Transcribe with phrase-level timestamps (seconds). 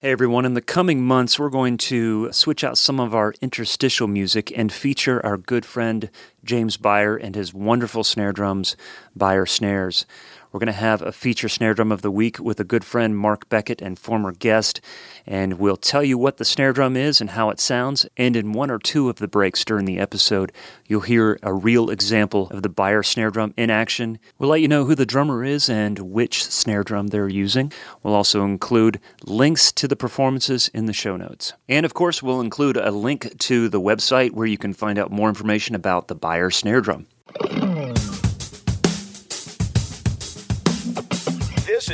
[0.00, 4.06] Hey everyone, in the coming months, we're going to switch out some of our interstitial
[4.06, 6.08] music and feature our good friend
[6.44, 8.76] James Beyer and his wonderful snare drums,
[9.16, 10.06] Beyer Snares.
[10.52, 13.16] We're going to have a feature snare drum of the week with a good friend,
[13.16, 14.80] Mark Beckett, and former guest.
[15.26, 18.06] And we'll tell you what the snare drum is and how it sounds.
[18.16, 20.52] And in one or two of the breaks during the episode,
[20.86, 24.18] you'll hear a real example of the Beyer snare drum in action.
[24.38, 27.72] We'll let you know who the drummer is and which snare drum they're using.
[28.02, 31.52] We'll also include links to the performances in the show notes.
[31.68, 35.12] And of course, we'll include a link to the website where you can find out
[35.12, 37.06] more information about the Beyer snare drum.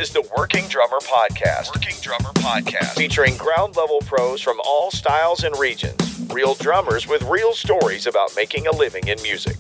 [0.04, 1.74] Is the Working Drummer Podcast.
[1.74, 2.94] Working Drummer Podcast.
[2.94, 6.20] Featuring ground level pros from all styles and regions.
[6.30, 9.56] Real drummers with real stories about making a living in music.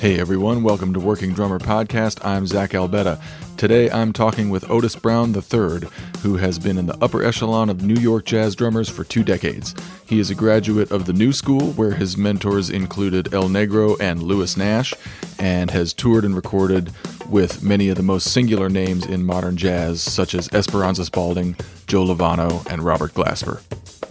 [0.00, 2.24] Hey everyone, welcome to Working Drummer Podcast.
[2.24, 3.20] I'm Zach Albetta.
[3.56, 5.88] Today I'm talking with Otis Brown III,
[6.20, 9.74] who has been in the upper echelon of New York jazz drummers for two decades.
[10.06, 14.22] He is a graduate of the New School, where his mentors included El Negro and
[14.22, 14.94] Lewis Nash,
[15.40, 16.92] and has toured and recorded
[17.28, 21.56] with many of the most singular names in modern jazz, such as Esperanza Spalding,
[21.88, 23.60] Joe Lovano, and Robert Glasper.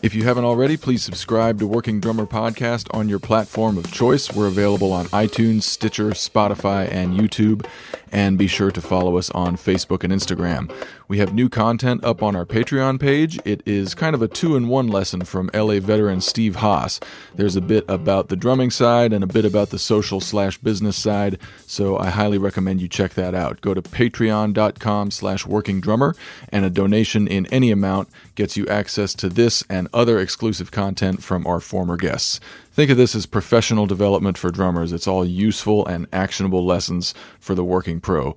[0.04, 4.32] If you haven't already, please subscribe to Working Drummer Podcast on your platform of choice.
[4.32, 7.66] We're available on iTunes, Stitcher, Spotify, and YouTube.
[8.12, 10.72] And be sure to follow us on Facebook and Instagram.
[11.10, 13.40] We have new content up on our Patreon page.
[13.46, 17.00] It is kind of a two in one lesson from LA veteran Steve Haas.
[17.34, 20.98] There's a bit about the drumming side and a bit about the social slash business
[20.98, 23.62] side, so I highly recommend you check that out.
[23.62, 26.14] Go to patreon.com slash working drummer,
[26.50, 31.24] and a donation in any amount gets you access to this and other exclusive content
[31.24, 32.42] from our former guests.
[32.74, 34.92] Think of this as professional development for drummers.
[34.92, 38.36] It's all useful and actionable lessons for the working pro.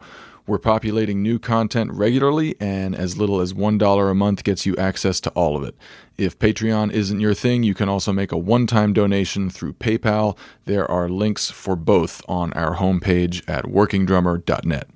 [0.50, 5.20] We're populating new content regularly, and as little as $1 a month gets you access
[5.20, 5.76] to all of it.
[6.18, 10.36] If Patreon isn't your thing, you can also make a one time donation through PayPal.
[10.64, 14.88] There are links for both on our homepage at workingdrummer.net.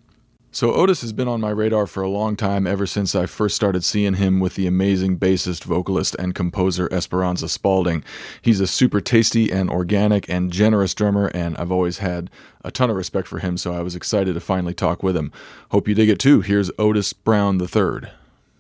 [0.55, 3.57] So Otis has been on my radar for a long time, ever since I first
[3.57, 8.05] started seeing him with the amazing bassist, vocalist, and composer Esperanza Spalding.
[8.41, 12.31] He's a super tasty and organic and generous drummer, and I've always had
[12.63, 15.33] a ton of respect for him, so I was excited to finally talk with him.
[15.71, 16.41] Hope you dig it too.
[16.41, 18.11] Here's Otis Brown III.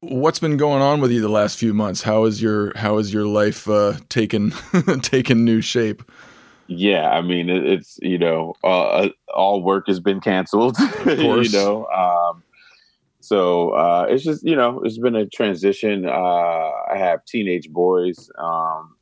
[0.00, 2.02] What's been going on with you the last few months?
[2.02, 4.50] How is your how is your life uh, taken
[5.02, 6.02] taken new shape?
[6.66, 10.76] Yeah, I mean it, it's you know uh, all work has been canceled.
[11.06, 12.42] you know, um,
[13.20, 16.06] so uh, it's just you know it's been a transition.
[16.06, 18.96] Uh, I have teenage boys, um,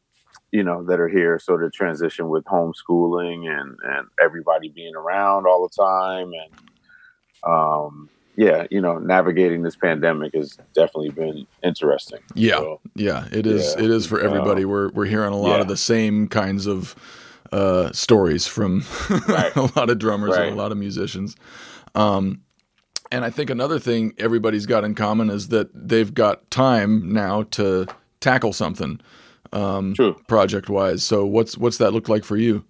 [0.50, 5.46] you know, that are here, so the transition with homeschooling and and everybody being around
[5.46, 12.20] all the time, and um, yeah, you know, navigating this pandemic has definitely been interesting.
[12.34, 13.74] Yeah, so, yeah, it is.
[13.76, 14.64] Yeah, it is for everybody.
[14.64, 15.60] we're we're hearing a lot yeah.
[15.62, 16.96] of the same kinds of
[17.52, 18.84] uh, stories from
[19.28, 19.54] right.
[19.54, 20.48] a lot of drummers right.
[20.48, 21.36] and a lot of musicians.
[21.94, 22.42] Um,
[23.10, 27.42] and I think another thing everybody's got in common is that they've got time now
[27.42, 27.86] to
[28.20, 29.00] tackle something
[29.52, 29.94] um,
[30.28, 31.04] project wise.
[31.04, 32.64] So what's what's that look like for you?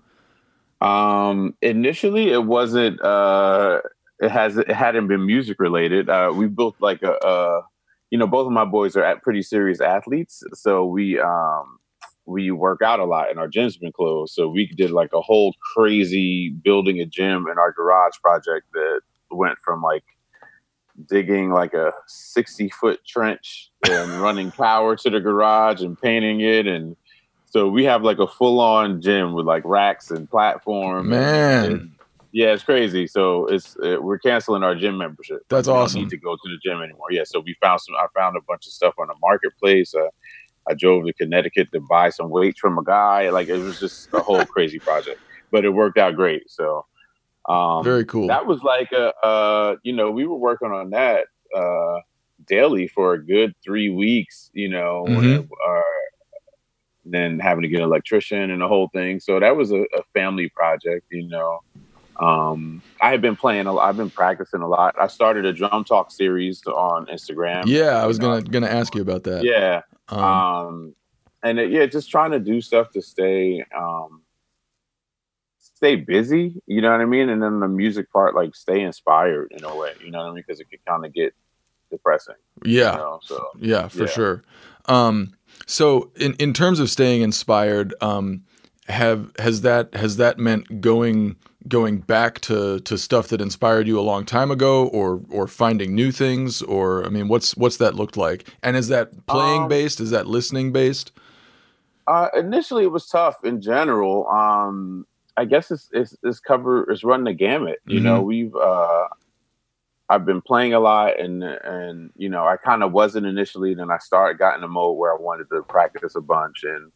[0.81, 3.01] Um, initially, it wasn't.
[3.01, 3.81] Uh,
[4.21, 4.59] it has.
[4.59, 6.11] It hadn't been music related.
[6.11, 7.63] Uh, we built like a, a.
[8.11, 11.79] You know, both of my boys are at pretty serious athletes, so we um,
[12.27, 14.35] we work out a lot and our gym's been closed.
[14.35, 19.01] So we did like a whole crazy building a gym in our garage project that
[19.31, 20.05] went from like
[21.09, 26.67] digging like a 60 foot trench and running power to the garage and painting it.
[26.67, 26.97] And
[27.47, 31.09] so we have like a full on gym with like racks and platform.
[31.09, 31.65] Man.
[31.65, 31.91] And, and
[32.33, 33.07] yeah, it's crazy.
[33.07, 35.43] So it's uh, we're canceling our gym membership.
[35.49, 36.01] That's we awesome.
[36.01, 37.09] Don't need to go to the gym anymore.
[37.11, 37.95] Yeah, so we found some.
[37.97, 39.95] I found a bunch of stuff on the marketplace.
[39.95, 40.09] Uh,
[40.69, 43.31] I drove to Connecticut to buy some weights from a guy.
[43.31, 46.51] Like it was just a whole crazy project, but it worked out great.
[46.51, 46.87] So
[47.49, 48.29] um, very cool.
[48.29, 52.01] That was like a, uh, you know, we were working on that uh,
[52.47, 54.51] daily for a good three weeks.
[54.53, 55.41] You know, mm-hmm.
[55.43, 55.83] uh,
[57.05, 59.21] then having to get an electrician and the whole thing.
[59.21, 61.07] So that was a, a family project.
[61.11, 61.61] You know,
[62.21, 63.67] um, I have been playing.
[63.67, 64.95] A, I've been practicing a lot.
[65.01, 67.65] I started a drum talk series on Instagram.
[67.67, 69.43] Yeah, I was gonna gonna ask you about that.
[69.43, 69.83] Yeah,
[70.13, 70.95] um, um,
[71.43, 74.23] and it, yeah, just trying to do stuff to stay um,
[75.59, 76.61] stay busy.
[76.67, 77.29] You know what I mean?
[77.29, 79.93] And then the music part, like stay inspired in a way.
[80.05, 80.45] You know what I mean?
[80.47, 81.35] Because it could kind of get
[81.91, 82.37] depressing.
[82.65, 82.93] Yeah.
[82.93, 83.21] You know?
[83.23, 84.07] So yeah, for yeah.
[84.07, 84.45] sure.
[84.87, 85.35] Um,
[85.67, 88.45] so in in terms of staying inspired, um,
[88.89, 91.37] have has that has that meant going
[91.69, 95.95] going back to to stuff that inspired you a long time ago or or finding
[95.95, 98.49] new things or I mean what's what's that looked like?
[98.63, 100.01] And is that playing um, based?
[100.01, 101.13] Is that listening based?
[102.07, 104.27] Uh, initially, it was tough in general.
[104.29, 105.07] Um,
[105.37, 107.79] I guess it's, it's, it's cover it's running the gamut.
[107.87, 108.05] You mm-hmm.
[108.05, 109.09] know, we've uh,
[110.09, 113.75] I've been playing a lot, and and you know, I kind of wasn't initially.
[113.75, 116.93] Then I started got in a mode where I wanted to practice a bunch, and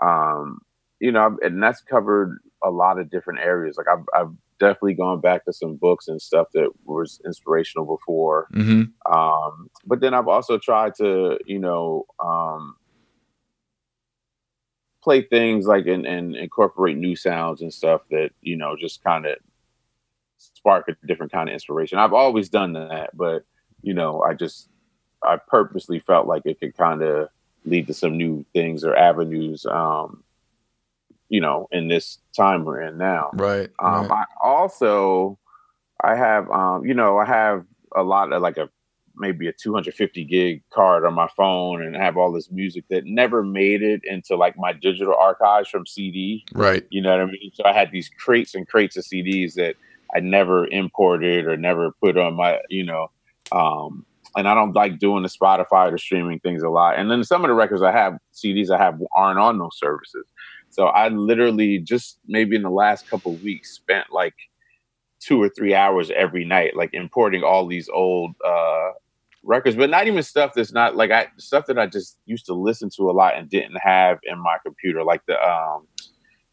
[0.00, 0.60] um,
[1.00, 3.76] you know, and that's covered a lot of different areas.
[3.76, 8.48] Like I've, I've definitely gone back to some books and stuff that was inspirational before.
[8.52, 9.12] Mm-hmm.
[9.12, 12.76] Um, but then I've also tried to, you know, um,
[15.04, 19.26] play things like and, and incorporate new sounds and stuff that you know just kind
[19.26, 19.36] of
[20.38, 21.98] spark a different kind of inspiration.
[21.98, 23.44] I've always done that, but
[23.82, 24.70] you know, I just
[25.22, 27.28] I purposely felt like it could kind of
[27.66, 29.66] lead to some new things or avenues.
[29.66, 30.24] Um,
[31.28, 33.30] you know, in this time we're in now.
[33.34, 33.70] Right.
[33.78, 34.10] Um, right.
[34.10, 35.38] I also
[36.02, 38.68] I have um, you know, I have a lot of like a
[39.16, 43.42] maybe a 250 gig card on my phone and have all this music that never
[43.42, 46.44] made it into like my digital archives from CD.
[46.52, 46.84] Right.
[46.90, 47.50] You know what I mean?
[47.54, 49.76] So I had these crates and crates of CDs that
[50.14, 53.10] I never imported or never put on my, you know,
[53.52, 54.04] um,
[54.36, 56.98] and I don't like doing the Spotify or streaming things a lot.
[56.98, 60.24] And then some of the records I have, CDs I have aren't on those services.
[60.74, 64.34] So I literally just maybe in the last couple weeks spent like
[65.20, 68.90] two or three hours every night, like importing all these old uh,
[69.44, 72.54] records, but not even stuff that's not like I stuff that I just used to
[72.54, 75.86] listen to a lot and didn't have in my computer, like the um,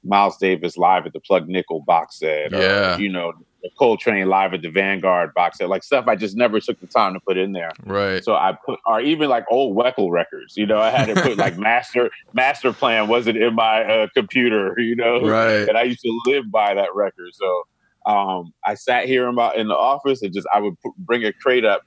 [0.04, 4.28] Miles Davis live at the Plug Nickel box set, yeah, or, you know, the Coltrane
[4.28, 7.20] live at the Vanguard box set, like stuff I just never took the time to
[7.20, 7.72] put in there.
[7.86, 8.24] Right.
[8.24, 11.38] So I put, or even like old Weckl records, you know, I had to put
[11.38, 15.68] like master master plan wasn't in my uh, computer, you know, right.
[15.68, 17.64] And I used to live by that record, so.
[18.04, 21.32] Um, I sat here in, my, in the office and just I would bring a
[21.32, 21.84] crate up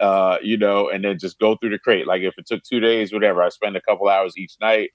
[0.00, 2.06] uh, you know, and then just go through the crate.
[2.06, 4.90] Like if it took two days, whatever, I spend a couple hours each night.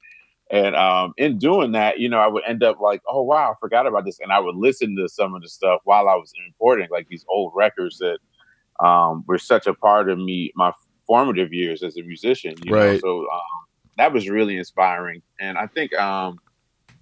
[0.54, 3.56] And um, in doing that, you know, I would end up like, oh wow, I
[3.60, 6.32] forgot about this, and I would listen to some of the stuff while I was
[6.48, 8.20] importing, like these old records that
[8.86, 10.72] um, were such a part of me, my
[11.08, 12.54] formative years as a musician.
[12.64, 12.94] You right.
[12.94, 13.00] Know?
[13.00, 13.66] So um,
[13.98, 16.38] that was really inspiring, and I think um,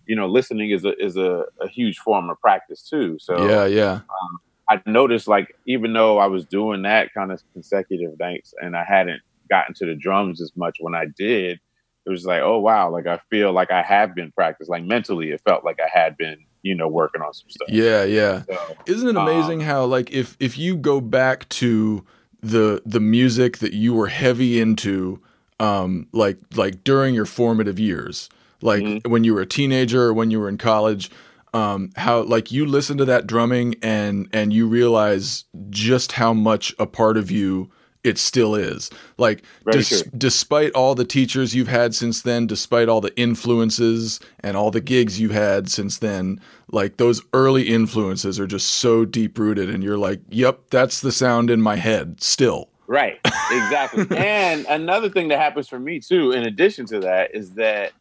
[0.05, 3.17] you know, listening is a is a, a, huge form of practice too.
[3.19, 3.93] So yeah, yeah.
[3.95, 4.39] Um,
[4.69, 8.85] I noticed like even though I was doing that kind of consecutive nights and I
[8.85, 11.59] hadn't gotten to the drums as much when I did,
[12.05, 14.69] it was like, oh wow, like I feel like I have been practiced.
[14.69, 17.69] Like mentally, it felt like I had been, you know, working on some stuff.
[17.69, 18.43] Yeah, yeah.
[18.43, 22.05] So, Isn't it amazing um, how like if if you go back to
[22.41, 25.21] the the music that you were heavy into,
[25.59, 28.29] um, like like during your formative years,
[28.61, 29.09] like mm-hmm.
[29.09, 31.11] when you were a teenager or when you were in college
[31.53, 36.73] um, how like you listen to that drumming and and you realize just how much
[36.79, 37.69] a part of you
[38.03, 38.89] it still is.
[39.17, 44.57] Like des- despite all the teachers you've had since then, despite all the influences and
[44.57, 46.39] all the gigs you had since then,
[46.71, 51.11] like those early influences are just so deep rooted and you're like, "Yep, that's the
[51.11, 53.19] sound in my head still." Right.
[53.25, 54.05] Exactly.
[54.17, 57.93] and another thing that happens for me too in addition to that is that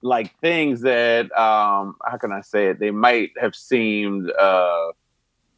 [0.00, 2.78] like things that um how can I say it?
[2.78, 4.92] They might have seemed uh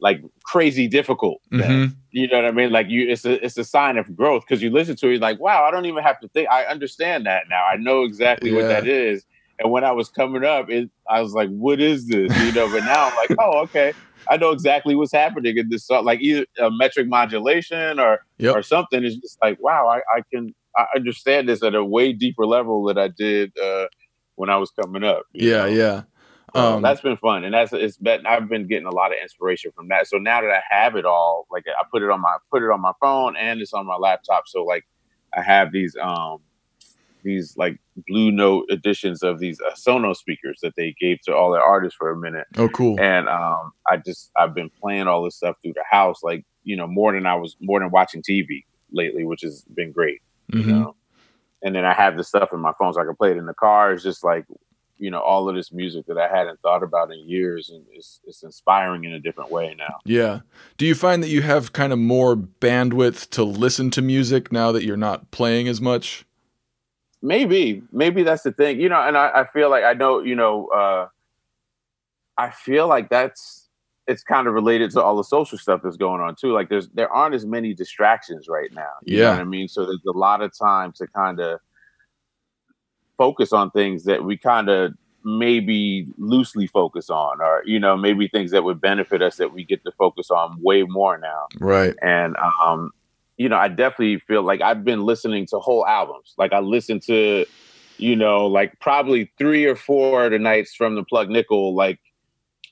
[0.00, 1.40] like crazy difficult.
[1.52, 1.94] Mm-hmm.
[2.10, 2.70] You know what I mean?
[2.70, 5.40] Like you, it's a it's a sign of growth because you listen to it, like,
[5.40, 6.48] wow, I don't even have to think.
[6.50, 7.64] I understand that now.
[7.64, 8.56] I know exactly yeah.
[8.56, 9.24] what that is.
[9.58, 12.36] And when I was coming up, it, I was like, what is this?
[12.44, 12.70] You know.
[12.70, 13.92] But now I'm like, oh, okay.
[14.28, 16.04] I know exactly what's happening in this song.
[16.04, 18.56] Like either a metric modulation or yep.
[18.56, 19.04] or something.
[19.04, 22.84] It's just like, wow, I, I can I understand this at a way deeper level
[22.84, 23.56] that I did.
[23.58, 23.86] Uh,
[24.40, 25.24] when I was coming up.
[25.34, 25.66] Yeah, know?
[25.66, 26.02] yeah.
[26.54, 29.72] Um, that's been fun, and that's it's been I've been getting a lot of inspiration
[29.72, 30.06] from that.
[30.06, 32.70] So now that I have it all, like I put it on my put it
[32.70, 34.44] on my phone and it's on my laptop.
[34.46, 34.86] So like
[35.36, 36.38] I have these um
[37.22, 37.78] these like
[38.08, 41.96] blue note editions of these uh, Sonos speakers that they gave to all their artists
[41.96, 42.46] for a minute.
[42.56, 42.98] Oh, cool!
[43.00, 46.76] And um, I just I've been playing all this stuff through the house, like you
[46.76, 50.20] know more than I was more than watching TV lately, which has been great.
[50.52, 50.68] Mm-hmm.
[50.68, 50.96] You know
[51.62, 53.46] and then I have the stuff in my phone so I can play it in
[53.46, 53.92] the car.
[53.92, 54.46] It's just like,
[55.00, 58.20] you know, all of this music that I hadn't thought about in years, and it's
[58.24, 59.96] it's inspiring in a different way now.
[60.04, 60.40] Yeah.
[60.76, 64.72] Do you find that you have kind of more bandwidth to listen to music now
[64.72, 66.26] that you're not playing as much?
[67.22, 69.00] Maybe, maybe that's the thing, you know.
[69.00, 71.08] And I, I feel like I know, you know, uh,
[72.38, 73.68] I feel like that's
[74.06, 76.52] it's kind of related to all the social stuff that's going on too.
[76.52, 78.90] Like there's there aren't as many distractions right now.
[79.02, 79.24] You yeah.
[79.24, 79.68] know what I mean?
[79.68, 81.60] So there's a lot of time to kind of
[83.20, 88.26] focus on things that we kind of maybe loosely focus on or you know maybe
[88.26, 91.46] things that would benefit us that we get to focus on way more now.
[91.58, 91.94] Right.
[92.00, 92.34] And
[92.64, 92.92] um
[93.36, 96.32] you know i definitely feel like i've been listening to whole albums.
[96.38, 97.44] Like i listened to
[97.98, 102.00] you know like probably three or four of the nights from the plug nickel like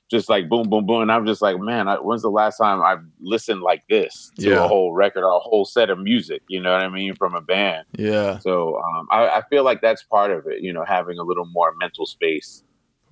[0.09, 2.81] just like boom boom boom and i'm just like man I, when's the last time
[2.81, 4.63] i've listened like this to Yeah.
[4.63, 7.35] a whole record or a whole set of music you know what i mean from
[7.35, 10.85] a band yeah so um, I, I feel like that's part of it, you know,
[10.85, 12.63] having a little more mental space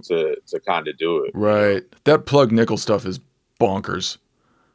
[0.05, 1.31] to to kind of do it.
[1.33, 3.19] right that plug nickel stuff is
[3.59, 4.17] bonkers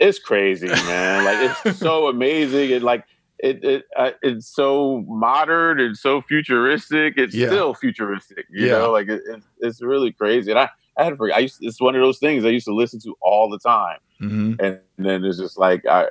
[0.01, 1.25] It's crazy, man.
[1.25, 3.05] like it's so amazing and like
[3.39, 7.15] it, it uh, it's so modern and so futuristic.
[7.17, 7.47] It's Yeah.
[7.49, 8.73] still futuristic, you Yeah.
[8.79, 8.93] know.
[8.93, 10.51] Like it, it's it's really crazy.
[10.53, 11.37] And I I had forget.
[11.37, 13.99] I used it's one of those things I used to listen to all the time,
[14.19, 16.09] hmm and then it's just like I.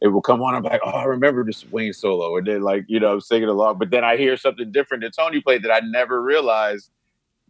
[0.00, 0.54] It will come on.
[0.56, 3.48] I'm like, oh, I remember this Wayne solo, and then like you know, I'm singing
[3.48, 3.78] along.
[3.78, 6.90] But then I hear something different that Tony played that I never realized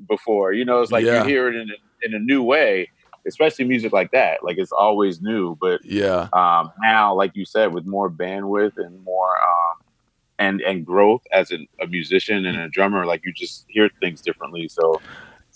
[0.08, 0.52] before.
[0.52, 1.22] You know, it's like Yeah.
[1.22, 1.74] you hear it in a,
[2.06, 2.90] in a new way,
[3.26, 4.44] especially music like that.
[4.44, 9.02] Like it's always new, but yeah um, now, like you said, with more bandwidth and
[9.04, 9.78] more um,
[10.38, 14.20] and and growth as a, a musician and a drummer, like you just hear things
[14.22, 14.68] differently.
[14.68, 15.02] So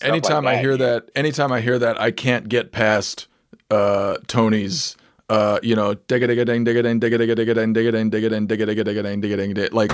[0.02, 3.26] anytime like I hear you- that, anytime I hear that, I can't get past
[3.70, 4.96] uh, Tony's.
[5.28, 8.30] Uh, you know, digga digga ding digga ding digga digga digga ding digga ding digga
[8.30, 9.90] ding digga digga digga ding digga ding digga like.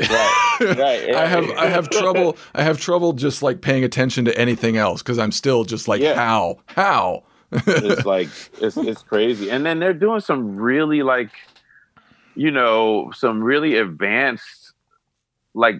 [0.00, 1.14] Right, right.
[1.14, 5.00] I have I have trouble I have trouble just like paying attention to anything else
[5.00, 6.14] because I'm still just like Yeah.
[6.16, 8.28] how how it's like
[8.60, 9.52] it's it's crazy.
[9.52, 11.30] And then they're doing some really like
[12.34, 14.72] you know, some really advanced
[15.54, 15.76] like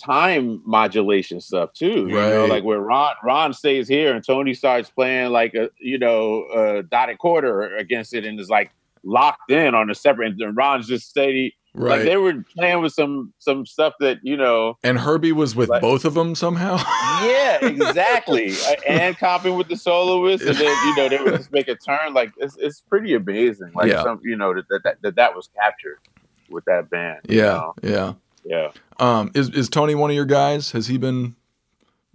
[0.00, 2.06] time modulation stuff too.
[2.08, 2.50] You know, Right.
[2.50, 6.82] like where Ron Ron stays here and Tony starts playing like a you know, a
[6.82, 8.70] dotted quarter against it and is like
[9.02, 12.92] locked in on a separate and Ron's just steady right like they were playing with
[12.92, 16.76] some some stuff that, you know, and Herbie was with Like- both of them somehow
[17.22, 18.52] yeah, exactly.
[18.88, 22.12] And comping with the soloist, and then you know they would just make a turn.
[22.14, 23.70] Like it's it's pretty amazing.
[23.74, 24.02] Like Yeah.
[24.02, 25.98] some you know that that, that that was captured
[26.48, 27.20] with that band.
[27.28, 27.74] you yeah know?
[27.82, 28.12] yeah
[28.50, 28.70] yeah.
[28.98, 31.34] um is is Tony one of your guys has he been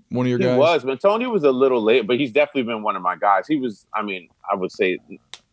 [0.09, 2.07] one of your He guys He was, but Tony was a little late.
[2.07, 3.47] But he's definitely been one of my guys.
[3.47, 4.99] He was, I mean, I would say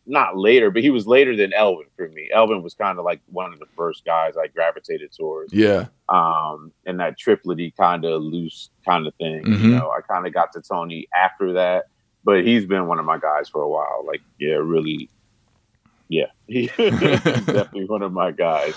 [0.07, 2.29] not later, but he was later than Elvin for me.
[2.33, 5.53] Elvin was kind of like one of the first guys I gravitated towards.
[5.53, 9.45] yeah um, and that triplety kind of loose kind of thing.
[9.45, 9.63] Mhm.
[9.63, 11.87] You know, I kind of got to Tony after that,
[12.25, 14.05] but he's been one of my guys for a while.
[14.07, 15.09] Like, yeah, really,
[16.13, 18.75] yeah, he's definitely one of my guys.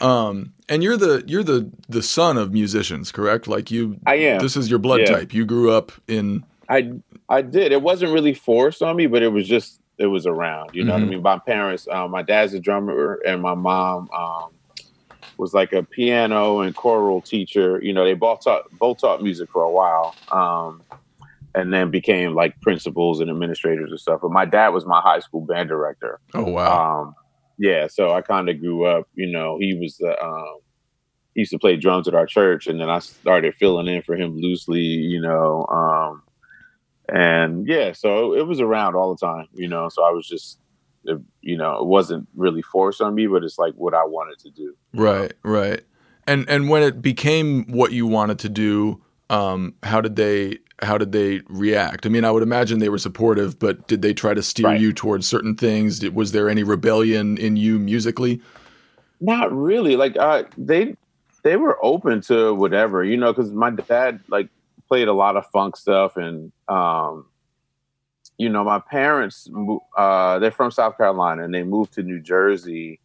[0.00, 4.40] um and you're the you're the the son of musicians correct like you I am.
[4.40, 5.12] this is your blood Yeah.
[5.16, 6.92] type you grew up in I
[7.28, 7.72] I did.
[7.72, 10.70] It wasn't really forced on me, but it was just it was around.
[10.74, 11.08] You know what I Mhm.
[11.08, 11.22] mean?
[11.22, 14.50] My parents, um, my dad's a drummer, and my mom um,
[15.36, 17.80] was like a piano and choral teacher.
[17.82, 20.84] You know, they both taught both taught music for a while, um,
[21.54, 24.20] and then became like principals and administrators and stuff.
[24.22, 26.20] But my dad was my high school band director.
[26.34, 27.14] oh wow Um,
[27.58, 29.06] yeah, so I kind of grew up.
[29.14, 30.60] You know, he was the um,
[31.34, 34.16] he used to play drums at our church, and then I started filling in for
[34.16, 34.80] him loosely.
[34.80, 36.22] You know, um,
[37.08, 39.46] and yeah, so it was around all the time.
[39.52, 40.58] You know, so I was just,
[41.04, 44.38] it, you know, it wasn't really forced on me, but it's like what I wanted
[44.40, 44.74] to do.
[44.94, 45.82] Right, right.
[46.26, 50.98] And and when it became what you wanted to do, um, how did they how
[50.98, 52.06] did they react?
[52.06, 54.80] I mean, I would imagine they were supportive, but did they try to steer Right.
[54.80, 55.98] you towards certain things?
[55.98, 58.40] Did, was there any rebellion in you musically?
[59.20, 59.96] Not really.
[59.96, 60.96] Like uh, they
[61.42, 64.48] they were open to whatever, you know, because my dad like
[64.88, 67.26] played a lot of funk stuff, and um,
[68.38, 69.48] you know, my parents
[69.96, 73.00] uh, they're from South Carolina, and they moved to New Jersey.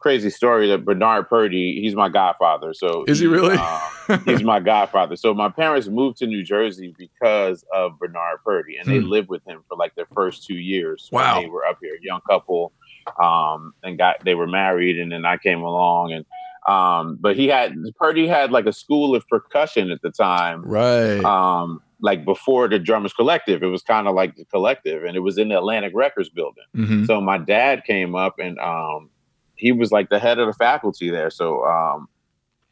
[0.00, 2.72] Crazy story that Bernard Purdie, he's my godfather.
[2.72, 3.56] So Is he really?
[3.56, 3.80] um,
[4.26, 5.16] he's my godfather.
[5.16, 9.08] So my parents moved to New Jersey because of Bernard Purdie, and they Hmm.
[9.10, 11.08] lived with him for like their first two years.
[11.12, 11.34] Wow.
[11.34, 12.72] when they were up here, young couple,
[13.20, 16.24] um, and got they were married, and then I came along, and
[16.72, 21.24] um, but he had Purdie had like a school of percussion at the time, Right.
[21.24, 23.62] um, like before the Drummers Collective.
[23.62, 26.64] It was kind of like the collective, and it was in the Atlantic Records building.
[26.74, 29.10] hmm So my dad came up and um,
[29.58, 31.30] he was like the head of the faculty there.
[31.30, 32.08] So um,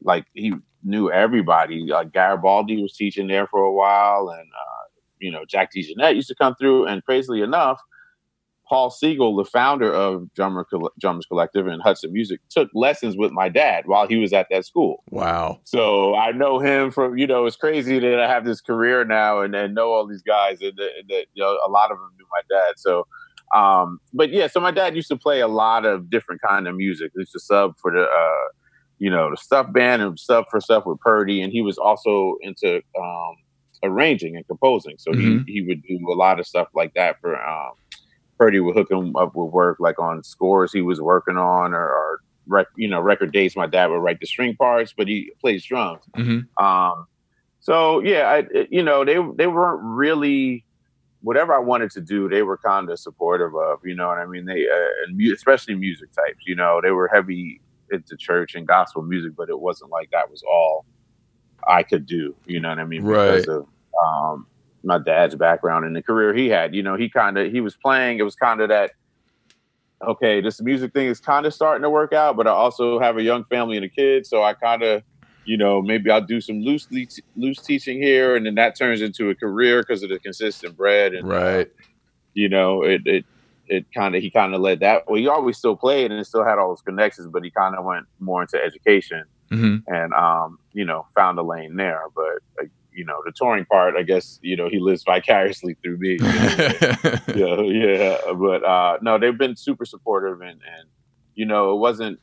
[0.02, 1.80] like he knew everybody.
[1.86, 4.84] Like Garibaldi was teaching there for a while, and uh,
[5.18, 6.86] you know Jack DeJohnette used to come through.
[6.86, 7.80] And crazily enough,
[8.68, 10.66] Paul Siegel, the founder of Drummer
[10.98, 14.64] Drummers Collective and Hudson Music, took lessons with my dad while he was at that
[14.66, 15.04] school.
[15.10, 15.60] Wow.
[15.64, 19.40] So I know him from, you know, it's crazy that I have this career now
[19.40, 21.98] and, and know all these guys and, that- and that, you know, a lot of
[21.98, 22.74] them knew my dad.
[22.76, 23.06] So,
[23.54, 26.76] um, but yeah, so my dad used to play a lot of different kind of
[26.76, 27.12] music.
[27.14, 28.48] He used to sub for the, uh,
[28.98, 31.42] you know, the stuff band and sub for stuff with Purdie.
[31.42, 33.34] And he was also into, um,
[33.84, 34.96] arranging and composing.
[34.98, 35.44] So Mhm.
[35.46, 37.72] he he would do a lot of stuff like that for um
[38.38, 41.88] Purdie would hook him up with work like on scores he was working on or,
[41.88, 43.56] or rec, you know record dates.
[43.56, 46.02] My dad would write the string parts, but he plays drums.
[46.16, 47.06] hmm Um,
[47.60, 50.65] so yeah, I, you know, they they weren't really
[51.26, 52.28] whatever I wanted to do.
[52.28, 54.45] They were kind of supportive of, you know what I mean.
[54.45, 58.64] They uh, and mu- especially music types, you know, they were heavy into church and
[58.64, 60.87] gospel music, but it wasn't like that was all
[61.66, 62.33] I could do.
[62.47, 63.02] You know what I mean?
[63.04, 63.66] Because of
[64.06, 64.47] um,
[64.85, 66.76] my dad's background and the career he had.
[66.76, 68.21] You know, he kind of he was playing.
[68.21, 68.92] It was kind of that.
[70.06, 73.16] Okay, this music thing is kind of starting to work out, but I also have
[73.16, 75.02] a young family and a kid, so I kind of
[75.46, 76.88] you know, maybe I'll do some loose
[77.36, 81.14] loose teaching here, and then that turns into a career because of the consistent bread,
[81.14, 81.70] and uh, Right.
[82.34, 83.24] you know, it it
[83.68, 85.04] it kind of he kind of led that.
[85.08, 87.84] Well, he always still played and still had all those connections, but he kind of
[87.84, 92.02] went more into education hmm and um, you know, found a lane there.
[92.14, 95.98] But uh, you know, the touring part, I guess, you know, he lives vicariously through
[95.98, 96.12] me.
[96.12, 96.18] you
[97.38, 97.62] know?
[97.62, 98.32] yeah, yeah.
[98.32, 100.88] But uh, no, they've been super supportive, and and
[101.34, 102.18] you know, it wasn't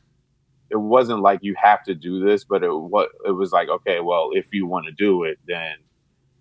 [0.73, 4.01] it wasn't like you have to do this, but it what it was like, okay,
[4.01, 5.75] well, if you want to do it, then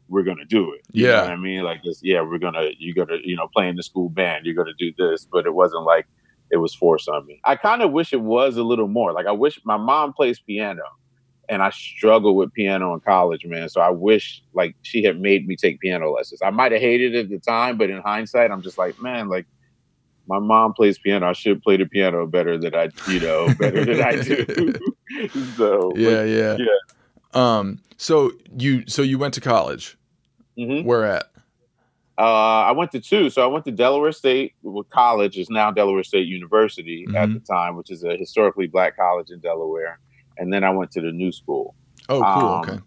[0.09, 0.83] we're gonna do it.
[0.93, 1.21] You know Yeah.
[1.23, 3.83] what I mean, like this, yeah, we're gonna you gotta you know play in the
[3.83, 6.07] school band, you're gonna do this, but it wasn't like
[6.51, 7.41] it was forced on me.
[7.45, 9.13] I kind of wish it was a little more.
[9.13, 10.83] Like I wish my mom plays piano,
[11.49, 13.69] and I struggled with piano in college, man.
[13.69, 16.41] So I wish like she had made me take piano lessons.
[16.43, 19.29] I might have hated it at the time, but in hindsight, I'm just like, man,
[19.29, 19.47] like
[20.33, 21.29] my mom plays piano.
[21.29, 24.73] I should play the piano better than I, you know, better than I do.
[25.57, 26.67] so but- yeah, yeah, yeah.
[27.35, 27.79] Um.
[27.99, 29.97] So you so you went to college.
[30.59, 30.85] Mhm.
[30.85, 31.27] Where at?
[32.19, 33.31] Uh, I went to two.
[33.31, 34.55] So I went to Delaware State
[34.91, 37.35] College, is now Delaware State University at Mhm.
[37.35, 39.99] the time, which is a historically black college in Delaware.
[40.37, 41.75] And then I went to the new school.
[42.11, 42.49] Oh, cool.
[42.49, 42.79] Um, okay.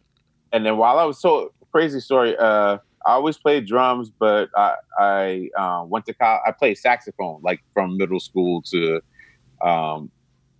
[0.53, 4.75] And then while I was so crazy story, uh, I always played drums, but I,
[4.99, 6.41] I uh, went to college.
[6.47, 8.99] I played saxophone like from middle school to
[9.61, 10.09] um,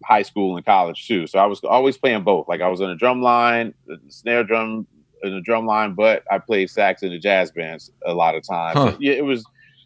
[0.04, 1.26] high school and college too.
[1.28, 2.48] So I was always playing both.
[2.48, 3.74] Like I was in a drum line,
[4.10, 4.86] snare drum
[5.24, 8.44] in the drum line, but I played sax in the jazz bands a lot of
[8.48, 8.78] times.
[8.78, 8.98] Huh.
[9.00, 9.44] Yeah, it was.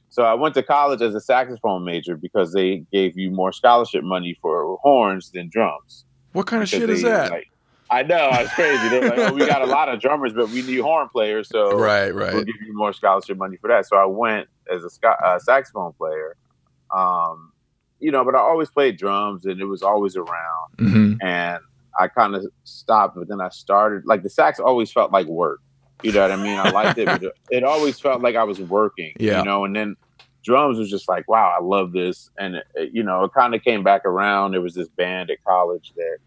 [0.09, 4.03] So I went to college as a saxophone major because they gave you more scholarship
[4.03, 6.03] money for horns than drums.
[6.33, 7.31] What kind of shit is that?
[7.31, 7.47] like-
[7.91, 8.87] I know it's crazy.
[8.89, 11.71] They're like, oh, we got a lot of drummers, but we need horn players, so
[11.77, 12.33] right, right.
[12.33, 13.87] we'll give you more scholarship money for that.
[13.87, 16.35] So I went as a uh, saxophone player,
[16.95, 17.51] um,
[17.99, 20.69] you know, but I always played drums, and it was always around.
[20.77, 21.59] hmm And
[21.99, 25.59] I kind of stopped, but then I started like the sax always felt like work.
[26.01, 26.57] You know what I mean?
[26.57, 29.13] I liked it, but it, it always felt like I was working.
[29.19, 29.39] Yeah.
[29.39, 29.95] You know, and then
[30.45, 33.53] drums was just like, wow, I love this, and it, it- you know, it kind
[33.55, 34.51] of came back around.
[34.51, 36.17] There was this band at college that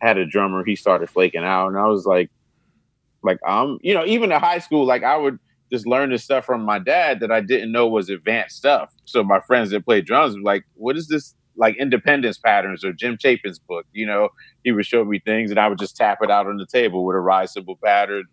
[0.00, 0.64] had a drummer.
[0.64, 2.30] He started flaking out, and I was like,
[3.22, 5.38] like I'm, you know, even in high school, like I would
[5.72, 8.90] just learn this stuff from my dad that I didn't know was advanced stuff.
[9.04, 11.34] So my friends that play drums were like, what is this?
[11.56, 14.28] Like independence patterns or Jim Chapin's book, you know,
[14.62, 17.04] he would show me things and I would just tap it out on the table
[17.04, 18.24] with a ride cymbal pattern.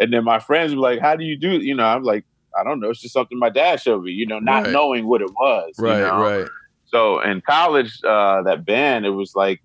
[0.00, 1.62] And then my friends were like, How do you do it?
[1.62, 2.24] You know, I'm like,
[2.58, 2.90] I don't know.
[2.90, 4.72] It's just something my dad showed me, you know, not Right.
[4.72, 5.74] knowing what it was.
[5.78, 6.22] you Right, know?
[6.22, 6.48] right.
[6.86, 9.60] So in college, uh, that band, it was like,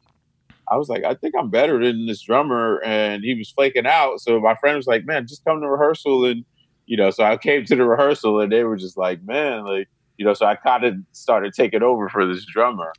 [0.71, 2.81] I was like, I think I'm better than this drummer.
[2.83, 4.19] And he was flaking out.
[4.21, 6.25] So my friend was like, man, just come to rehearsal.
[6.25, 6.43] And,
[6.85, 9.87] you know, so I came to the rehearsal and they were just like, man, like,
[10.17, 12.93] you know, so I kind of started taking over for this drummer.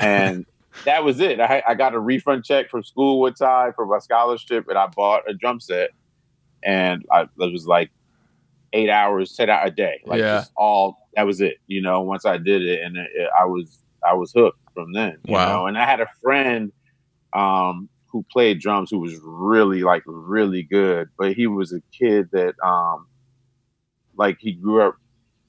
[0.00, 0.44] and
[0.84, 1.38] that was it.
[1.40, 4.86] I, I got a refund check from school one time for my scholarship and I
[4.88, 5.90] bought a drum set.
[6.62, 7.90] And I, it was like
[8.72, 10.00] eight hours, 10 hours a day.
[10.06, 10.38] Like Yeah.
[10.38, 12.80] just all, that was it, you know, once I did it.
[12.82, 15.18] And it, it- I was, I was hooked from then.
[15.24, 15.46] You Wow.
[15.60, 15.66] Know?
[15.66, 16.72] And I had a friend
[17.34, 21.08] um, who played drums who was really, like, really good.
[21.18, 23.06] But he was a kid that, um,
[24.16, 24.96] like, he grew up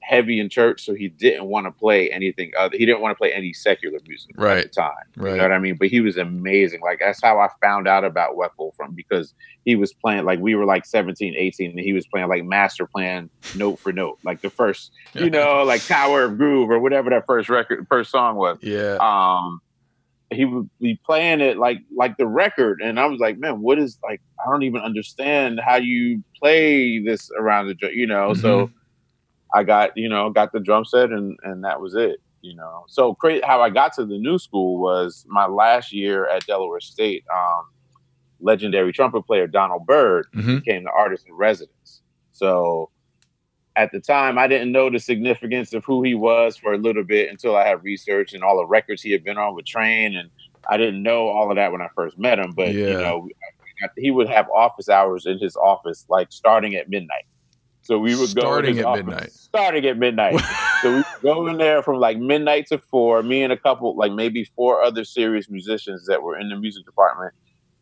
[0.02, 2.76] heavy in church, so he didn't want to play anything other.
[2.76, 4.62] He didn't want to play any secular music at Right.
[4.62, 4.92] the time.
[5.16, 5.74] You know what I mean?
[5.76, 6.80] But he was amazing.
[6.80, 10.54] Like that's how I found out about Weckl from because he was playing like we
[10.54, 14.42] were like 17, 18, and he was playing like master plan note for note, like
[14.42, 18.36] the first, you know, like Tower of Groove or whatever that first record, first song
[18.36, 18.58] was.
[18.62, 18.98] Yeah.
[19.00, 19.60] Um,
[20.30, 23.78] he would be playing it like like the record, and I was like, man, what
[23.78, 24.20] is like?
[24.44, 28.34] I don't even understand how you play this around the, you know.
[28.34, 28.70] So
[29.54, 32.20] I got you know got the drum set, and and that was it.
[32.42, 36.28] You know, so crazy how I got to the new school was my last year
[36.28, 37.24] at Delaware State.
[37.34, 37.64] Um,
[38.40, 40.62] legendary trumpet player Donald Byrd Mhm.
[40.62, 42.02] became the artist in residence.
[42.32, 42.90] So
[43.76, 47.04] at the time, I didn't know the significance of who he was for a little
[47.04, 50.16] bit until I had research and all the records he had been on with Train,
[50.16, 50.30] and
[50.68, 52.52] I didn't know all of that when I first met him.
[52.52, 53.28] But you know,
[53.84, 57.26] uh, he would have office hours in his office, like starting at midnight.
[57.82, 59.32] So we would go starting at office, midnight.
[59.32, 60.40] Starting at midnight.
[60.82, 63.22] so we go in there from like midnight to four.
[63.22, 66.86] Me and a couple, like maybe four other serious musicians that were in the music
[66.86, 67.34] department,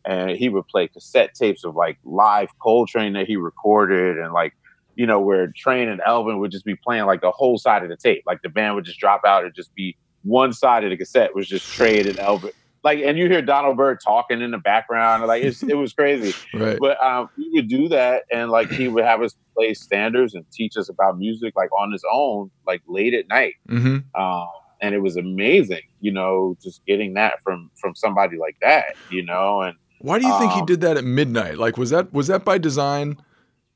[0.03, 4.53] and he would play cassette tapes of like live Coltrane that he recorded, and like
[4.95, 7.89] you know where Train and Elvin would just be playing like the whole side of
[7.89, 8.23] the tape.
[8.25, 11.35] Like the band would just drop out and just be one side of the cassette
[11.35, 12.51] was just Train and Elvin
[12.85, 16.33] like and you hear Donald Byrd talking in the background, like it was crazy.
[16.53, 16.77] right.
[16.79, 20.45] But um, he would do that, and like he would have us play standards and
[20.51, 23.55] teach us about music, like on his own, like late at night.
[23.67, 24.21] Mm-hmm.
[24.21, 24.47] Um,
[24.81, 29.25] and it was amazing, you know, just getting that from from somebody like that, you
[29.25, 29.61] know.
[29.61, 31.57] And why do you think he um, did that at midnight?
[31.57, 33.17] Like, was that was that by design?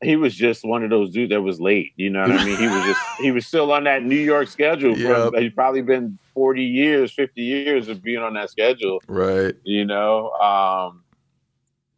[0.02, 1.92] He was just one of those dudes that was late.
[1.98, 2.58] You know what I mean?
[2.58, 4.98] He was just he was still on that New York schedule.
[4.98, 5.34] Yep.
[5.38, 9.02] he's probably been forty years, fifty years of being on that schedule.
[9.08, 9.56] Right.
[9.64, 10.32] You know.
[10.32, 11.04] Um,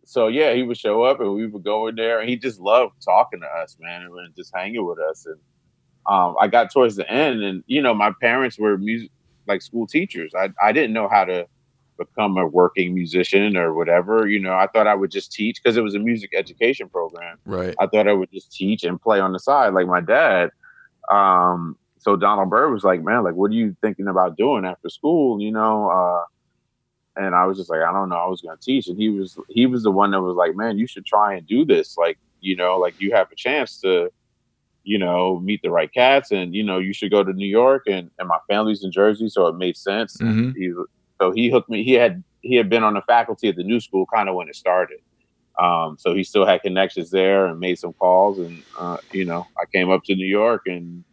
[0.03, 2.59] so yeah, he would show up and we would go in there, and he just
[2.59, 5.25] loved talking to us, man, and just hanging with us.
[5.25, 5.37] And
[6.07, 9.11] um, I got towards the end, and you know, my parents were music
[9.47, 10.33] like school teachers.
[10.35, 11.47] I I didn't know how to
[12.05, 14.27] become a working musician or whatever.
[14.27, 17.37] You know, I thought I would just teach because it was a music education program.
[17.45, 17.75] Right.
[17.79, 20.51] I thought I would just teach and play on the side like my dad.
[21.11, 24.89] Um, so Donald Byrd was like, man, like, what are you thinking about doing after
[24.89, 25.39] school?
[25.39, 26.23] You know, uh,
[27.15, 28.15] and I was just like, I don't know.
[28.15, 30.55] I was going to teach, and he was he was the one that was like,
[30.55, 31.97] man, you should try and do this.
[31.97, 34.09] Like, you know, like you have a chance to,
[34.83, 37.83] you know, meet the right cats, and you know, you should go to New York,
[37.87, 40.17] and and my family's in Jersey, so it made sense.
[40.17, 40.59] Mm-hmm.
[40.59, 40.73] He
[41.21, 41.83] so he hooked me.
[41.83, 44.49] He had he had been on the faculty at the new school kind of when
[44.49, 44.97] it started.
[45.59, 48.39] Um, so he still had connections there and made some calls.
[48.39, 51.03] And uh, you know, I came up to New York and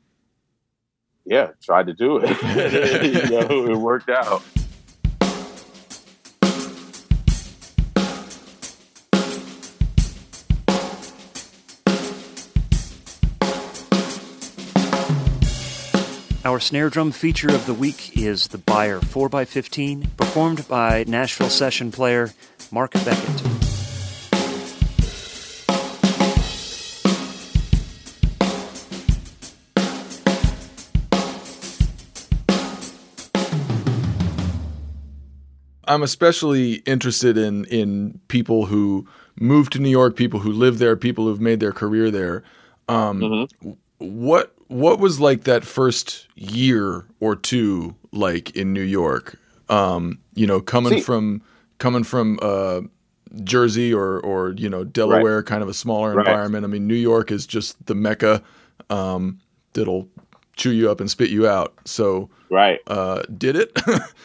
[1.27, 2.31] yeah, tried to do it.
[3.31, 4.43] you know, it worked out.
[16.49, 21.93] Our snare drum feature of the week is the Beyer 4x15, performed by Nashville session
[21.93, 22.33] player
[22.71, 23.43] Mark Beckett.
[35.85, 39.07] I'm especially interested in in people who
[39.39, 42.43] move to New York, people who live there, people who've made their career there.
[42.89, 43.73] Um, mm-hmm.
[43.99, 49.39] What what was like that first year or two like in New York?
[49.69, 51.43] Um, you know, coming See, from
[51.79, 52.83] coming from uh,
[53.43, 55.47] Jersey or or you know Delaware, right.
[55.47, 56.27] kind of a smaller right.
[56.27, 56.65] environment.
[56.65, 58.43] I mean, New York is just the mecca
[58.91, 59.41] um,
[59.73, 60.09] that'll
[60.57, 61.75] chew you up and spit you out.
[61.85, 63.79] So, right, uh, did it?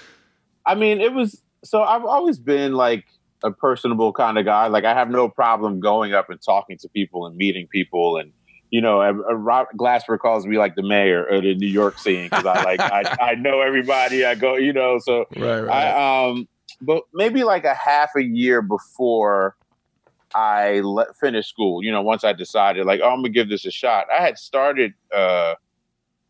[0.66, 1.42] I mean, it was.
[1.64, 3.06] So I've always been like
[3.44, 4.68] a personable kind of guy.
[4.68, 8.32] Like I have no problem going up and talking to people and meeting people and
[8.74, 12.44] you know, Rob Glasper calls me like the mayor of the New York scene because
[12.44, 14.26] I like I, I know everybody.
[14.26, 15.70] I go, you know, so right, right.
[15.70, 16.48] I um,
[16.82, 19.56] but maybe like a half a year before
[20.34, 23.64] I let finish school, you know, once I decided like, oh, I'm gonna give this
[23.64, 24.08] a shot.
[24.12, 25.54] I had started uh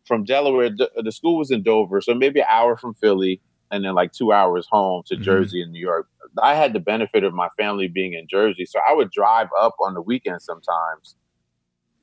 [0.04, 0.70] from Delaware.
[0.70, 3.40] The school was in Dover, so maybe an hour from Philly,
[3.72, 5.24] and then like two hours home to mm-hmm.
[5.24, 6.10] Jersey and New York.
[6.42, 9.76] I had the benefit of my family being in Jersey, so I would drive up
[9.80, 11.16] on the weekends sometimes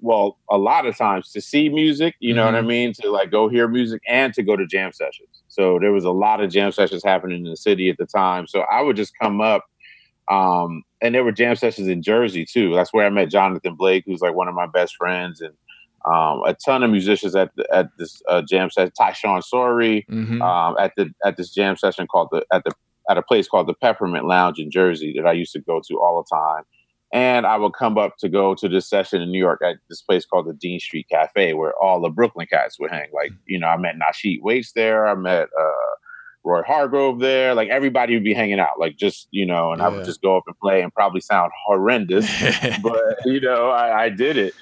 [0.01, 2.55] well, a lot of times to see music, you know mm-hmm.
[2.55, 2.69] what I mm-hmm.
[2.69, 2.93] mean?
[2.95, 5.43] To like go hear music and to go to jam sessions.
[5.49, 8.47] So there was a lot of jam sessions happening in the city at the time.
[8.47, 9.65] So I would just come up,
[10.29, 12.75] um, and there were jam sessions in Jersey too.
[12.75, 15.55] That's where I met Jonathan Blake, who's like one of my best friends, and
[16.07, 18.93] um, a ton of musicians at the, at this uh, jam session.
[18.99, 20.41] Tyshawn Sorey mm-hmm.
[20.41, 22.73] um, at the at this jam session called the at the
[23.09, 26.01] at a place called the Peppermint Lounge in Jersey that I used to go to
[26.01, 26.65] all the time.
[27.13, 30.01] And I would come up to go to this session in New York at this
[30.01, 33.09] place called the Dean Street Cafe, where all the Brooklyn cats would hang.
[33.13, 35.09] Like, you know, I met Nasheet Waits there.
[35.09, 35.91] I met uh,
[36.45, 37.55] Roy Hargrove there.
[37.55, 39.87] Like everybody would be hanging out, like just you know, and yeah.
[39.87, 42.27] I would just go up and play and probably sound horrendous,
[42.83, 44.55] but you know, I, I, did it.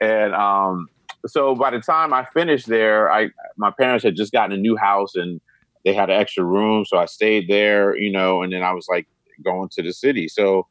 [0.00, 0.88] And um,
[1.26, 4.76] so by the time I finished there, I my parents had just gotten a new
[4.76, 5.40] house and
[5.84, 8.86] they had an extra room, so I stayed there, you know, and then I was
[8.88, 9.06] like
[9.42, 10.28] going to the city.
[10.28, 10.66] So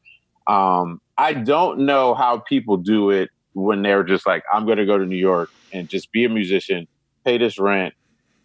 [0.47, 4.85] um, I don't know how people do it when they're just like, I'm going to
[4.85, 6.87] go to New York and just be a musician,
[7.25, 7.93] pay this rent,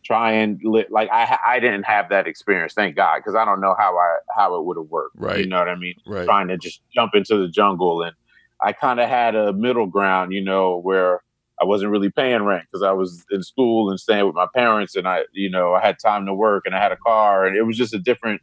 [0.04, 0.86] try and li-.
[0.90, 4.16] like I I didn't have that experience, thank God, because I don't know how I
[4.36, 5.16] how it would have worked.
[5.18, 5.38] Right.
[5.38, 5.94] You know what I mean?
[6.06, 6.24] Right.
[6.24, 8.14] Trying to just jump into the jungle, and
[8.60, 11.20] I kind of had a middle ground, you know, where
[11.60, 14.96] I wasn't really paying rent because I was in school and staying with my parents,
[14.96, 17.56] and I you know I had time to work and I had a car, and
[17.56, 18.42] it was just a different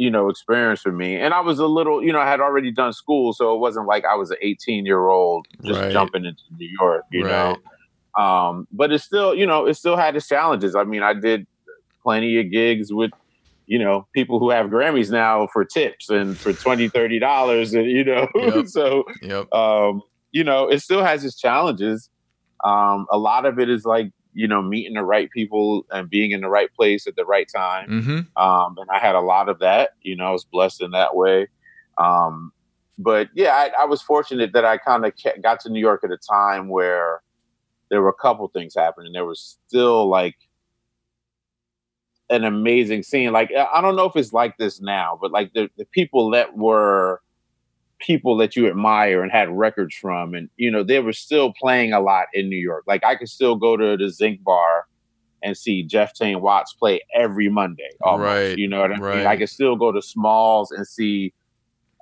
[0.00, 1.16] you know, experience for me.
[1.16, 3.86] And I was a little, you know, I had already done school, so it wasn't
[3.86, 5.92] like I was an 18 year old just Right.
[5.92, 7.58] jumping into New York, you Right.
[8.16, 8.22] know.
[8.24, 10.74] Um, but it still, you know, it still had its challenges.
[10.74, 11.46] I mean, I did
[12.02, 13.10] plenty of gigs with,
[13.66, 17.86] you know, people who have Grammys now for tips and for 20 30 dollars and
[17.90, 18.64] you know, Yep.
[18.68, 19.52] so Yep.
[19.54, 22.08] um, you know, it still has its challenges.
[22.64, 26.30] Um, a lot of it is like, you know, meeting the right people and being
[26.30, 27.88] in the right place at the right time.
[27.88, 28.42] Mm-hmm.
[28.42, 31.16] Um, and I had a lot of that, you know, I was blessed in that
[31.16, 31.48] way.
[31.98, 32.52] Um,
[32.98, 35.12] but yeah, I, I was fortunate that I kind of
[35.42, 37.22] got to New York at a time where
[37.90, 39.12] there were a couple things happening.
[39.12, 40.36] There was still like
[42.28, 43.32] an amazing scene.
[43.32, 46.30] Like, I I don't know if it's like this now, but like the, the people
[46.30, 47.20] that were
[48.00, 51.92] people that you admire and had records from, and you know, they were still playing
[51.92, 52.84] a lot in New York.
[52.86, 54.86] Like, I could still go to the Zinc Bar
[55.42, 57.90] and see Jeff Tain Watts play every Monday.
[58.02, 59.02] Almost, Right, You know what I mean?
[59.02, 59.26] right.
[59.26, 61.32] I could still go to Smalls and see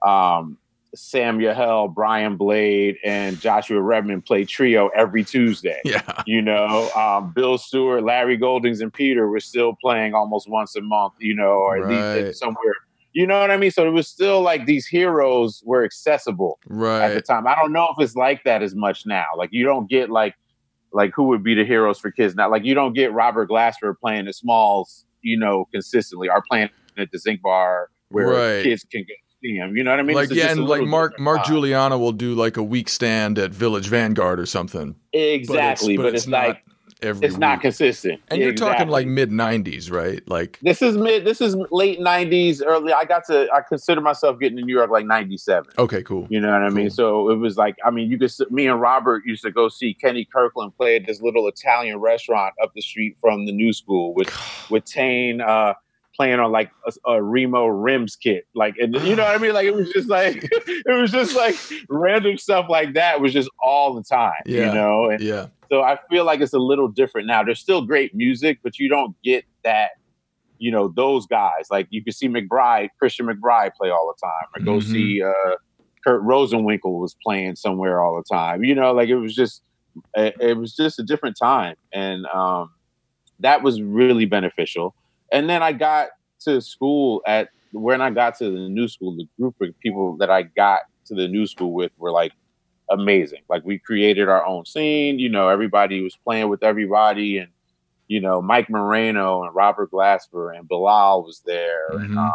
[0.03, 0.59] um,
[0.95, 5.81] Sam Yahel, Brian Blade, and Joshua Redman play trio every Tuesday.
[5.85, 6.23] Yeah.
[6.27, 10.81] You know, um, Bill Stewart, Larry Goldings, and Peter were still playing almost once a
[10.81, 11.15] month.
[11.19, 12.75] You know, or at least somewhere.
[13.13, 13.71] You know what I mean?
[13.71, 17.03] So it was still like these heroes were accessible right.
[17.05, 17.47] at the time.
[17.47, 19.27] I don't know if it's like that as much now.
[19.37, 20.35] Like you don't get like
[20.93, 22.51] like who would be the heroes for kids now?
[22.51, 27.11] Like you don't get Robert Glasper playing the Smalls, you know, consistently, or playing at
[27.11, 28.63] the Zinc Bar where Right.
[28.63, 29.77] kids can go see him.
[29.77, 30.17] You know what I mean?
[30.17, 31.45] like It's yeah, and like Mark Mark.
[31.45, 34.93] Guiliana will do like a week stand at Village Vanguard or something.
[35.13, 36.65] But it's- Exactly, but it's, not like
[37.03, 38.21] every it's not consistent.
[38.29, 40.27] And you're talking like mid '90s, right?
[40.29, 41.25] Like this is mid.
[41.25, 42.93] This is late '90s, early.
[42.93, 43.49] I got to.
[43.53, 45.73] I consider myself getting to New York like '97.
[45.79, 46.27] okay, cool.
[46.31, 46.87] You know what I mean?
[46.87, 46.95] Cool.
[46.95, 48.33] So it was like, I mean, you could.
[48.51, 52.55] Me and Robert used to go see Kenny Kirkland play at this little Italian restaurant
[52.63, 54.31] up the street from the New School with
[54.71, 55.75] with Tain uh,
[56.19, 59.55] playing on like a, a Remo rims kit, like, and you know what I mean?
[59.55, 61.55] Like it was just like it was just like
[61.89, 64.43] random stuff like that was just all the time.
[64.45, 64.67] Yeah.
[64.69, 67.45] You know, and Yeah, so I feel like it's a little different now.
[67.45, 69.91] There's still great music, but you don't get that.
[70.59, 71.67] You know those guys.
[71.71, 74.91] Like you can see McBride, Christian McBride play all the time, or go Mhm.
[74.91, 75.55] see uh,
[76.05, 78.65] Kurt Rosenwinkel was playing somewhere all the time.
[78.65, 79.63] You know, like it was just
[80.17, 82.71] it, it was just a different time, and um,
[83.39, 84.97] that was really beneficial.
[85.33, 86.09] And then I got
[86.41, 90.31] to school at when I got to the new school, the group of people that
[90.31, 92.33] I got to the new school with were like
[92.91, 93.43] amazing.
[93.49, 95.19] Like we created our own scene.
[95.19, 97.49] You know, everybody was playing with everybody, and
[98.07, 102.19] you know, Mike Moreno and Robert Glasper and Bilal was there, and Mhm.
[102.19, 102.33] um,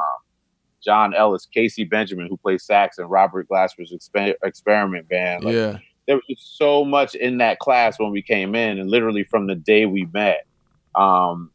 [0.84, 5.46] John Ellis, Casey Benjamin, who plays sax, and Robert Glasper's exper- experiment band.
[5.46, 5.78] Like, yeah,
[6.08, 9.48] there was just so much in that class when we came in, and literally from
[9.48, 10.46] the day we met,
[10.94, 11.50] um,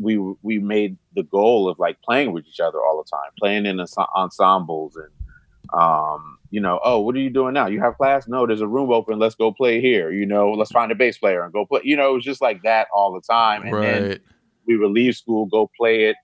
[0.00, 3.66] we we made the goal of like playing with each other all the time, playing
[3.66, 3.80] in
[4.16, 7.66] ensembles, and um, you know, oh, what are you doing now?
[7.66, 8.26] You have class?
[8.26, 9.18] No, there's a room open.
[9.18, 10.10] Let's go play here.
[10.10, 11.82] You know, let's find a bass player and go play.
[11.84, 14.20] You know, it was just like that all the time, and then
[14.66, 16.16] we would leave school, go play at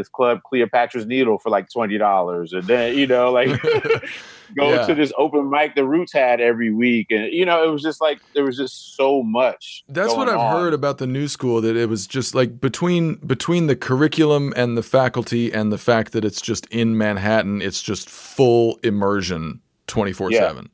[0.00, 3.48] this club Cleopatra's Needle for like twenty dollars, and then you know, like
[4.56, 4.86] go Yeah.
[4.86, 8.00] to this open mic the Roots had every week, and you know, it was just
[8.00, 9.84] like there was just so much.
[9.88, 10.52] That's what I've on.
[10.60, 14.76] heard about the new school that it was just like between between the curriculum and
[14.76, 20.68] the faculty and the fact that it's just in Manhattan, it's just full immersion 24/7.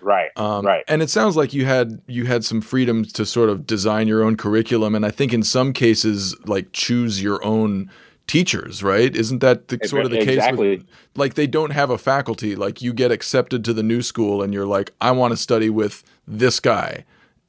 [0.00, 0.84] Right, Um, right.
[0.86, 4.22] And it sounds like you had you had some freedom to sort of design your
[4.22, 7.90] own curriculum, and I think in some cases, like choose your own
[8.28, 8.82] teachers.
[8.82, 9.14] Right?
[9.14, 10.44] Isn't that the, sort of the case?
[10.52, 10.84] With,
[11.16, 12.54] like they don't have a faculty.
[12.54, 15.70] Like you get accepted to the new school, and you're like, I want to study
[15.70, 17.04] with this guy,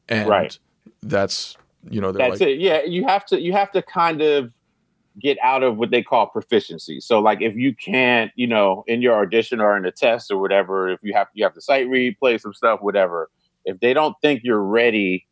[0.08, 0.58] and Right.
[1.04, 1.56] that's
[1.90, 2.60] you know That's like it.
[2.60, 4.52] Yeah, you have to you have to kind of
[5.20, 7.00] get out of what they call proficiency.
[7.00, 10.38] So like if you can't, you know, in your audition or in a test or
[10.38, 13.30] whatever, if you have you have to sight read, play some stuff, whatever.
[13.66, 15.28] If they don't think you're ready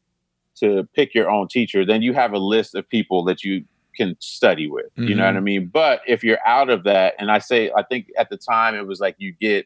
[0.55, 3.63] to pick your own teacher, then you have a list of people that you
[3.97, 4.85] can study with.
[4.95, 5.37] You know what mm-hmm.
[5.37, 5.67] I mean?
[5.67, 8.87] But if you're out of that, and I say I think at the time it
[8.87, 9.65] was like you get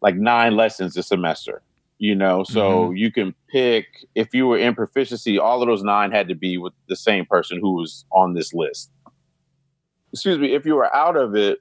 [0.00, 1.62] like nine lessons a semester
[1.98, 2.96] you know so mm-hmm.
[2.96, 6.58] you can pick if you were in proficiency all of those nine had to be
[6.58, 8.90] with the same person who was on this list
[10.12, 11.60] excuse me if you were out of it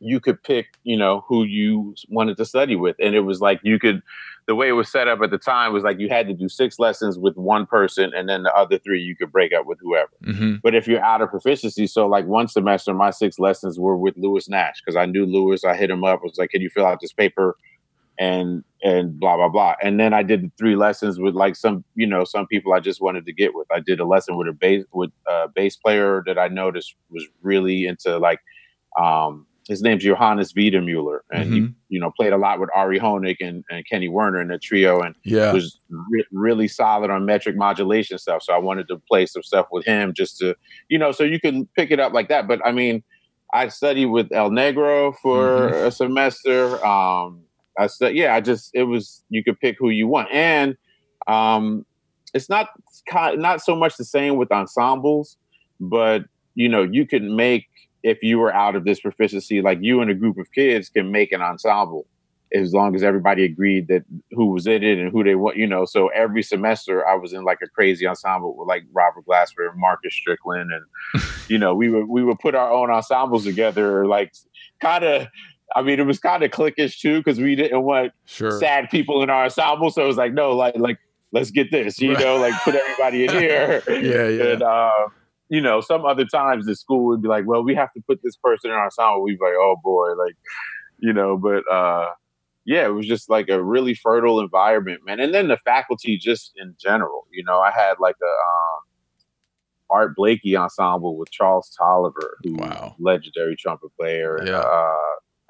[0.00, 3.58] you could pick you know who you wanted to study with and it was like
[3.62, 4.02] you could
[4.46, 6.48] the way it was set up at the time was like you had to do
[6.48, 9.78] six lessons with one person and then the other three you could break up with
[9.80, 10.60] whoever Mhm.
[10.62, 14.14] but if you're out of proficiency, so like one semester, my six lessons were with
[14.18, 15.64] Lewis Nash because I knew Lewis.
[15.64, 16.20] I hit him up.
[16.20, 17.56] I was like, "Can you fill out this paper?"
[18.18, 19.74] And and blah blah blah.
[19.82, 23.00] And then I did three lessons with like some you know some people I just
[23.00, 23.66] wanted to get with.
[23.70, 27.26] I did a lesson with a bass with a bass player that I noticed was
[27.42, 28.40] really into like
[29.00, 31.74] Um, his name's Johannes Weidenmueller, and he Mhm.
[31.88, 35.00] you know played a lot with Ari Hoenig and, and Kenny Werner in the trio,
[35.00, 35.52] and Yeah.
[35.52, 35.78] was
[36.10, 38.42] re- really solid on metric modulation stuff.
[38.42, 40.54] So I wanted to play some stuff with him just to,
[40.88, 42.46] you know, so you can pick it up like that.
[42.46, 43.02] But I mean,
[43.54, 46.84] I studied with El Negro for a semester.
[46.84, 47.42] Um,
[47.78, 50.76] I said, yeah, I just it was you could pick who you want, and
[51.26, 51.84] um,
[52.34, 52.68] it's not
[53.36, 55.36] not so much the same with ensembles,
[55.80, 56.24] but
[56.54, 57.66] you know, you can make
[58.12, 61.10] if you were out of this proficiency, like you and a group of kids can
[61.10, 62.06] make an ensemble
[62.54, 65.66] as long as everybody agreed that who was in it and who they want, you
[65.66, 65.84] know.
[65.84, 69.80] So every semester I was in like a crazy ensemble with like Robert Glasper and
[69.80, 70.84] Marcus Strickland and
[71.48, 74.32] you know, we would we would put our own ensembles together like
[74.80, 75.26] kind of
[75.74, 78.52] I mean it was kind of cliquish too because we didn't want Sure.
[78.60, 79.90] sad people in our ensemble.
[79.90, 80.98] So it was like, no, like like
[81.32, 82.22] let's get this, you Right.
[82.24, 83.82] know, like put everybody in here.
[83.88, 84.52] Yeah, yeah.
[84.52, 85.08] And uh,
[85.48, 88.20] you know, some other times the school would be like, well, we have to put
[88.22, 89.22] this person in our ensemble.
[89.22, 90.34] We'd be like, oh boy, like,
[90.98, 92.10] you know, but uh
[92.64, 95.20] yeah, it was just like a really fertile environment, man.
[95.20, 98.82] And then the faculty just in general, you know, I had like a um
[99.88, 102.96] Art Blakey ensemble with Charles Tolliver, who Wow.
[102.98, 104.38] legendary trumpet player.
[104.38, 104.58] And, Yeah.
[104.58, 104.96] uh,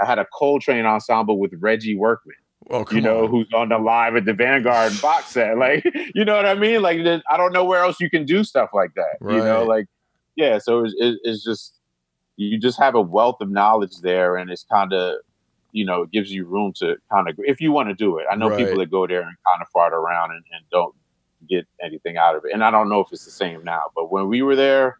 [0.00, 2.36] I had a Coltrane ensemble with Reggie Workman
[2.70, 3.30] Oh, you know, on.
[3.30, 5.56] who's on the live at the Vanguard box set.
[5.58, 6.82] Like, you know what I mean?
[6.82, 6.98] Like,
[7.30, 9.16] I don't know where else you can do stuff like that.
[9.20, 9.86] You know, like,
[10.36, 10.58] yeah.
[10.58, 11.74] So it's, it's just
[12.36, 15.16] you just have a wealth of knowledge there, and it's kind of,
[15.72, 18.26] you know, it gives you room to kind of if you want to do it.
[18.30, 18.58] I know Right.
[18.58, 20.94] people that go there and kind of fart around and, and don't
[21.48, 23.82] get anything out of it, and I don't know if it's the same now.
[23.94, 24.96] But when we were there,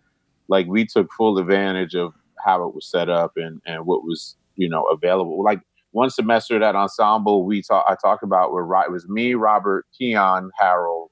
[0.49, 2.13] like, we took full advantage of
[2.45, 5.43] how it was set up and and what was you know available.
[5.43, 5.61] Like
[5.97, 10.51] one semester that ensemble we talk I talked about right it was me, Robert, Keyon,
[10.59, 11.11] Harrold,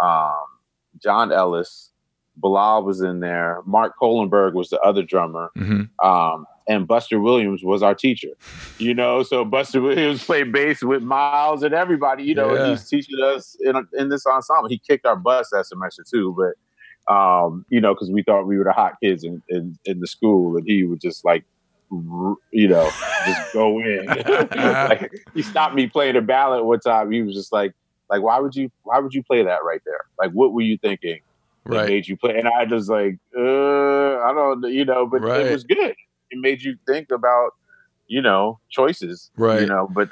[0.00, 0.34] um,
[1.02, 1.90] John Ellis,
[2.36, 5.88] Bilal was in there, Mark Colenburg was the other drummer, Mhm.
[6.04, 8.30] um, and Buster Williams was our teacher.
[8.78, 12.22] You know, so Buster Williams played bass with Miles and everybody.
[12.24, 12.66] You know, Yeah.
[12.70, 14.68] he's teaching us in in this ensemble.
[14.68, 16.54] He kicked our butts that semester too, but
[17.14, 20.06] um, you know, because we thought we were the hot kids in, in in the
[20.06, 21.44] school, and he would just like
[22.52, 22.90] you know,
[23.26, 24.06] just go in.
[24.56, 27.10] like, he stopped me playing a ballad one time.
[27.10, 27.72] He was just like,
[28.10, 30.00] like, why would you, why would you play that right there?
[30.18, 31.20] Like, what were you thinking
[31.66, 31.88] Right.
[31.88, 32.38] made you play?
[32.38, 35.46] And I just like, uh, I don't, you know, but Right.
[35.46, 35.94] it was good.
[36.30, 37.52] It made you think about,
[38.06, 39.60] you know, choices, Right.
[39.62, 40.10] You know, but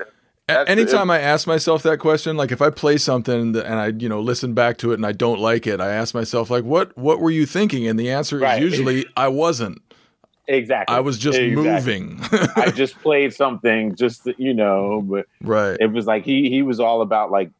[0.49, 4.09] That's- Anytime I ask myself that question, like if I play something and I, you
[4.09, 6.97] know, listen back to it and I don't like it, I ask myself like, what,
[6.99, 7.87] what were you thinking?
[7.87, 8.61] And the answer Right.
[8.63, 9.81] is usually I wasn't.
[10.49, 12.01] Exactly, I was just Exactly.
[12.01, 12.21] moving.
[12.57, 15.77] I just played something, just to, you know, but right.
[15.81, 17.51] it was like he he was all about like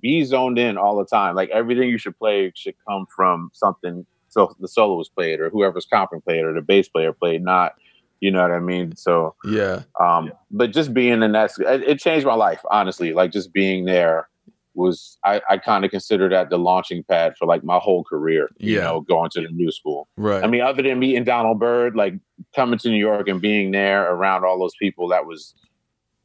[0.00, 1.34] be zoned in all the time.
[1.34, 4.04] Like everything you should play should come from something.
[4.28, 7.42] So the solo was played, or whoever's comping played, or the bass player played.
[7.42, 7.74] Not,
[8.20, 8.94] you know what I mean.
[8.96, 9.82] So, Yeah.
[9.98, 12.60] um, but just being in that, it, it changed my life.
[12.70, 14.28] Honestly, like just being there
[14.78, 18.48] was I, I kind of consider that the launching pad for like my whole career.
[18.58, 18.84] You Yeah.
[18.84, 20.08] know, going to the new school.
[20.16, 20.42] Right.
[20.42, 22.14] I mean, other than meeting Donald Byrd, like
[22.54, 25.54] coming to New York and being there around all those people, that was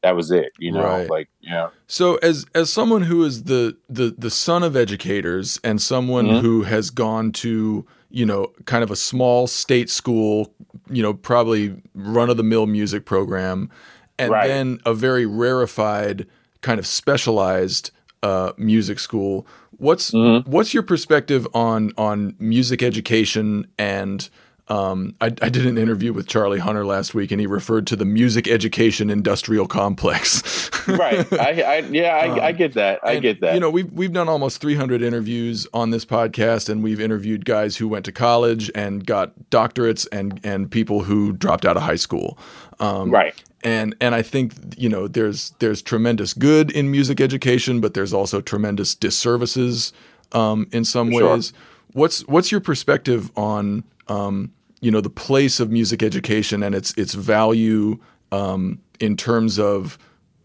[0.02, 0.52] that was it.
[0.58, 1.10] You know, Right.
[1.10, 1.68] like yeah.
[1.88, 6.40] So as as someone who is the the the son of educators and someone Mhm.
[6.40, 10.54] who has gone to you know kind of a small state school,
[10.90, 13.70] you know probably run of the mill music program,
[14.18, 14.46] and Right.
[14.46, 16.26] then a very rarefied
[16.60, 17.90] kind of specialized
[18.24, 19.46] uh, music school.
[19.76, 20.46] What's Mhm.
[20.48, 24.28] what's your perspective on on music education and
[24.68, 27.96] um, I, I did an interview with Charlie Hunter last week, and he referred to
[27.96, 30.70] the music education industrial complex.
[30.88, 31.30] right.
[31.34, 32.98] I, I yeah, I, I get that.
[33.02, 33.52] I And, get that.
[33.52, 37.76] You know, we've we've done almost 300 interviews on this podcast, and we've interviewed guys
[37.76, 41.96] who went to college and got doctorates, and and people who dropped out of high
[41.96, 42.38] school.
[42.80, 43.34] Um, right.
[43.64, 48.12] And and I think you know there's there's tremendous good in music education, but there's
[48.12, 49.92] also tremendous disservices
[50.32, 51.32] um, in some sure.
[51.32, 51.52] ways.
[51.92, 56.92] What's what's your perspective on um, you know the place of music education and its
[56.98, 57.98] its value
[58.32, 59.98] um, in terms of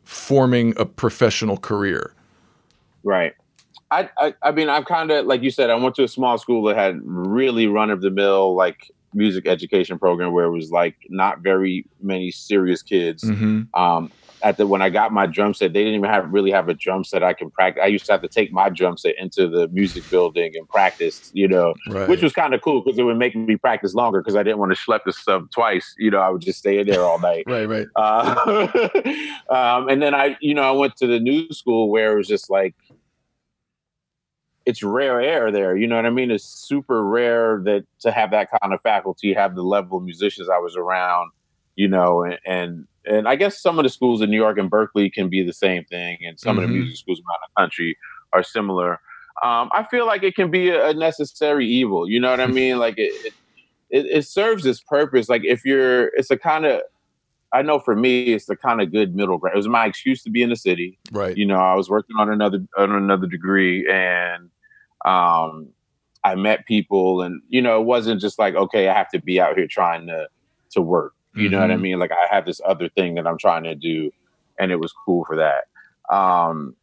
[0.03, 2.13] forming a professional career?
[3.03, 3.34] Right.
[3.91, 6.38] I, I I mean I'm kind of like you said I went to a small
[6.38, 10.71] school that had really run of the mill like music education program where it was
[10.71, 13.23] like not very many serious kids.
[13.23, 16.51] hmm Um, at the when I got my drum set, they didn't even have really
[16.51, 17.81] have a drum set I can practice.
[17.83, 21.29] I used to have to take my drum set into the music building and practice,
[21.33, 22.07] you know, Right.
[22.07, 24.60] which was kind of cool because it would make me practice longer because I didn't
[24.60, 25.93] want to schlep the stuff twice.
[25.97, 27.43] You know, I would just stay in there all night.
[27.47, 27.87] right, right.
[27.97, 28.67] Uh,
[29.49, 32.27] um, and then I, you know, I went to the new school where it was
[32.27, 32.75] just like,
[34.69, 35.75] it's rare air there.
[35.75, 36.31] You know what I mean?
[36.31, 40.47] It's super rare that to have that kind of faculty, have the level of musicians
[40.49, 41.31] I was around.
[41.75, 44.69] you know, and, and and I guess some of the schools in New York and
[44.69, 46.63] Berklee can be the same thing, and some mm-hmm.
[46.63, 46.83] of the mm-hmm.
[46.83, 47.97] music schools around the country
[48.33, 48.99] are similar.
[49.41, 52.09] Um, I feel like it can be a, necessary evil.
[52.09, 52.77] You know what I mean?
[52.77, 53.33] Like it,
[53.89, 55.29] it, it serves its purpose.
[55.29, 56.81] Like if you're, it's a kind of,
[57.53, 59.55] I know for me, it's the kind of good middle ground.
[59.55, 60.99] It was my excuse to be in the city.
[61.11, 61.35] Right.
[61.35, 64.51] You know, I was working on another on another degree, and
[65.06, 65.69] um,
[66.23, 69.39] I met people, and you know, it wasn't just like, okay, I have to be
[69.39, 70.27] out here trying to
[70.71, 71.13] to work.
[71.35, 71.52] You mm-hmm.
[71.52, 71.83] know what I mm-hmm.
[71.83, 72.00] mean?
[72.00, 74.12] Like I have this other thing that I'm trying to do,
[74.60, 75.65] and it was cool for that.
[76.13, 76.75] Um,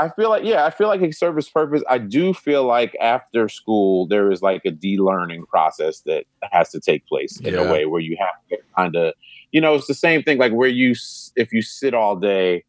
[0.00, 1.82] I feel like yeah, I feel like a service purpose.
[1.88, 6.80] I do feel like after school there is like a de-learning process that has to
[6.80, 7.60] take place in yeah.
[7.60, 9.12] a way where you have to kind of,
[9.52, 10.94] you know, it's the same thing like where you
[11.36, 12.64] if you sit all day,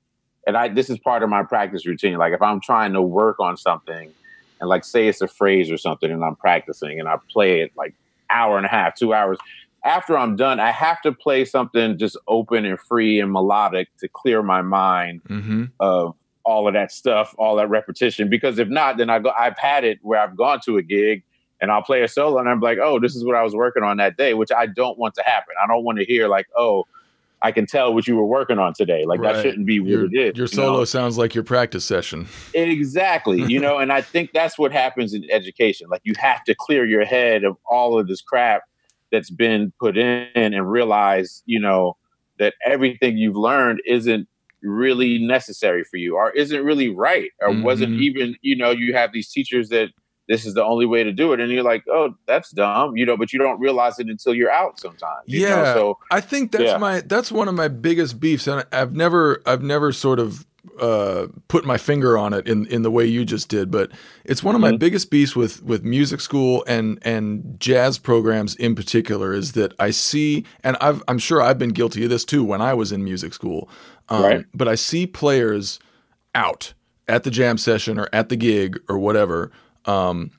[0.48, 2.18] and I this is part of my practice routine.
[2.18, 4.12] Like if I'm trying to work on something,
[4.60, 7.72] and like say it's a phrase or something, and I'm practicing and I play it
[7.76, 7.94] like
[8.30, 9.38] hour and a half, two hours
[9.84, 14.08] after I'm done, I have to play something just open and free and melodic to
[14.08, 15.66] clear my mind mm-hmm.
[15.80, 18.30] of all of that stuff, all that repetition.
[18.30, 19.32] Because if not, then I go.
[19.38, 21.24] I've had it where I've gone to a gig
[21.60, 23.84] and I'll play a solo and I'm like, oh, this is what I was working
[23.84, 25.54] on that day, which I don't want to happen.
[25.64, 26.86] I don't want to hear like, oh,
[27.44, 29.06] I can tell what you were working on today.
[29.06, 29.34] Like right.
[29.34, 30.38] that shouldn't be what your, it is.
[30.38, 30.86] Your solo know?
[30.86, 32.28] sounds like your practice session.
[32.54, 33.42] Exactly.
[33.44, 35.88] you know, and I think that's what happens in education.
[35.90, 38.64] Like you have to clear your head of all of this crap
[39.12, 41.98] that's been put in and realize, you know,
[42.40, 44.28] that everything you've learned isn't
[44.64, 47.64] really necessary for you or isn't really right or mm-hmm.
[47.64, 49.90] wasn't even, you know, you have these teachers that
[50.32, 51.42] this is the only way to do it.
[51.42, 54.50] And you're like, oh, that's dumb, you know, but you don't realize it until you're
[54.50, 55.26] out sometimes.
[55.26, 55.50] yeah.
[55.50, 55.74] Know?
[55.74, 56.78] So I think that's yeah.
[56.78, 58.48] my, that's one of my biggest beefs.
[58.48, 60.46] And I've never, I've never sort of
[60.80, 63.92] uh, put my finger on it in in the way you just did, but
[64.24, 64.72] it's one of mm-hmm.
[64.72, 69.74] my biggest beefs with with music school and and jazz programs in particular is that
[69.80, 72.92] I see, and i am sure I've been guilty of this too when I was
[72.92, 73.70] in music school,
[74.10, 74.46] um, right.
[74.54, 75.80] but I see players
[76.36, 76.74] out
[77.08, 79.52] at the jam session or at the gig or whatever,
[79.86, 80.32] um,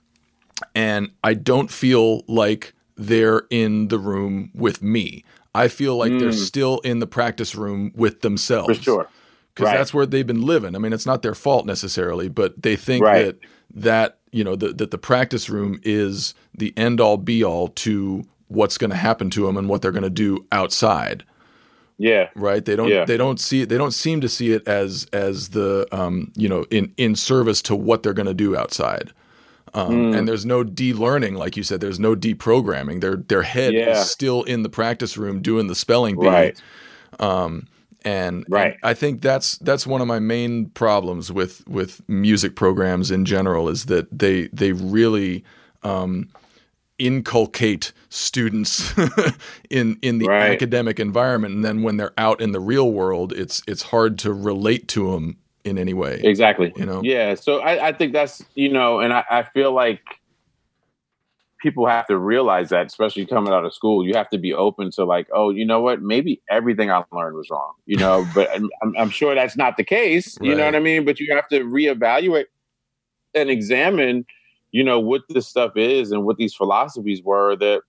[0.74, 5.24] and I don't feel like they're in the room with me.
[5.54, 6.20] I feel like mm.
[6.20, 8.78] they're still in the practice room with themselves.
[8.78, 9.08] For sure
[9.54, 9.76] because right.
[9.76, 10.74] that's where they've been living.
[10.74, 13.26] I mean, it's not their fault necessarily, but they think right.
[13.26, 13.38] that
[13.74, 18.24] that you know the, that the practice room is the end all be all to
[18.48, 21.24] what's going to happen to them and what they're going to do outside.
[21.98, 22.30] Yeah.
[22.34, 22.64] Right.
[22.64, 22.88] They don't.
[22.88, 23.04] Yeah.
[23.04, 23.64] They don't see.
[23.64, 27.60] They don't seem to see it as as the um, you know in in service
[27.62, 29.12] to what they're going to do outside.
[29.74, 30.18] Um, mm.
[30.18, 31.80] And there's no de-learning, like you said.
[31.80, 33.00] There's no deprogramming.
[33.00, 34.00] Their their head yeah.
[34.00, 36.26] is still in the practice room doing the spelling bee.
[36.26, 36.62] Right.
[37.18, 37.68] Um,
[38.04, 38.72] and, right.
[38.72, 43.24] and I think that's that's one of my main problems with with music programs in
[43.24, 45.44] general is that they they really
[45.82, 46.28] um,
[46.98, 48.92] inculcate students
[49.70, 50.50] in in the right.
[50.50, 54.32] academic environment, and then when they're out in the real world, it's it's hard to
[54.32, 56.20] relate to them in any way.
[56.22, 56.72] Exactly.
[56.76, 57.00] You know.
[57.02, 57.34] Yeah.
[57.34, 60.00] So I, I think that's you know, and I, I feel like
[61.62, 64.90] people have to realize that, especially coming out of school, you have to be open
[64.90, 66.02] to like, oh, you know what?
[66.02, 68.50] Maybe everything I learned was wrong, you know, but
[68.82, 70.36] I'm, I'm, sure that's not the case.
[70.40, 70.58] You right.
[70.58, 71.04] know what I mean?
[71.04, 72.46] But you have to reevaluate
[73.34, 74.26] and examine,
[74.72, 77.82] you know, what this stuff is and what these philosophies were that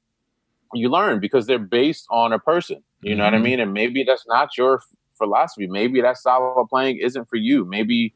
[0.75, 2.83] you learn because they're based on a person.
[3.01, 3.17] You mm-hmm.
[3.17, 3.43] know what I mm-hmm.
[3.43, 3.59] mean?
[3.59, 4.81] And maybe that's not your
[5.17, 5.67] philosophy.
[5.67, 7.65] Maybe that style of playing isn't for you.
[7.65, 8.13] Maybe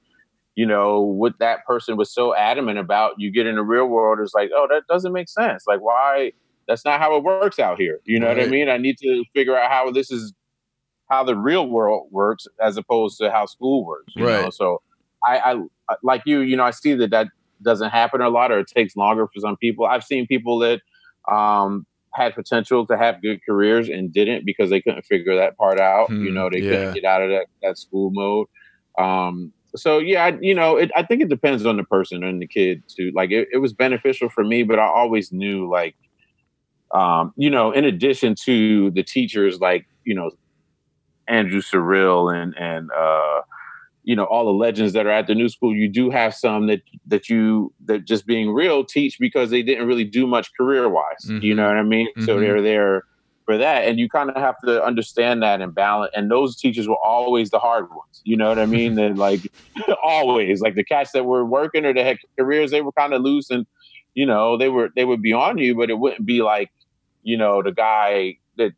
[0.57, 4.17] you know, what that person was so adamant about, you get in the real world,
[4.19, 5.65] it's like, oh, that doesn't make sense.
[5.67, 6.31] Like, why?
[6.67, 7.99] That's not how it works out here.
[8.05, 8.37] You know right.
[8.37, 8.67] what I mean?
[8.67, 10.33] I need to figure out how this is,
[11.11, 14.13] how the real world works as opposed to how school works.
[14.15, 14.41] You right.
[14.45, 14.81] know, so
[15.23, 17.27] I, I, like you, you know, I see that that
[17.61, 19.85] doesn't happen a lot, or it takes longer for some people.
[19.85, 20.81] I've seen people that
[21.31, 21.85] um,
[22.17, 26.07] had potential to have good careers and didn't because they couldn't figure that part out.
[26.07, 26.71] Hmm, you know, they yeah.
[26.71, 28.47] couldn't get out of that, that school mode.
[28.97, 32.41] Um, so yeah, I, you know, it, I think it depends on the person and
[32.41, 33.11] the kid too.
[33.13, 35.95] Like it, it was beneficial for me, but I always knew like,
[36.93, 40.31] um, you know, in addition to the teachers, like you know,
[41.27, 43.41] Andrew Cyrille and and uh,
[44.07, 46.67] you know all the legends that are at the new school, you do have some
[46.67, 50.87] that that you that just being real teach because they didn't really do much career
[50.87, 51.25] wise.
[51.25, 51.43] Mm-hmm.
[51.43, 52.07] You know what I mean?
[52.11, 52.23] Mm-hmm.
[52.23, 53.03] So they're there
[53.43, 53.83] for that.
[53.83, 56.13] And you kind of have to understand that and balance.
[56.15, 58.21] And those teachers were always the hard ones.
[58.23, 58.95] You know what I mean?
[58.95, 59.41] That like
[60.05, 63.21] always like the cats that were working or that had careers, they were kind of
[63.21, 63.65] loose and
[64.13, 66.71] you know they were they would be on you, but it wouldn't be like
[67.23, 68.71] you know the guy that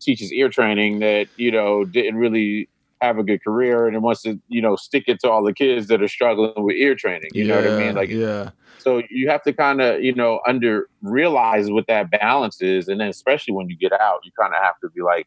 [0.00, 2.68] teaches ear training that you know didn't really
[3.00, 5.52] have a good career and it wants to, you know, stick it to all the
[5.52, 7.30] kids that are struggling with ear training.
[7.34, 7.94] You yeah, know what I mean?
[7.94, 8.50] Like, yeah.
[8.78, 13.00] So you have to kind of, you know, under realize what that balance is, and
[13.00, 15.26] then especially when you get out, you kind of have to be like,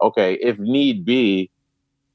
[0.00, 1.50] okay, if need be,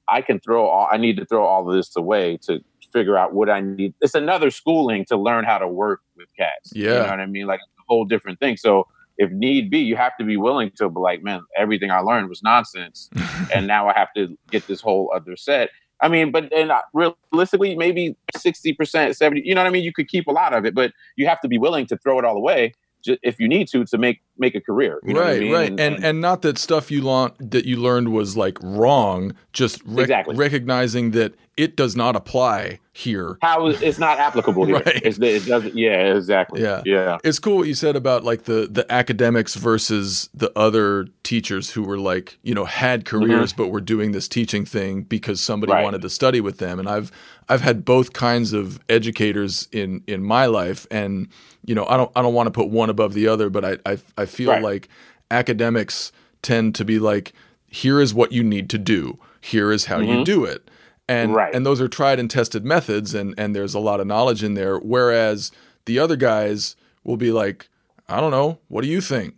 [0.07, 0.87] I can throw all.
[0.89, 3.93] I need to throw all of this away to figure out what I need.
[3.99, 6.71] It's another schooling to learn how to work with cats.
[6.73, 7.45] Yeah, you know what I mean.
[7.47, 8.55] Like a whole different thing.
[8.55, 8.87] So
[9.17, 12.29] if need be, you have to be willing to be like, man, everything I learned
[12.29, 13.09] was nonsense,
[13.53, 15.69] and now I have to get this whole other set.
[15.99, 19.41] I mean, but and uh, realistically, maybe sixty percent, seventy.
[19.43, 19.83] You know what I mean?
[19.83, 22.19] You could keep a lot of it, but you have to be willing to throw
[22.19, 22.73] it all away
[23.23, 24.99] if you need to to make make a career.
[25.03, 25.51] right, I mean?
[25.51, 29.33] right, and, and, and not that stuff you learned that you learned was like wrong.
[29.53, 30.35] Just rec- exactly.
[30.35, 33.37] recognizing that it does not apply here.
[33.41, 34.75] How it's not applicable here.
[34.85, 35.01] right.
[35.03, 35.75] It's, it doesn't.
[35.75, 36.61] Yeah, exactly.
[36.61, 37.17] Yeah, yeah.
[37.23, 41.83] It's cool what you said about like the the academics versus the other teachers who
[41.83, 43.63] were like you know had careers mm-hmm.
[43.63, 45.83] but were doing this teaching thing because somebody right.
[45.83, 46.79] wanted to study with them.
[46.79, 47.11] And I've
[47.49, 51.29] I've had both kinds of educators in in my life, and
[51.65, 53.77] you know I don't I don't want to put one above the other, but I
[53.85, 54.63] I, I feel right.
[54.63, 54.89] like
[55.31, 57.33] academics tend to be like
[57.69, 59.19] here is what you need to do.
[59.41, 60.19] Here is how mm-hmm.
[60.19, 60.69] you do it
[61.07, 61.53] and right.
[61.53, 64.53] and those are tried and tested methods and and there's a lot of knowledge in
[64.53, 65.51] there whereas
[65.85, 67.69] the other guys will be like
[68.07, 69.35] i don't know what do you think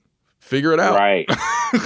[0.49, 1.25] figure it out right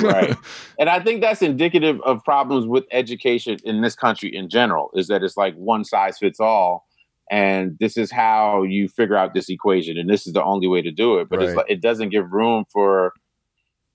[0.02, 0.36] right
[0.80, 5.08] and i think that's indicative of problems with education in this country in general is
[5.08, 6.86] that it's like one size fits all
[7.30, 10.82] and this is how you figure out this equation and this is the only way
[10.82, 11.50] to do it but right.
[11.50, 13.14] it's like it doesn't give room for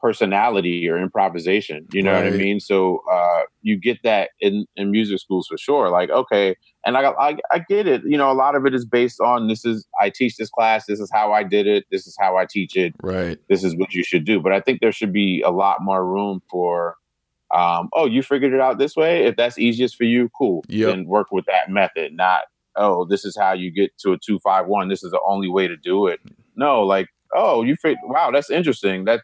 [0.01, 1.87] personality or improvisation.
[1.93, 2.25] You know right.
[2.25, 2.61] what I mean?
[2.61, 5.91] So uh, you get that in, in music schools for sure.
[5.91, 6.57] Like, okay,
[6.89, 8.03] and I, I, I get it.
[8.07, 10.87] You know, a lot of it is based on this is I teach this class.
[10.87, 11.85] This is how I did it.
[11.91, 12.95] This is how I teach it.
[13.03, 13.39] Right.
[13.51, 14.41] This is what you should do.
[14.41, 16.97] But I think there should be a lot more room for.
[17.55, 19.25] Um, oh, you figured it out this way.
[19.25, 20.65] If that's easiest for you, cool.
[20.69, 20.89] Yep.
[20.89, 22.13] Then work with that method.
[22.15, 22.43] Not
[22.77, 24.89] oh, this is how you get to a two five one.
[24.89, 26.21] This is the only way to do it.
[26.57, 27.99] No, like oh, you figured.
[28.05, 29.05] Wow, that's interesting.
[29.05, 29.21] That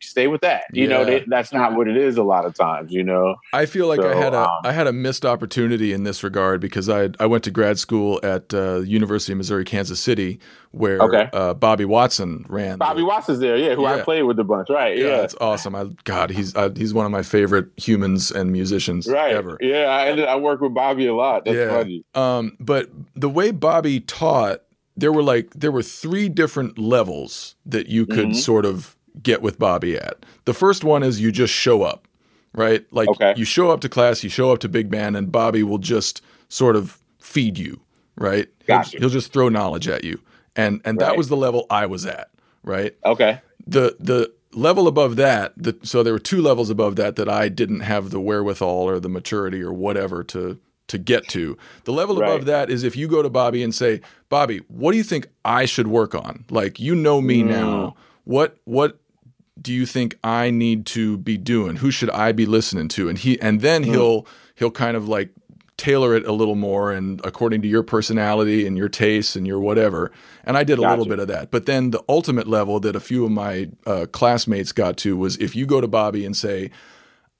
[0.00, 0.64] stay with that.
[0.72, 0.88] You yeah.
[0.88, 3.36] know, they, that's not what it is a lot of times, you know.
[3.52, 6.22] I feel like so, I had a um, I had a missed opportunity in this
[6.22, 10.40] regard because I I went to grad school at uh, University of Missouri Kansas City
[10.72, 11.28] where okay.
[11.32, 12.78] uh, Bobby Watson ran.
[12.78, 13.96] Bobby the, Watson's there, yeah, who yeah.
[13.96, 14.96] I played with a bunch, right?
[14.96, 15.16] Yeah, yeah.
[15.16, 15.74] that's awesome.
[15.74, 19.34] I God, he's uh, he's one of my favorite humans and musicians right.
[19.34, 19.58] ever.
[19.60, 21.44] Yeah, I ended, I work with Bobby a lot.
[21.44, 21.70] That's yeah.
[21.70, 22.04] funny.
[22.14, 24.62] Um, but the way Bobby taught,
[24.96, 28.36] there were like there were three different levels that you could Mhm.
[28.36, 30.24] sort of get with Bobby at.
[30.44, 32.06] The first one is you just show up,
[32.54, 32.84] right?
[32.92, 33.34] Like Okay.
[33.36, 36.22] you show up to class, you show up to big band, and Bobby will just
[36.48, 37.80] sort of feed you,
[38.16, 38.48] right?
[38.66, 40.20] He'll- He'll, just throw knowledge at you,
[40.56, 42.30] and and that was the level I was at,
[42.62, 42.94] right?
[43.04, 43.40] Okay.
[43.66, 47.48] the the level above that the, so there were two levels above that that i
[47.48, 50.58] didn't have the wherewithal or the maturity or whatever to
[50.88, 54.00] to get to the level above that is if you go to bobby and say
[54.28, 57.46] bobby what do you think i should work on like you know me Mm.
[57.46, 57.94] now
[58.30, 58.98] what what
[59.60, 63.18] do you think i need to be doing who should i be listening to and
[63.18, 63.86] he and then Mm.
[63.92, 65.30] he'll he'll kind of like
[65.76, 69.58] tailor it a little more and according to your personality and your tastes and your
[69.58, 70.12] whatever.
[70.44, 71.50] And I did a little bit of that.
[71.50, 75.38] But then the ultimate level that a few of my uh, classmates got to was
[75.38, 76.70] if you go to Bobby and say,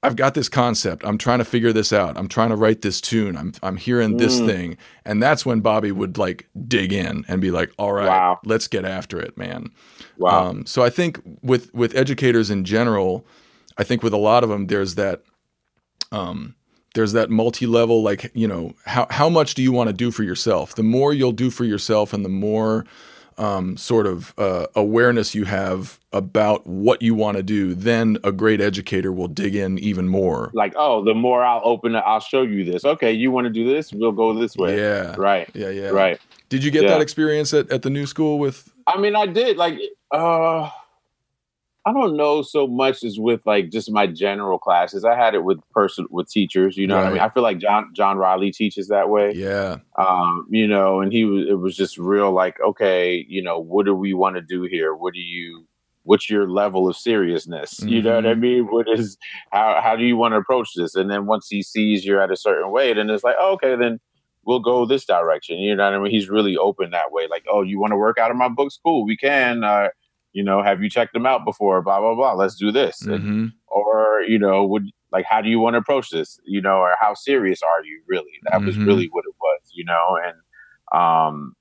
[0.03, 1.03] I've got this concept.
[1.05, 2.17] I'm trying to figure this out.
[2.17, 3.37] I'm trying to write this tune.
[3.37, 4.45] I'm I'm hearing this Mm.
[4.47, 4.77] thing.
[5.05, 8.39] And that's when Bobby would like dig in and be like, "All right, Wow.
[8.43, 9.69] let's get after it, man."
[10.17, 10.49] Wow.
[10.49, 13.25] Um, so I think with with educators in general,
[13.77, 15.21] I think with a lot of them, there's that
[16.11, 16.55] um,
[16.95, 20.23] there's that multi-level like you know how how much do you want to do for
[20.23, 20.73] yourself?
[20.75, 22.85] The more you'll do for yourself, and the more
[23.41, 28.31] um, sort of uh, awareness you have about what you want to do, then a
[28.31, 30.51] great educator will dig in even more.
[30.53, 32.85] like, oh, the more I'll open it, I'll show you this.
[32.85, 33.91] Okay, you want to do this?
[33.93, 34.77] We'll go this way.
[34.77, 35.49] Yeah, Right.
[35.53, 35.89] yeah, yeah.
[35.89, 36.19] Right.
[36.49, 36.89] Did you get Yeah.
[36.89, 38.69] that experience at, at the new school with?
[38.87, 39.79] I mean, I did like
[40.11, 40.69] uh
[41.85, 45.03] I don't know so much as with like just my general classes.
[45.03, 47.19] I had it with person with teachers, you know what I mean?
[47.21, 49.33] I feel like John John Riley teaches that way.
[49.33, 53.59] Yeah, Um, you know, and he was it was just real like, okay, you know,
[53.59, 54.93] what do we want to do here?
[54.93, 55.65] What do you
[56.03, 57.79] what's your level of seriousness?
[57.83, 58.39] You know what I Mhm.
[58.39, 58.63] mean?
[58.71, 59.17] What is
[59.51, 60.95] how how do you want to approach this?
[60.95, 63.75] And then once he sees you're at a certain way, then it's like, oh, okay,
[63.75, 63.99] then
[64.45, 65.57] we'll go this direction.
[65.57, 66.11] You know what I mean?
[66.11, 67.27] He's really open that way.
[67.27, 68.79] Like, oh, you want to work out of my books?
[68.83, 69.63] Cool, we can.
[69.63, 69.89] Uh,
[70.33, 71.81] you know, have you checked them out before?
[71.81, 72.33] Blah blah blah.
[72.33, 73.01] Let's do this.
[73.05, 76.39] And- hmm or you know, would like how do you want to approach this?
[76.45, 78.31] You know, or how serious are you really?
[78.51, 78.85] That was Mhm.
[78.85, 79.71] really what it was.
[79.73, 80.35] You know, and
[80.99, 81.53] um,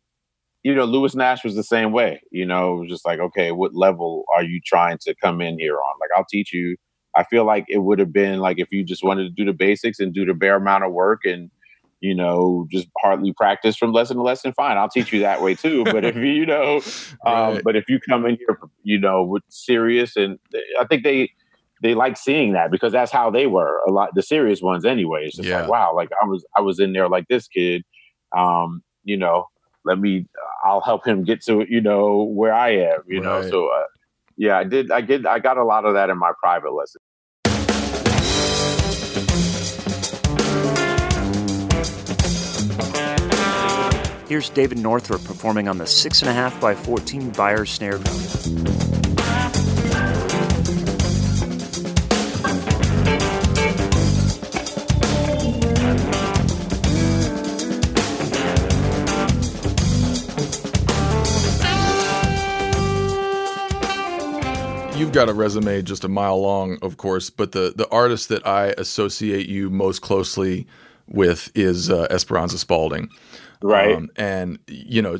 [0.64, 2.20] you know, Lewis Nash was the same way.
[2.32, 5.58] You know, it was just like, okay, what level are you trying to come in
[5.58, 5.94] here on?
[6.00, 6.76] Like, I'll teach you.
[7.16, 9.52] I feel like it would have been like if you just wanted to do the
[9.56, 11.50] basics and do the bare amount of work and
[12.00, 14.52] you know just hardly practice from lesson to lesson.
[14.52, 15.84] Fine, I'll teach you that way too.
[15.84, 16.76] But if you know,
[17.26, 17.62] um, Right.
[17.64, 20.38] but if you come in here, you know, with serious and
[20.78, 21.30] I think they
[21.82, 25.24] they like seeing that because that's how they were a lot the serious ones anyway.
[25.26, 25.60] It's just Yeah.
[25.60, 27.82] like wow, like I was I was in there like this kid.
[28.36, 29.46] Um, you know,
[29.84, 30.26] let me
[30.64, 33.00] I'll help him get to you know where I am.
[33.06, 33.66] You know, so.
[33.68, 33.84] Uh,
[34.36, 34.90] yeah, I did.
[34.90, 35.26] I did.
[35.26, 37.02] I got a lot of that in my private lessons.
[44.30, 48.04] Here's David Northrup performing on the 6.5 by 14 Beyer snare drum.
[64.96, 68.46] You've got a resume just a mile long, of course, but the the artist that
[68.46, 70.68] I associate you most closely
[71.08, 73.10] with is uh, Esperanza Spalding.
[73.62, 73.94] Right.
[73.96, 75.18] Um, and you know,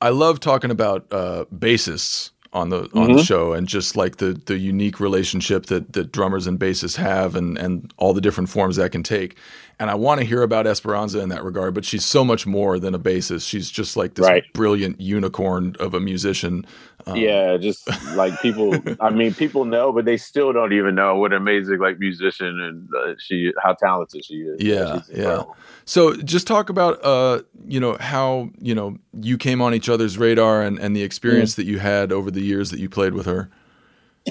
[0.00, 4.32] I love talking about uh, bassists on the on the show and just like the
[4.46, 8.76] the unique relationship that that drummers and bassists have and and all the different forms
[8.76, 9.36] that can take.
[9.80, 12.78] And I want to hear about Esperanza in that regard, but she's so much more
[12.80, 13.48] than a bassist.
[13.48, 14.42] She's just like this Right.
[14.52, 16.64] brilliant unicorn of a musician.
[17.08, 18.84] Um, yeah, just like people.
[19.00, 22.60] I mean, people know, but they still don't even know what an amazing like musician
[22.60, 24.62] and uh, she how talented she is.
[24.62, 25.44] Yeah, yeah.
[25.84, 30.18] So just talk about uh, you know, how, you know, you came on each other's
[30.18, 33.26] radar and, and the experience that you had over the years that you played with
[33.26, 33.50] her.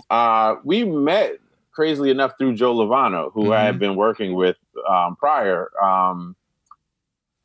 [0.10, 1.38] Uh, we met
[1.72, 3.66] crazily enough through Joe Lovano, who I Mm-hmm.
[3.66, 4.58] had been working with
[4.90, 5.72] um, prior.
[5.82, 6.36] Um,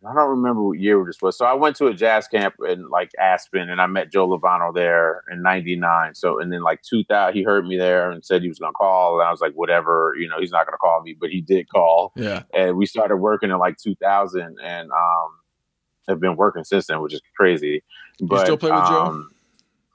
[0.05, 1.39] I don't remember what year this was.
[1.39, 4.75] So I went to a jazz camp in like Aspen, and I met Joe Lovano
[4.75, 6.15] there in '99.
[6.17, 8.77] So and then like 2000, he heard me there and said he was going to
[8.77, 11.31] call, and I was like, whatever, you know, he's not going to call me, but
[11.31, 12.43] he did call, Yeah.
[12.53, 15.31] and we started working in like 2000, and um,
[16.09, 17.83] have been working since then, which is crazy.
[18.21, 19.03] But still play with Joe?
[19.07, 19.31] um,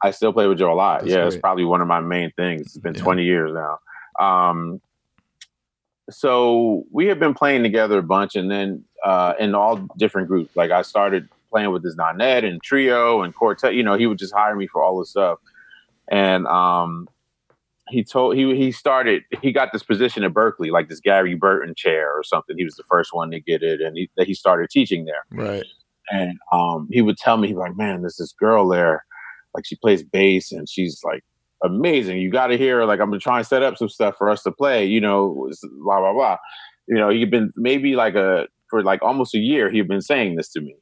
[0.02, 1.02] I still play with Joe a lot.
[1.02, 2.62] That's yeah, it's probably one of my main things.
[2.68, 3.04] It's been Yeah.
[3.04, 3.80] 20 years now.
[4.26, 4.80] Um,
[6.10, 10.56] so we have been playing together a bunch, and then uh, in all different groups.
[10.56, 13.74] Like I started playing with his Nonet and trio and quartet.
[13.76, 15.40] You know, he would just hire me for all this stuff,
[16.10, 17.08] and um,
[17.90, 21.74] he told he he started he got this position at Berklee, like this Gary Burton
[21.76, 22.58] chair or something.
[22.58, 25.24] He was the first one to get it, and he that he started teaching there
[25.32, 25.66] Right.
[26.12, 29.06] and um, he would tell me, he's like, man, there's this girl there,
[29.54, 31.24] like she plays bass and she's like
[31.64, 32.18] amazing.
[32.20, 32.86] You got to hear her.
[32.86, 34.86] Like I'm gonna try and set up some stuff for us to play.
[34.86, 35.50] You know,
[35.84, 36.38] blah blah blah.
[36.88, 39.70] You know, he'd been maybe like a for like almost a year.
[39.70, 40.76] He'd been saying this to me.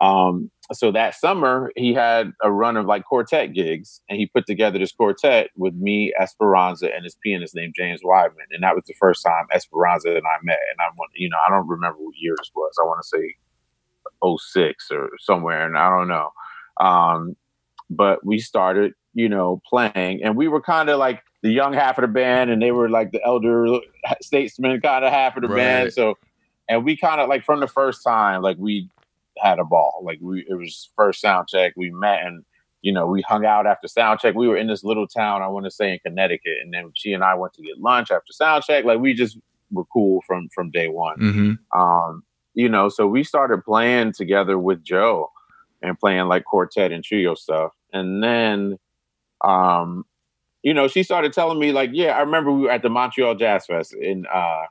[0.00, 4.46] Um, so that summer he had a run of like quartet gigs, and he put
[4.46, 8.84] together this quartet with me, Esperanza, and his pianist named James Weidman and that was
[8.86, 10.58] the first time Esperanza and I met.
[10.70, 12.72] And I want, you know, I don't remember what year this was.
[12.80, 13.34] I want to say
[14.24, 16.30] 06 or somewhere and I don't know.
[16.80, 17.36] Um,
[17.90, 21.98] but we started, you know, playing and we were kind of like the young half
[21.98, 23.66] of the band and they were like the elder
[24.20, 25.56] statesman kind of half of the Right.
[25.56, 25.92] band.
[25.92, 26.14] So,
[26.68, 28.88] and we kind of like from the first time, like we
[29.38, 31.72] had a ball, like we, it was first sound check.
[31.76, 32.44] We met and,
[32.82, 34.34] you know, we hung out after sound check.
[34.34, 36.58] We were in this little town, I want to say in Connecticut.
[36.62, 38.84] And then she and I went to get lunch after sound check.
[38.84, 39.38] Like we just
[39.70, 41.80] were cool from, from day one Mm-hmm.
[41.80, 42.22] um,
[42.54, 45.30] you know, so we started playing together with Joe
[45.80, 47.72] and playing like quartet and trio stuff.
[47.92, 48.78] And then,
[49.44, 50.04] um,
[50.62, 53.36] you know, she started telling me like, yeah, I remember we were at the Montreal
[53.36, 54.64] Jazz Fest and, uh,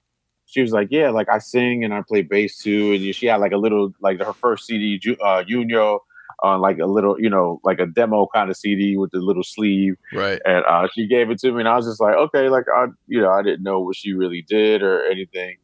[0.47, 2.93] she was like, yeah, like I sing and I play bass too.
[2.93, 5.99] And she had like a little, like her first CD, uh, Junjo
[6.43, 9.43] on like a little, you know, like a demo kind of CD with the little
[9.43, 10.39] sleeve Right.
[10.45, 12.85] and uh, she gave it to me, and I was just like, okay, like I,
[13.07, 15.57] you know, I didn't know what she really did or anything,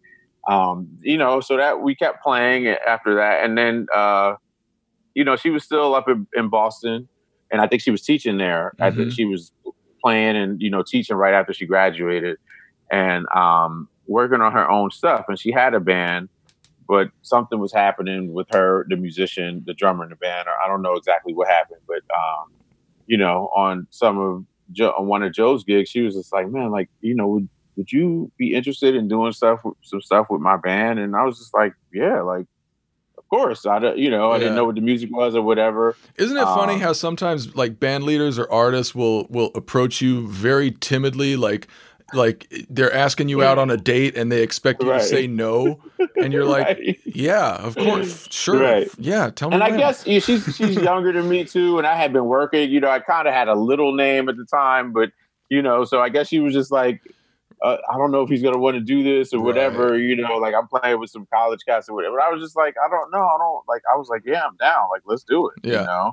[0.50, 1.40] um, you know.
[1.42, 4.34] So that we kept playing after that, and then, uh,
[5.14, 7.08] you know, she was still up in, in Boston,
[7.52, 8.74] and I think she was teaching there.
[8.82, 9.14] I think Mhm.
[9.16, 9.52] she was
[10.04, 12.38] playing and you know teaching right after she graduated,
[12.92, 15.26] and um, working on her own stuff.
[15.30, 16.30] And she had a band,
[16.88, 20.68] but something was happening with her, the musician, the drummer in the band, or I
[20.68, 22.52] don't know exactly what happened, but um,
[23.08, 26.50] you know, on some of jo- on one of Joe's gigs, she was just like,
[26.50, 30.28] "Man, like, you know, would would you be interested in doing stuff, with, some stuff
[30.30, 32.46] with my band?" And I was just like, "Yeah, like,
[33.18, 34.40] of course." I, don't- you know, I Yeah.
[34.40, 35.96] didn't know what the music was or whatever.
[36.18, 40.28] Isn't it funny Um, how sometimes like band leaders or artists will will approach you
[40.28, 41.68] very timidly, like
[42.14, 45.00] like they're asking you out on a date and they expect you Right.
[45.02, 45.80] to say no,
[46.22, 47.00] and you're like, Right.
[47.06, 48.90] yeah, of course, sure, Right.
[48.98, 49.56] yeah, tell me.
[49.56, 52.26] And I when." guess yeah, she's she's younger than me too, and I had been
[52.26, 52.70] working.
[52.70, 55.12] You know, I kind of had a little name at the time, but
[55.50, 57.02] you know, so I guess she was just like,
[57.62, 59.98] uh, I don't know if he's gonna want to do this or whatever.
[59.98, 62.18] You know, like I'm playing with some college cats or whatever.
[62.18, 63.20] But I was just like, I don't know.
[63.26, 63.82] I don't like.
[63.94, 64.90] I was like, yeah, I'm down.
[64.92, 65.56] Like, let's do it.
[65.64, 65.82] Yeah.
[65.82, 66.12] You know,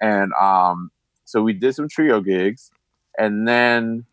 [0.00, 0.90] and um,
[1.24, 2.70] so we did some trio gigs,
[3.18, 4.04] and then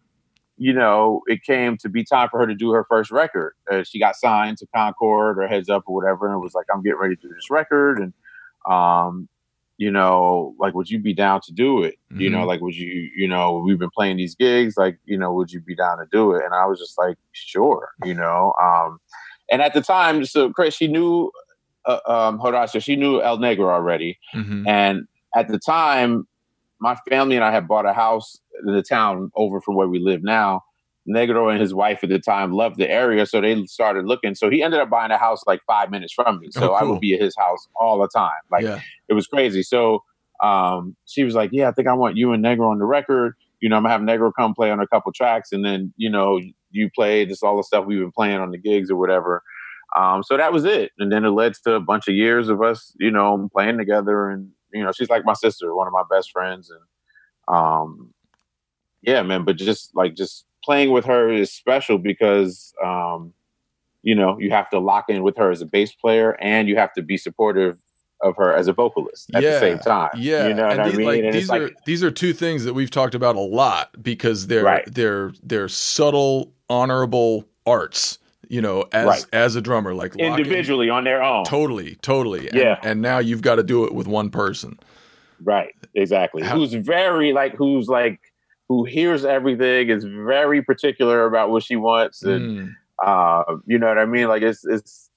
[0.58, 3.54] you know, it came to be time for her to do her first record.
[3.72, 6.66] Uh, she got signed to Concord or Heads Up or whatever, and it was like,
[6.74, 8.14] I'm getting ready to do this record, and
[8.72, 9.30] um,
[9.78, 11.96] you know, like, would you be down to do it?
[12.10, 12.48] You know, Mhm.
[12.48, 15.62] like, would you, you know, we've been playing these gigs, like, you know, would you
[15.62, 16.44] be down to do it?
[16.44, 18.54] And I was just like, sure, you know.
[18.60, 19.00] Um,
[19.52, 21.32] and at the time, so Chris, she knew
[21.86, 24.68] uh, um, Horacio, she knew El Negro already, Mhm.
[24.68, 26.28] and at the time,
[26.80, 30.24] my family and I had bought a house the town over from where we live
[30.24, 30.64] now.
[31.10, 34.36] Negro and his wife at the time loved the area, so they started looking.
[34.36, 36.50] So he ended up buying a house like five minutes from me.
[36.52, 38.32] So Oh, I would be at his house all the time.
[38.52, 38.82] Like yeah.
[39.08, 39.64] it was crazy.
[39.64, 40.04] So
[40.44, 43.36] um, she was like, "Yeah, I think I want you and Negro on the record.
[43.62, 46.10] You know, I'm gonna have Negro come play on a couple tracks, and then you
[46.10, 46.40] know
[46.72, 49.44] you play just all the stuff we've been playing on the gigs or whatever."
[49.96, 52.62] Um, so that was it, and then it led to a bunch of years of
[52.62, 56.04] us, you know, playing together, and you know, she's like my sister, one of my
[56.12, 58.14] best friends, and um,
[59.08, 59.44] yeah, man.
[59.44, 63.34] But just like just playing with her is special because um,
[64.04, 66.76] you know you have to lock in with her as a bass player, and you
[66.76, 67.80] have to be supportive
[68.22, 70.10] of her as a vocalist at the same time.
[70.18, 71.08] Yeah, you know what and I these, mean.
[71.08, 73.92] like, and these are like these are two things that we've talked about a lot
[74.04, 74.94] because they're Right.
[74.94, 78.20] they're they're subtle, honorable arts.
[78.50, 79.26] You know, as Right.
[79.34, 81.44] as a drummer, like individually on their own.
[81.44, 82.48] totally, totally.
[82.48, 82.80] And, Yeah.
[82.82, 84.80] and now you've got to do it with one person.
[85.44, 86.44] Right, exactly.
[86.44, 88.20] How- who's very like who's like
[88.70, 92.74] who hears everything is very particular about what she wants and Mm.
[93.06, 94.28] uh you know what I mean?
[94.28, 95.10] Like it's it's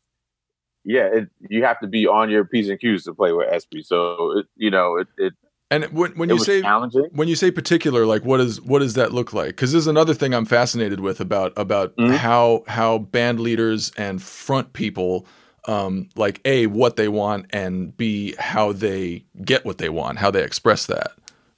[0.85, 3.85] yeah, it, you have to be on your P's and Q's to play with SP.
[3.85, 5.35] So it, you know, it it,
[5.71, 7.09] And when when you say challenging.
[7.13, 9.49] when you say particular, like what is what does that look like?
[9.49, 12.17] Because there's another thing I'm fascinated with about about Mhm.
[12.17, 15.27] how how band leaders and front people
[15.69, 20.31] um like a what they want and b how they get what they want, how
[20.31, 21.13] they express that.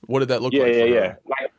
[0.07, 0.75] What did that look Yeah, like?
[0.75, 1.01] yeah, for yeah.
[1.01, 1.19] her?
[1.27, 1.52] Like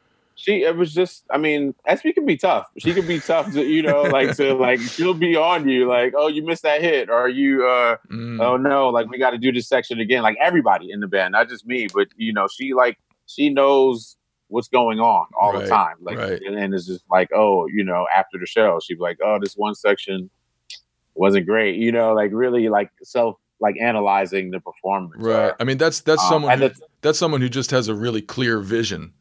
[0.44, 1.24] she, it was just.
[1.32, 2.68] I mean, SP can be tough.
[2.78, 6.14] She can be tough to, you know, like to like she'll be on you, like,
[6.18, 8.42] oh, you missed that hit, or you, uh, Mm.
[8.44, 10.22] oh no, like we got to do this section again.
[10.22, 14.18] Like everybody in the band, not just me, but you know, she like she knows
[14.50, 15.96] what's going on all Right, the time.
[16.02, 16.42] Like, right.
[16.42, 19.54] and it's just like, oh, you know, after the show, she'd be like, oh, this
[19.56, 20.30] one section
[21.16, 21.78] wasn't great.
[21.78, 25.14] You know, like really like self like analyzing the performance.
[25.18, 25.46] Right.
[25.52, 26.70] or, I mean, that's that's um, someone who,
[27.02, 29.14] that's someone who just has a really clear vision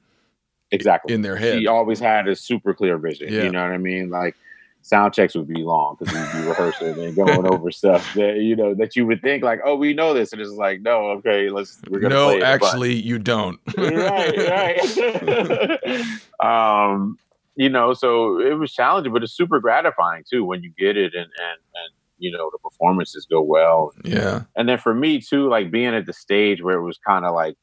[0.73, 1.59] exactly in their head.
[1.59, 3.33] She always had a super clear vision.
[3.33, 3.45] Yeah.
[3.45, 4.11] You know what I mean?
[4.11, 4.37] Like
[4.83, 8.55] sound checks would be long because we'd be rehearsing and going over stuff that you
[8.57, 11.49] know that you would think like, oh, we know this, and it's like, no, okay,
[11.49, 13.61] let's we're gonna no, play it, actually, you don't.
[13.77, 16.05] right, right.
[16.41, 17.19] um,
[17.55, 21.15] you know, so it was challenging, but it's super gratifying too when you get it
[21.15, 23.93] and and and you know the performances go well.
[24.05, 24.43] yeah.
[24.57, 27.35] And then for me too, like being at the stage where it was kind of
[27.35, 27.57] like,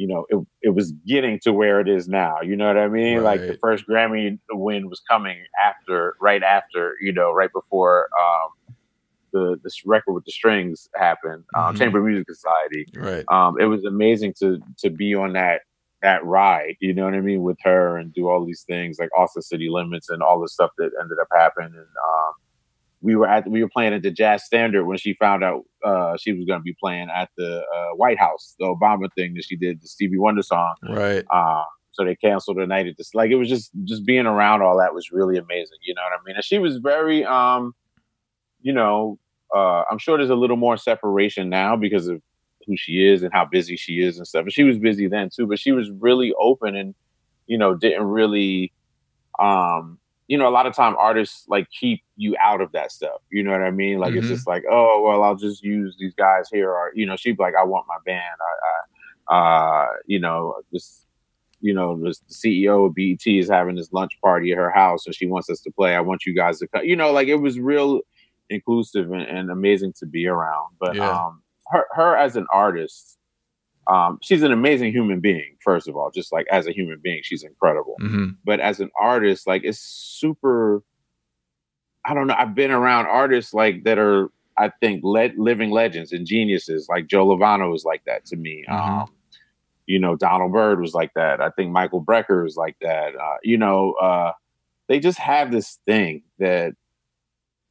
[0.00, 2.36] you know, it it was getting to where it is now.
[2.42, 3.22] You know what I mean?
[3.22, 5.38] Like the first Grammy win was coming
[5.68, 8.48] after, right after, you know, right before um,
[9.32, 11.78] the this record with the strings happened, um, Mhm.
[11.78, 13.24] Chamber Music Society Right.
[13.36, 15.62] um, it was amazing to to be on that
[16.02, 16.76] that ride.
[16.80, 19.68] You know what I mean with her and do all these things like Austin City
[19.68, 21.74] Limits and all the stuff that ended up happening.
[21.74, 22.32] And um,
[23.02, 26.16] we were at we were playing at the Jazz Standard when she found out uh,
[26.18, 29.44] she was going to be playing at the uh, White House, the Obama thing that
[29.44, 30.74] she did, the Stevie Wonder song.
[30.88, 31.24] Right.
[31.32, 33.14] Uh, so they canceled the night at this.
[33.14, 35.78] Like it was just just being around all that was really amazing.
[35.82, 36.36] You know what I mean?
[36.36, 37.74] And she was very, um,
[38.60, 39.18] you know,
[39.54, 42.22] uh, I'm sure there's a little more separation now because of
[42.66, 44.42] who she is and how busy she is and stuff.
[44.42, 46.94] And she was busy then too, but she was really open and
[47.46, 48.72] you know didn't really,
[49.38, 49.98] um,
[50.30, 53.20] you know, a lot of time artists like keep you out of that stuff.
[53.32, 53.98] You know what I mean?
[53.98, 54.30] Like it's Mhm.
[54.36, 57.42] just like, oh well, I'll just use these guys here, or you know, she'd be
[57.42, 58.38] like, I want my band.
[58.48, 61.04] I, I uh, you know, this
[61.60, 65.14] you know, the CEO of BET is having this lunch party at her house and
[65.14, 65.94] she wants us to play.
[65.96, 66.84] I want you guys to come.
[66.84, 68.00] You know, like it was real
[68.50, 70.68] inclusive and, and amazing to be around.
[70.80, 71.10] But Yeah.
[71.26, 73.18] um, her, her as an artist,
[73.86, 77.20] um, she's an amazing human being, first of all, just like as a human being,
[77.22, 77.96] she's incredible.
[78.00, 80.82] hmm But as an artist, like it's super,
[82.06, 82.34] I don't know.
[82.38, 84.28] I've been around artists like that are,
[84.58, 86.86] I think, le- living legends and geniuses.
[86.88, 88.64] Like Joe Lovano is like that to me.
[88.68, 88.74] Mhm.
[89.02, 89.08] Um,
[89.86, 91.40] you know, Donald Byrd was like that.
[91.40, 93.16] I think Michael Brecker is like that.
[93.16, 94.32] Uh, you know, uh,
[94.88, 96.74] they just have this thing that,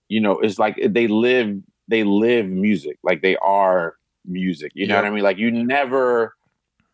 [0.10, 1.55] you know, it's like they live,
[1.88, 2.97] they live music.
[3.03, 3.95] Like they are
[4.26, 4.72] music.
[4.76, 5.24] You know what I mean?
[5.24, 6.36] Like you never,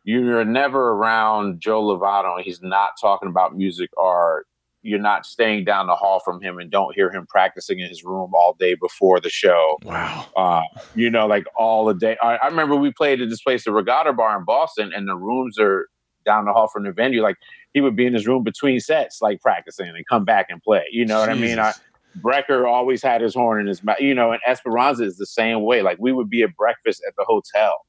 [0.03, 4.45] you're never around Joe Lovano and he's not talking about music or
[4.85, 8.03] you're not staying down the hall from him and don't hear him practicing in his
[8.03, 9.79] room all day before the show.
[9.83, 10.27] Wow.
[10.35, 10.61] Uh,
[10.93, 12.17] you know, like all the day.
[12.21, 15.15] I, I remember we played at this place, the Regatta Bar in Boston, and the
[15.15, 15.87] rooms are
[16.23, 17.23] down the hall from the venue.
[17.23, 17.37] Like
[17.73, 20.83] he would be in his room between sets, like practicing and come back and play.
[20.91, 21.57] You know what I mean?
[21.57, 21.81] I, Jesus.
[22.21, 25.63] Brecker always had his horn in his mouth, you know, and Esperanza is the same
[25.63, 25.81] way.
[25.81, 27.85] Like we would be at breakfast at the hotel.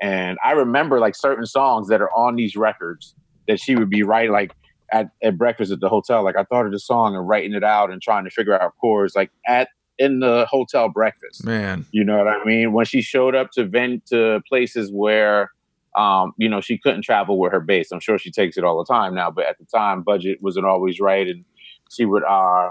[0.00, 3.14] And I remember like certain songs that are on these records
[3.48, 4.52] that she would be writing like
[4.92, 6.22] at, at breakfast at the hotel.
[6.22, 8.74] Like I thought of the song and writing it out and trying to figure out
[8.80, 9.68] chords like at
[9.98, 11.44] in the hotel breakfast.
[11.44, 11.86] Man.
[11.90, 12.72] You know what I mean?
[12.72, 15.50] When she showed up to vent to places where
[15.96, 17.90] um, you know, she couldn't travel with her bass.
[17.90, 20.66] I'm sure she takes it all the time now, but at the time budget wasn't
[20.66, 21.42] always right and
[21.90, 22.70] she would uh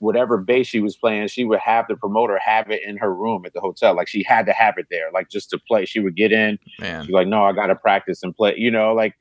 [0.00, 3.44] whatever bass she was playing, she would have the promoter have it in her room
[3.46, 3.94] at the hotel.
[3.94, 5.84] Like she had to have it there, like just to play.
[5.84, 7.04] She would get in, Man.
[7.04, 9.14] she's like, No, I gotta practice and play, you know, like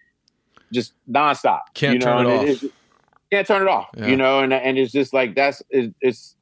[0.74, 1.62] just nonstop.
[1.74, 2.06] Can't you know?
[2.06, 2.48] turn it and off.
[2.48, 2.72] is-
[3.32, 3.90] can't turn it off.
[3.96, 4.08] Yeah.
[4.08, 6.36] You know, and and it's just like that's it, it's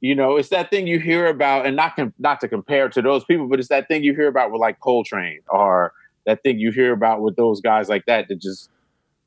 [0.00, 3.00] you know, it's that thing you hear about, and not com- not to compare to
[3.02, 5.92] those people, but it's that thing you hear about with like Coltrane, or
[6.26, 8.70] that thing you hear about with those guys like that that just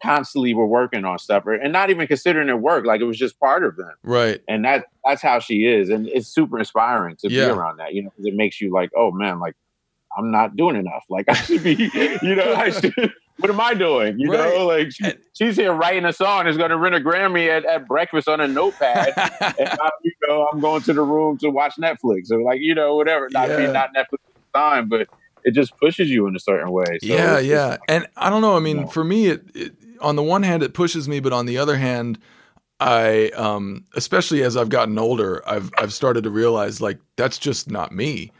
[0.04, 3.18] constantly were working on stuff, or- and not even considering it work, like it was
[3.18, 3.92] just part of them.
[4.04, 4.42] Right.
[4.48, 7.46] And that that's how she is, and it's super inspiring to Yeah.
[7.46, 7.94] be around that.
[7.94, 9.56] You know, 'cause it makes you like, oh man, like
[10.18, 11.04] I'm not doing enough.
[11.10, 11.90] Like I should be,
[12.22, 12.94] you know, I should.
[13.40, 14.20] What am I doing?
[14.20, 14.52] You Right.
[14.56, 16.48] know, like she, she's here writing a song.
[16.48, 20.12] Is going to win a Grammy at, at breakfast on a notepad, and I, you
[20.28, 23.28] know, I'm going to the room to watch Netflix or like you know whatever.
[23.32, 23.72] Not Yeah.
[23.72, 25.08] not Netflix at the time, but
[25.44, 26.98] it just pushes you in a certain way.
[27.00, 27.66] So yeah, yeah.
[27.68, 28.58] like- and I don't know.
[28.58, 28.88] I mean, No.
[28.88, 31.78] for me, it, it on the one hand it pushes me, but on the other
[31.78, 32.20] hand,
[32.80, 37.70] I um, especially as I've gotten older, I've I've started to realize like that's just
[37.72, 38.32] not me.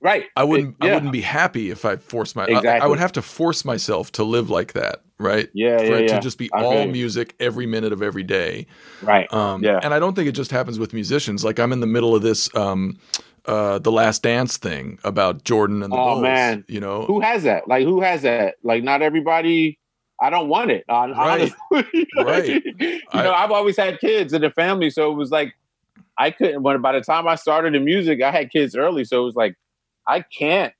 [0.00, 0.24] right.
[0.36, 0.90] I wouldn't It- yeah.
[0.90, 4.10] I wouldn't be happy if I forced my I- I, would have to force myself
[4.12, 5.48] to live like that, right?
[5.52, 6.16] Yeah, For yeah, it yeah.
[6.16, 8.66] to just be I all music every minute of every day.
[9.02, 9.30] Right.
[9.32, 9.78] Um, Yeah.
[9.82, 11.44] And I don't think it just happens with musicians.
[11.44, 12.98] Like I'm in the middle of this, um,
[13.46, 16.22] uh, the Last Dance thing about Jordan and the Oh, Bulls.
[16.22, 16.64] man.
[16.66, 17.68] You know, who has that?
[17.68, 18.56] Like who has that?
[18.64, 19.78] Like not everybody.
[20.20, 20.84] I don't want it.
[20.88, 21.52] hon- Right.
[21.72, 22.08] honestly.
[22.16, 22.64] Right.
[22.64, 25.54] you I- know, I've always had kids in the family, so it was like
[26.18, 26.62] I couldn't.
[26.62, 29.34] When by the time I started in music, I had kids early, so it was
[29.36, 29.56] like
[30.06, 30.72] I can't.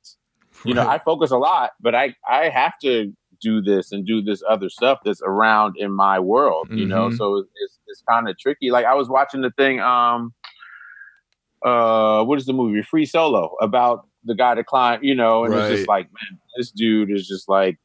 [0.64, 3.12] You know, I focus a lot, but I I have to
[3.43, 6.68] do this and do this other stuff that's around in my world.
[6.70, 7.16] You know, Mhm.
[7.18, 8.70] so it's it's kind of tricky.
[8.70, 9.80] Like I was watching the thing.
[9.80, 10.32] Um,
[11.64, 12.82] uh, what is the movie?
[12.82, 15.05] Free Solo about the guy that climbed.
[15.05, 17.78] You know, and it's just like, man, this dude is just like.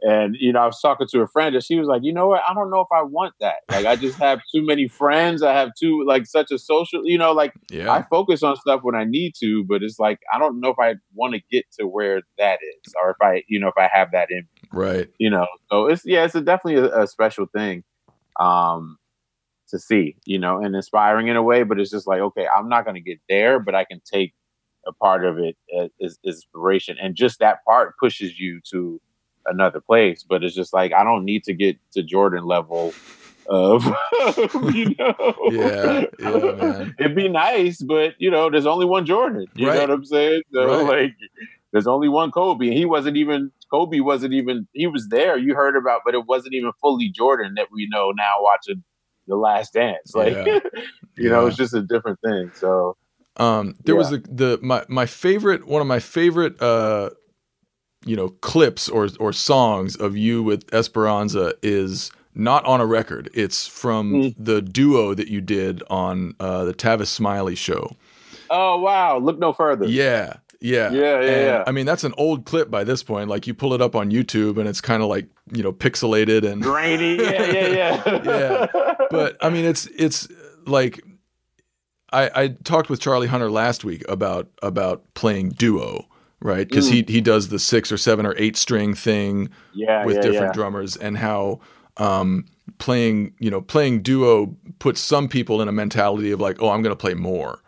[0.00, 2.28] And you know, I was talking to a friend, and she was like, "You know
[2.28, 2.42] what?
[2.48, 3.58] I don't know if I want that.
[3.70, 5.42] Like, I just have too many friends.
[5.42, 7.06] I have too like such a social.
[7.06, 7.90] You know, like yeah.
[7.90, 10.78] I focus on stuff when I need to, but it's like I don't know if
[10.78, 13.88] I want to get to where that is, or if I, you know, if I
[13.92, 15.08] have that in, right.
[15.18, 15.46] you know.
[15.70, 17.84] So it's yeah, it's a, definitely a, a special thing
[18.38, 18.98] um,
[19.68, 21.62] to see, you know, and inspiring in a way.
[21.62, 24.34] But it's just like, okay, I'm not going to get there, but I can take
[24.86, 29.00] a part of it as, as inspiration, and just that part pushes you to
[29.46, 30.24] another place.
[30.28, 32.96] But it's just like I don't need to get to Jordan level
[33.46, 33.84] of,
[34.72, 36.94] you know, Yeah, yeah, man.
[36.98, 39.46] It'd be nice, but you know, there's only one Jordan.
[39.54, 39.74] You Right.
[39.74, 40.42] know what I'm saying?
[40.52, 41.02] So Right.
[41.02, 41.12] like,
[41.72, 45.36] there's only one Kobe, and he wasn't even Kobe wasn't even he was there.
[45.36, 48.82] You heard about, but it wasn't even fully Jordan that we know now watching
[49.26, 50.14] the Last Dance.
[50.14, 50.58] Like, Yeah.
[51.16, 51.48] you know, Yeah.
[51.48, 52.50] it's just a different thing.
[52.54, 52.96] So
[53.36, 57.10] Um, there was the, the my my favorite one of my favorite uh,
[58.06, 63.30] you know clips or or songs of you with Esperanza is not on a record.
[63.32, 64.34] It's from Mm.
[64.38, 67.90] the duo that you did on uh, the Tavis Smiley show.
[68.50, 69.86] Oh wow, look no further.
[69.86, 70.34] Yeah.
[70.60, 70.90] Yeah.
[70.92, 71.64] Yeah, yeah, And, yeah.
[71.66, 73.28] I mean, that's an old clip by this point.
[73.28, 76.42] Like you pull it up on YouTube and it's kind of like, you know, pixelated
[76.50, 77.16] and Grainy.
[77.16, 78.20] Yeah, yeah, yeah.
[78.24, 78.94] Yeah.
[79.10, 80.26] but I mean, it's it's
[80.66, 81.02] like
[82.12, 86.06] I, I talked with Charlie Hunter last week about about playing duo,
[86.44, 86.68] right?
[86.68, 90.22] Because he he does the six or seven or eight string thing yeah, with yeah,
[90.22, 90.52] different yeah.
[90.52, 91.58] drummers, and how
[91.96, 92.44] um,
[92.78, 96.82] playing you know playing duo puts some people in a mentality of like, oh, I'm
[96.82, 97.60] going to play more.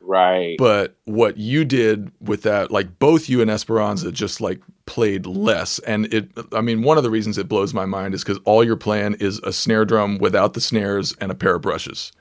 [0.00, 0.56] Right.
[0.58, 5.78] But what you did with that, like both you and Esperanza just like played less.
[5.80, 8.62] And it, I mean, one of the reasons it blows my mind is because all
[8.62, 12.12] you're playing is a snare drum without the snares and a pair of brushes.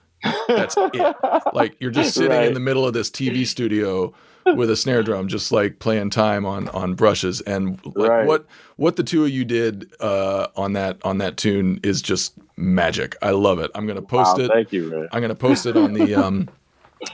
[0.48, 1.16] That's it.
[1.54, 4.14] Like you're just sitting in the middle of this TV studio
[4.46, 7.42] with a snare drum, just like playing time on on brushes.
[7.42, 8.26] And like Right.
[8.28, 12.34] what what the two of you did uh, on that on that tune is just
[12.58, 13.16] magic.
[13.22, 13.72] I love it.
[13.76, 14.52] I'm gonna post Wow, it.
[14.52, 15.08] Thank you, man.
[15.12, 16.50] I'm gonna post it on the um,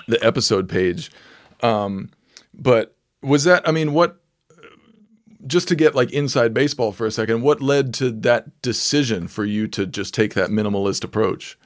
[0.08, 1.12] the episode page.
[1.62, 2.10] Um,
[2.54, 3.68] but was that?
[3.68, 4.22] I mean, what
[5.48, 9.46] just to get like inside baseball for a second, what led to that decision for
[9.46, 11.58] you to just take that minimalist approach?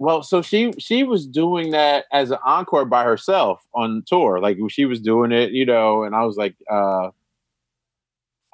[0.00, 4.40] Well, so she she was doing that as an encore by herself on tour.
[4.40, 7.10] Like she was doing it, you know, and I was like, uh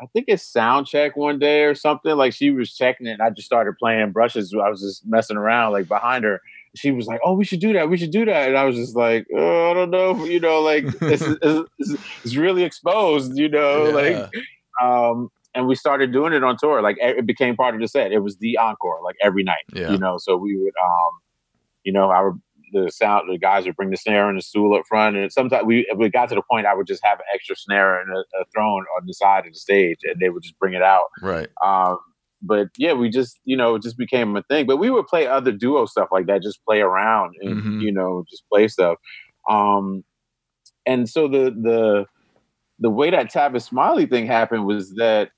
[0.01, 2.17] I think it's sound check one day or something.
[2.17, 4.55] Like she was checking it, and I just started playing brushes.
[4.55, 6.41] I was just messing around like behind her.
[6.75, 7.89] She was like, "Oh, we should do that.
[7.89, 10.61] We should do that." And I was just like, oh, "I don't know, you know,
[10.61, 13.93] like it's, it's, it's, really exposed, you know, yeah.
[13.95, 14.31] like."
[14.83, 16.83] Um, and we started doing it on tour.
[16.83, 18.11] Like it became part of the set.
[18.11, 19.93] It was the encore, like every night, yeah.
[19.93, 20.19] you know.
[20.19, 21.11] So we would, um,
[21.85, 22.41] you know, I would
[22.73, 25.65] the sound the guys would bring the snare and the stool up front and sometimes
[25.65, 28.21] we we got to the point I would just have an extra snare and a,
[28.41, 31.05] a throne on the side of the stage and they would just bring it out.
[31.23, 31.49] Right.
[31.65, 31.99] Um
[32.45, 34.67] but yeah, we just you know it just became a thing.
[34.67, 37.81] But we would play other duo stuff like that, just play around and mm-hmm.
[37.81, 38.99] you know just play stuff.
[39.49, 40.05] Um,
[40.87, 42.07] and so the the
[42.79, 45.31] the way that Tavis Smiley thing happened was that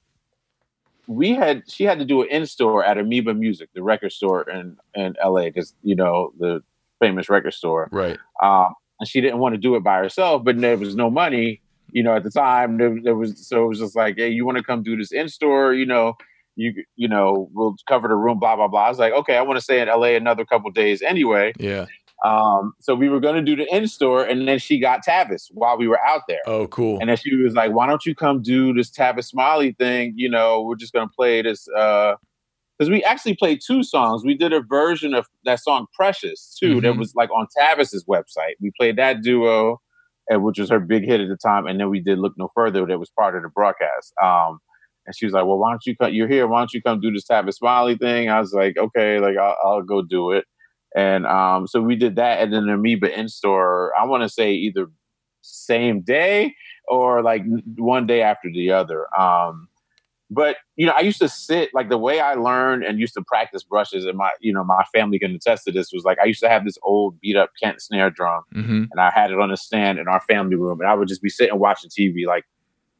[1.09, 4.49] we had she had to do an in store at Amoeba Music, the record store
[4.49, 6.63] in in LA, because you know the
[7.01, 7.89] famous record store.
[7.93, 8.19] Right.
[8.43, 11.61] Um, and she didn't want to do it by herself, but there was no money,
[11.93, 12.79] you know, at the time.
[12.79, 15.13] There, there was so it was just like, hey, you want to come do this
[15.13, 16.17] in store, you know,
[16.57, 18.87] you you know, we'll cover the room, blah blah blah.
[18.87, 21.53] I was like, okay, I want to stay in LA another couple days anyway.
[21.59, 21.87] Yeah.
[22.25, 25.49] Um, so we were going to do the in store, and then she got Tavis
[25.51, 26.41] while we were out there.
[26.47, 26.99] Oh, cool!
[26.99, 30.14] And then she was like, "Why don't you come do this Tavis Smiley thing?
[30.17, 32.14] You know, we're just going to play this uh,
[32.79, 34.25] because we actually played two songs.
[34.25, 36.77] We did a version of that song "Precious" too.
[36.77, 36.81] Mm-hmm.
[36.81, 38.55] That was like on Tavis's website.
[38.61, 39.81] We played that duo,
[40.29, 41.67] and which was her big hit at the time.
[41.67, 44.14] And then we did "Look No Further," that was part of the broadcast.
[44.23, 44.59] Um,
[45.07, 46.14] and she was like, "Well, why don't you come?
[46.14, 46.47] You're here.
[46.47, 49.57] Why don't you come do this Tavis Smiley thing?" I was like, "Okay, like I'll,
[49.62, 50.45] I'll go do it."
[50.95, 53.93] And um, so we did that, and then Amoeba in store.
[53.99, 54.89] I want to say either
[55.43, 56.55] same day
[56.89, 57.43] or like
[57.76, 59.07] one day after the other.
[59.18, 59.68] Um,
[60.30, 63.22] but you know, I used to sit like the way I learned and used to
[63.22, 65.93] practice brushes, and my you know my family can attest to this.
[65.93, 68.84] Was like I used to have this old beat up Kent snare drum, mm-hmm.
[68.91, 71.22] and I had it on a stand in our family room, and I would just
[71.22, 72.45] be sitting watching TV, like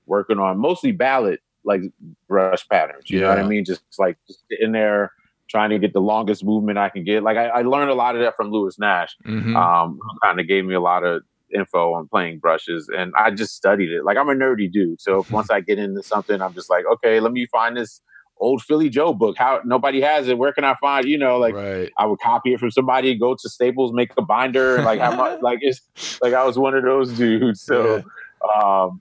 [0.07, 1.82] working on mostly ballad like
[2.28, 3.11] brush patterns.
[3.11, 3.24] You yeah.
[3.24, 3.64] know what I mean?
[3.64, 5.12] Just like just in there
[5.49, 7.23] trying to get the longest movement I can get.
[7.23, 9.57] Like I, I learned a lot of that from Lewis Nash, mm-hmm.
[9.57, 11.23] um, who kind of gave me a lot of
[11.55, 14.05] info on playing brushes and I just studied it.
[14.05, 15.01] Like I'm a nerdy dude.
[15.01, 18.01] So once I get into something, I'm just like, okay, let me find this
[18.39, 19.37] old Philly Joe book.
[19.39, 20.39] How nobody has it.
[20.39, 21.93] Where can I find, you know, like right.
[21.99, 24.83] I would copy it from somebody, go to Staples, make a binder.
[24.83, 25.81] Like how much like it's
[26.21, 27.63] like I was one of those dudes.
[27.67, 28.63] So yeah.
[28.63, 29.01] um,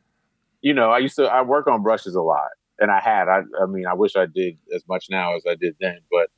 [0.61, 2.49] you know, I used to I work on brushes a lot.
[2.79, 3.27] And I had.
[3.27, 6.29] I I mean, I wish I did as much now as I did then, but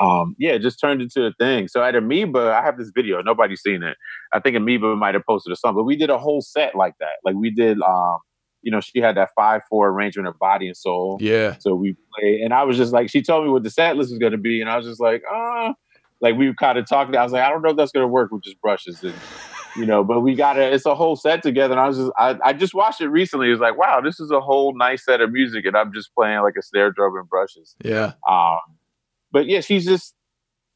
[0.00, 1.68] um, yeah, it just turned into a thing.
[1.68, 3.22] So at Amoeba, I have this video.
[3.22, 3.96] Nobody's seen it.
[4.32, 6.94] I think Amoeba might have posted or something, but we did a whole set like
[6.98, 7.16] that.
[7.24, 8.18] Like we did, um,
[8.62, 11.18] you know, she had that five four arrangement of body and soul.
[11.20, 11.56] Yeah.
[11.60, 14.10] So we played, and I was just like, she told me what the set list
[14.10, 15.72] was going to be, and I was just like, ah, uh,
[16.20, 17.14] like we kind of talked.
[17.14, 19.14] I was like, I don't know if that's going to work with just brushes and.
[19.76, 20.72] You know, but we got it.
[20.72, 23.48] It's a whole set together, and I was just, I, I just watched it recently.
[23.48, 26.14] It was like, wow, this is a whole nice set of music, and I'm just
[26.14, 27.74] playing like a snare drum and brushes.
[27.84, 28.12] Yeah.
[28.28, 28.60] Um,
[29.32, 30.14] but yeah, she's just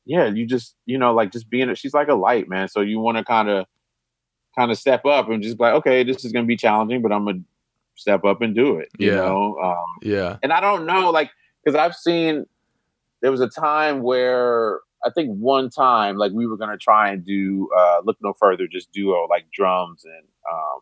[0.09, 2.69] yeah, you just you know like just being she's like a light man.
[2.69, 3.67] So you want to kind of
[4.59, 7.13] kind of step up and just be like, okay, this is gonna be challenging, but
[7.13, 7.43] I'm gonna
[7.95, 8.89] step up and do it.
[8.99, 9.17] You yeah.
[9.17, 10.39] know, um, yeah.
[10.43, 11.31] And I don't know, like,
[11.63, 12.47] because I've seen
[13.21, 17.25] there was a time where I think one time like we were gonna try and
[17.25, 20.81] do uh, look no further, just duo like drums and um,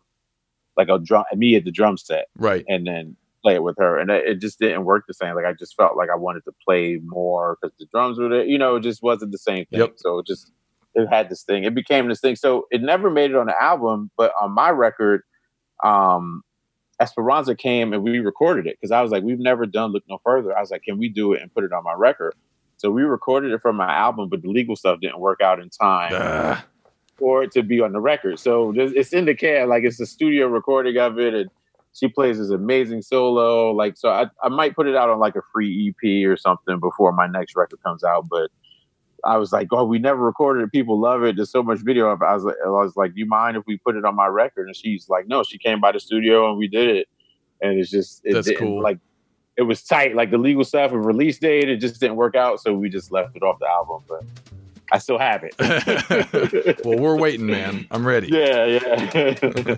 [0.77, 3.99] like a drum me at the drum set, right, and then play it with her,
[3.99, 5.35] and it, just didn't work the same.
[5.35, 8.45] Like I just felt like I wanted to play more because the drums were there.
[8.45, 9.81] You know, it just wasn't the same thing.
[9.81, 9.95] Yep.
[9.97, 10.51] So it just
[10.95, 11.65] it had this thing.
[11.65, 12.37] It became this thing.
[12.37, 15.23] So it never made it on the album, but on my record,
[15.85, 16.43] um,
[17.01, 20.19] Esperanza came and we recorded it because I was like, we've never done Look No
[20.25, 20.57] Further.
[20.57, 22.35] I was like, can we do it and put it on my record?
[22.79, 25.71] So we recorded it from my album, but the legal stuff didn't work out in
[25.71, 26.13] time.
[26.15, 26.61] Uh.
[27.19, 30.05] For it to be on the record, so it's in the can, like it's a
[30.05, 31.49] studio recording of it, and
[31.95, 33.73] she plays this amazing solo.
[33.73, 36.79] Like, so I, I might put it out on like a free EP or something
[36.79, 38.29] before my next record comes out.
[38.29, 38.51] But
[39.25, 40.73] I was like, oh, we never recorded it.
[40.73, 41.37] People love it.
[41.37, 42.27] There's so much video of it.
[42.27, 44.27] I was like, I was like, do you mind if we put it on my
[44.27, 44.67] record?
[44.67, 47.09] And she's like, no, she came by the studio and we did it.
[47.63, 48.83] And it's just, it That's cool.
[48.83, 48.99] Like,
[49.57, 51.69] it was tight, like the legal stuff and release date.
[51.69, 52.61] It just didn't work out.
[52.61, 54.03] So we just left it off the album.
[54.09, 54.23] But
[54.93, 56.85] I still have it.
[56.85, 57.87] well, we're waiting, man.
[57.91, 58.29] I'm ready.
[58.37, 59.77] Yeah, yeah.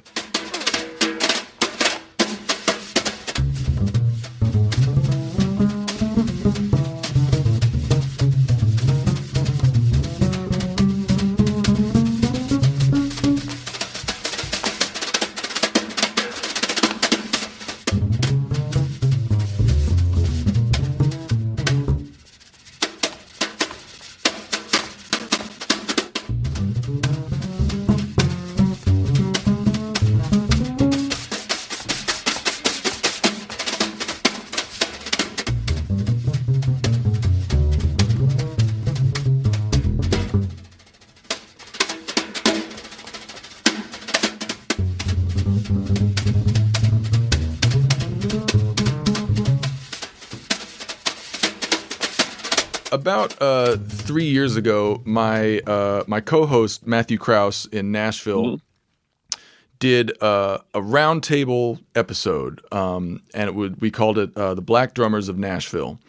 [54.49, 59.39] Years ago, my uh, my co-host Matthew Kraus in Nashville mm-hmm.
[59.79, 64.95] did uh, a roundtable episode, um, and it would we called it uh, the Black
[64.95, 66.01] Drummers of Nashville,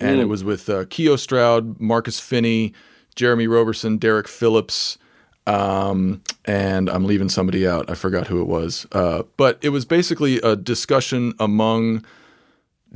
[0.00, 0.22] and mm.
[0.22, 2.72] it was with uh, Keio Stroud, Marcus Finnie,
[3.14, 4.98] Jeremy Roberson, Derek Phillips,
[5.46, 7.88] um, and I'm leaving somebody out.
[7.88, 12.04] I forgot who it was, uh, but it was basically a discussion among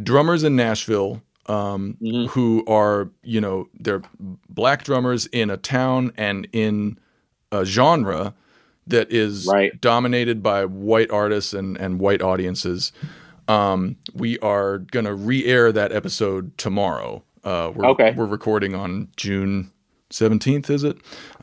[0.03, 2.27] drummers in Nashville um, mm-hmm.
[2.27, 4.03] who are you know they're
[4.49, 6.99] black drummers in a town and in
[7.51, 8.35] a genre
[8.87, 9.79] that is right.
[9.81, 12.93] dominated by white artists and and white audiences.
[13.49, 17.25] Um, we are gonna re-air that episode tomorrow.
[17.43, 18.15] Uh, we're, okay.
[18.17, 19.73] We're recording on June
[20.11, 20.71] seventeenth.
[20.71, 20.99] Is it?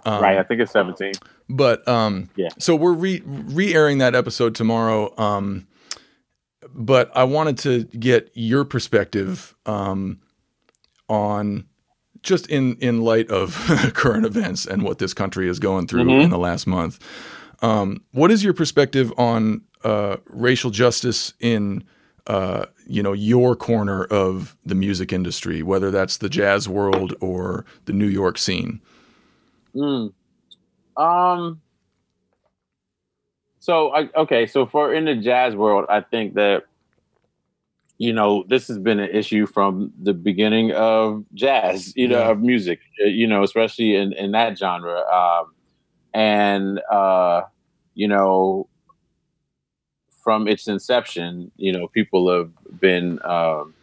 [0.06, 0.38] Um, right.
[0.38, 1.20] I think it's seventeenth.
[1.50, 2.50] But um, yeah.
[2.60, 5.14] So we're re re-airing that episode tomorrow.
[6.74, 10.20] But I wanted to get your perspective um,
[11.10, 11.66] on
[12.24, 13.56] just in in light of
[13.94, 16.22] current events and what this country is going through mm-hmm.
[16.22, 17.00] in the last month.
[17.62, 21.84] Um, what is your perspective on uh, racial justice in
[22.28, 27.66] uh, you know your corner of the music industry, whether that's the jazz world or
[27.86, 28.82] the New York scene?
[29.76, 30.14] Mm.
[30.98, 31.62] Um,
[33.68, 36.64] so I, okay, so for in the jazz world, I think that
[37.98, 42.30] you know this has been an issue from the beginning of jazz, you know, yeah.
[42.30, 45.54] of music, uh, you know, especially in in that genre, um,
[46.14, 47.42] and uh,
[47.94, 48.70] you know,
[50.24, 53.20] from its inception, you know, people have been.
[53.26, 53.74] Um,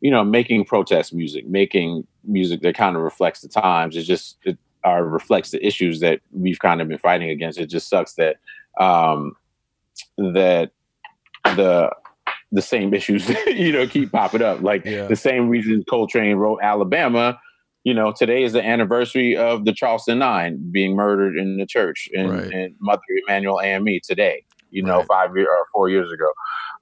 [0.00, 3.98] you know, making protest music, making music that kind of reflects the times.
[3.98, 7.58] It's just it, or reflects the issues that we've kind of been fighting against.
[7.58, 8.36] It just sucks that
[8.78, 9.36] um,
[10.16, 10.70] that
[11.44, 11.90] the
[12.52, 14.62] the same issues you know keep popping up.
[14.62, 15.06] Like yeah.
[15.06, 17.38] the same reason Coltrane wrote Alabama.
[17.84, 22.10] You know, today is the anniversary of the Charleston Nine being murdered in the church
[22.14, 22.52] and, right.
[22.52, 24.44] and Mother Emanuel AME today.
[24.70, 25.06] You know, right.
[25.06, 26.30] five years or four years ago.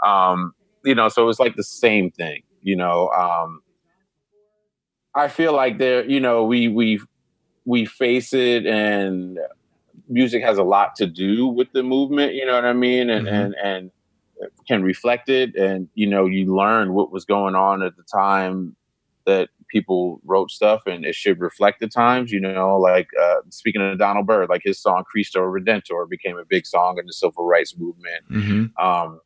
[0.04, 0.52] Um,
[0.84, 2.42] you know, so it's like the same thing.
[2.62, 3.62] You know, um,
[5.14, 6.04] I feel like there.
[6.04, 7.00] You know, we we
[7.68, 9.38] we face it and
[10.08, 13.26] music has a lot to do with the movement you know what i mean and
[13.26, 13.34] mm-hmm.
[13.34, 13.90] and and
[14.66, 18.74] can reflect it and you know you learn what was going on at the time
[19.26, 23.82] that people wrote stuff and it should reflect the times you know like uh, speaking
[23.82, 27.44] of donald byrd like his song cristo redentor became a big song in the civil
[27.44, 28.84] rights movement mm-hmm.
[28.84, 29.20] um,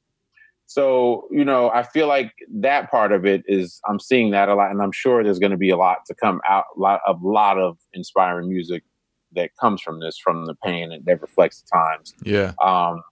[0.72, 4.54] so you know i feel like that part of it is i'm seeing that a
[4.54, 7.00] lot and i'm sure there's going to be a lot to come out a lot,
[7.06, 8.82] a lot of inspiring music
[9.34, 13.02] that comes from this from the pain and that reflects the times yeah um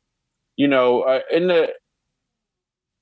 [0.57, 1.69] you know uh, in the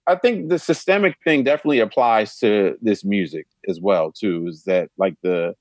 [0.06, 4.90] i think the systemic thing definitely applies to this music as well too is that
[4.98, 5.54] like the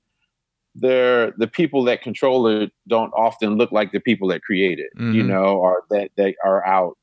[0.74, 4.90] they're the people that control it don't often look like the people that create it
[4.96, 5.12] mm-hmm.
[5.12, 6.96] you know or that they are out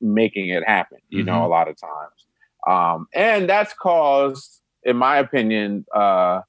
[0.00, 1.26] making it happen, you mm-hmm.
[1.26, 2.26] know, a lot of times.
[2.66, 6.40] Um, and that's caused, in my opinion, uh,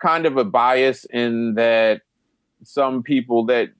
[0.00, 2.02] kind of a bias in that
[2.64, 3.70] some people that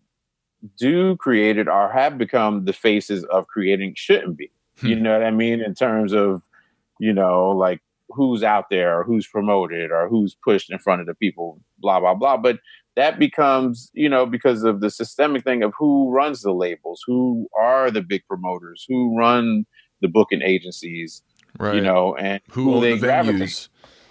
[0.79, 4.51] do create it or have become the faces of creating shouldn't be.
[4.79, 4.87] Hmm.
[4.87, 5.61] You know what I mean?
[5.61, 6.42] In terms of,
[6.99, 7.80] you know, like
[8.11, 12.01] who's out there or who's promoted or who's pushed in front of the people, blah,
[12.01, 12.37] blah, blah.
[12.37, 12.59] But
[13.01, 17.49] that becomes, you know, because of the systemic thing of who runs the labels, who
[17.59, 19.64] are the big promoters, who run
[20.03, 21.22] the booking agencies,
[21.59, 21.75] right.
[21.75, 23.68] you know, and who, who they the gravitate,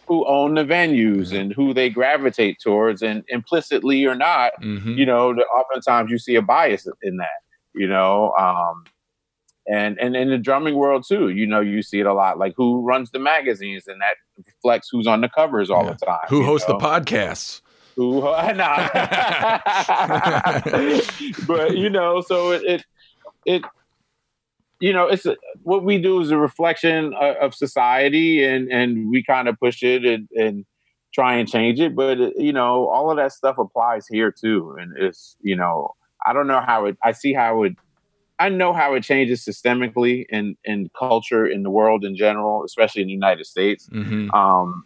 [0.07, 4.94] who own the venues and who they gravitate towards, and implicitly or not, mm-hmm.
[4.94, 7.28] you know, oftentimes you see a bias in that,
[7.76, 8.86] you know, um,
[9.72, 12.40] and and in the drumming world too, you know, you see it a lot.
[12.40, 14.16] Like who runs the magazines, and that
[14.48, 15.91] reflects who's on the covers all yeah.
[15.91, 16.28] the time.
[16.30, 16.80] Who hosts know?
[16.80, 17.61] the podcasts?
[17.99, 18.21] Who?
[18.55, 18.88] Nah.
[21.47, 22.85] but you know, so it, it,
[23.45, 23.63] it
[24.80, 29.09] you know, it's a, what we do is a reflection of, of society, and and
[29.09, 30.65] we kind of push it and, and
[31.13, 31.93] try and change it.
[31.93, 35.93] But you know, all of that stuff applies here too, and it's you know,
[36.26, 36.97] I don't know how it.
[37.03, 37.73] I see how it.
[38.39, 43.01] I know how it changes systemically in in culture in the world in general, especially
[43.01, 43.89] in the United States.
[43.89, 44.31] Mm-hmm.
[44.31, 44.85] Um,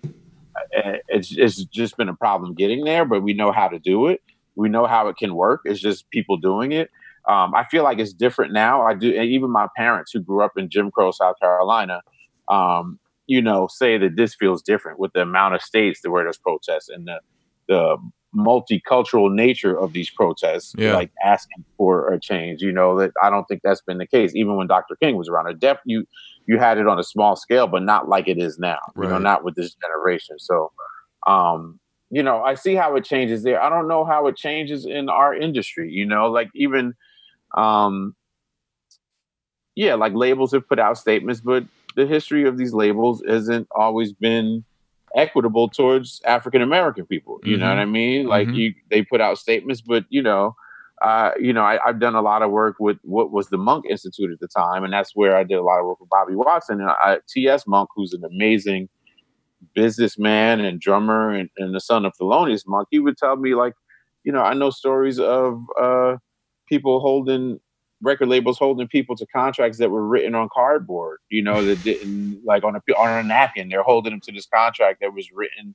[1.07, 4.21] it's, it's just been a problem getting there, but we know how to do it.
[4.55, 5.61] We know how it can work.
[5.65, 6.89] It's just people doing it.
[7.27, 8.81] Um, I feel like it's different now.
[8.81, 12.01] I do, even my parents who grew up in Jim Crow, South Carolina,
[12.49, 16.23] um, you know, say that this feels different with the amount of states that where
[16.23, 17.19] there's protests and the
[17.69, 17.97] the
[18.35, 20.93] multicultural nature of these protests, Yeah.
[20.93, 22.61] like asking for a change.
[22.61, 24.35] You know that I don't think that's been the case.
[24.35, 24.95] Even when Dr.
[24.95, 26.05] King was around, a def you
[26.45, 28.79] you had it on a small scale, but not like it is now.
[28.97, 30.37] You know, not with this generation.
[30.39, 30.71] So,
[31.25, 31.79] um,
[32.09, 33.61] you know, I see how it changes there.
[33.63, 35.89] I don't know how it changes in our industry.
[35.89, 36.95] You know, like even,
[37.55, 38.13] um,
[39.75, 41.63] yeah, like labels have put out statements, but
[41.95, 44.63] the history of these labels hasn't always been
[45.15, 47.39] equitable towards African American people.
[47.43, 47.69] You know Mhm.
[47.69, 48.27] what I mean?
[48.27, 48.55] Like Mhm.
[48.55, 50.55] you, they put out statements, but you know,
[51.01, 53.85] uh, you know, I, I've done a lot of work with what was the Monk
[53.89, 56.35] Institute at the time, and that's where I did a lot of work with Bobby
[56.35, 57.67] Watson and I, T.S.
[57.67, 58.89] Monk, who's an amazing
[59.73, 62.87] businessman and drummer and, and the son of Thelonious Monk.
[62.91, 63.73] He would tell me like,
[64.23, 66.17] you know, I know stories of uh,
[66.67, 67.59] people holding
[68.03, 71.19] record labels holding people to contracts that were written on cardboard.
[71.29, 73.69] You know, that didn't like on a on a napkin.
[73.69, 75.73] They're holding them to this contract that was written,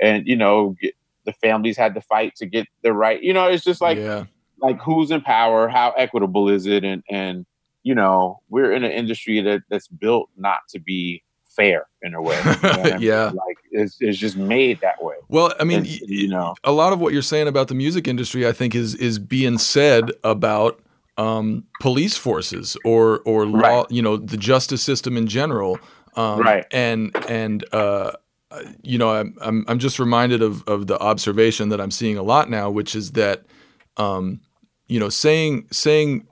[0.00, 0.94] and you know, get,
[1.24, 3.20] the families had to fight to get the right.
[3.22, 4.24] You know, it's just like yeah,
[4.60, 7.46] like who's in power, how equitable is it, and and
[7.82, 12.22] you know, we're in an industry that that's built not to be fair in a
[12.22, 12.36] way.
[12.38, 13.00] You know I mean?
[13.00, 13.24] Yeah.
[13.34, 15.14] like it's it's just made that way.
[15.28, 18.06] Well, I mean, It's- you know, a lot of what you're saying about the music
[18.06, 20.78] industry, I think, is is being said about
[21.24, 23.90] um, police forces or or law, Right.
[23.90, 25.78] you know, the justice system in general.
[26.16, 26.64] Um, Right.
[26.72, 28.12] And and uh,
[28.82, 32.22] you know, I'm, I'm I'm just reminded of of the observation that I'm seeing a
[32.22, 33.44] lot now, which is that,
[33.96, 34.40] um,
[34.88, 36.26] you know, saying saying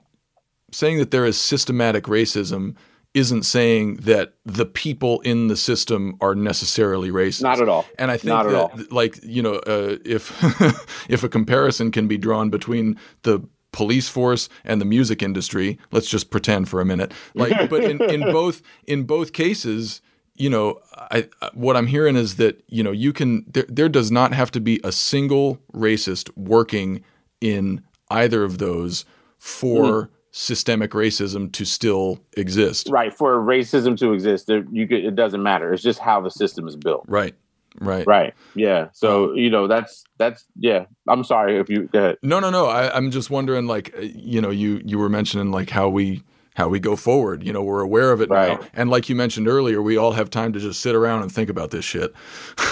[0.71, 2.75] saying that there is systematic racism
[3.15, 7.41] isn't saying that the people in the system are necessarily racist.
[7.41, 7.85] not at all.
[7.97, 8.71] And I think Not at that, all.
[8.91, 10.31] like you know, uh, if
[11.09, 13.39] if a comparison can be drawn between the
[13.71, 17.13] police force and the music industry, let's just pretend for a minute.
[17.35, 20.01] Like, but in, in both in both cases,
[20.35, 24.11] you know, I, what I'm hearing is that you know you can there, there does
[24.11, 27.03] not have to be a single racist working
[27.41, 29.05] in either of those
[29.37, 30.11] for Hmm.
[30.31, 32.87] systemic racism to still exist.
[32.89, 35.73] Right for racism to exist, there, you could, it doesn't matter.
[35.73, 37.05] It's just how the system is built.
[37.07, 37.35] Right.
[37.79, 38.05] Right.
[38.05, 38.33] Right.
[38.55, 38.89] Yeah.
[38.93, 40.85] So you know that's that's yeah.
[41.07, 42.17] I'm sorry if you go ahead.
[42.21, 42.65] No, no, no.
[42.67, 46.23] I, I'm just wondering, like, uh, you know, you you were mentioning like how we
[46.55, 47.41] how we go forward.
[47.43, 48.59] You know, we're aware of it Right.
[48.59, 51.31] now, and like you mentioned earlier, we all have time to just sit around and
[51.31, 52.13] think about this shit.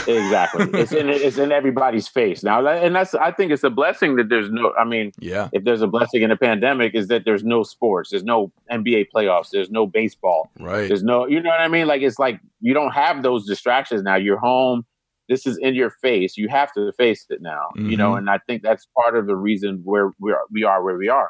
[0.08, 0.66] Exactly.
[0.80, 4.30] it's in it's in everybody's face now, and that's I think it's a blessing that
[4.30, 4.74] there's no.
[4.78, 8.10] I mean, Yeah, if there's a blessing in a pandemic, is that there's no sports,
[8.10, 10.88] there's no NBA playoffs, there's no baseball, right.
[10.88, 11.88] there's no, you know what I mean?
[11.88, 14.16] Like it's like you don't have those distractions now.
[14.16, 14.86] You're home.
[15.30, 16.38] This is in your face.
[16.38, 17.68] You have to face it now.
[17.76, 18.18] You know, Mhm.
[18.20, 21.10] and I think that's part of the reason where we are we are where we
[21.10, 21.30] are.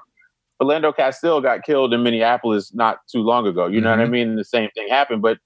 [0.61, 3.67] Philando Castile got killed in Minneapolis not too long ago.
[3.67, 4.09] You know what I Mhm.
[4.11, 4.35] mean?
[4.35, 5.37] The same thing happened, but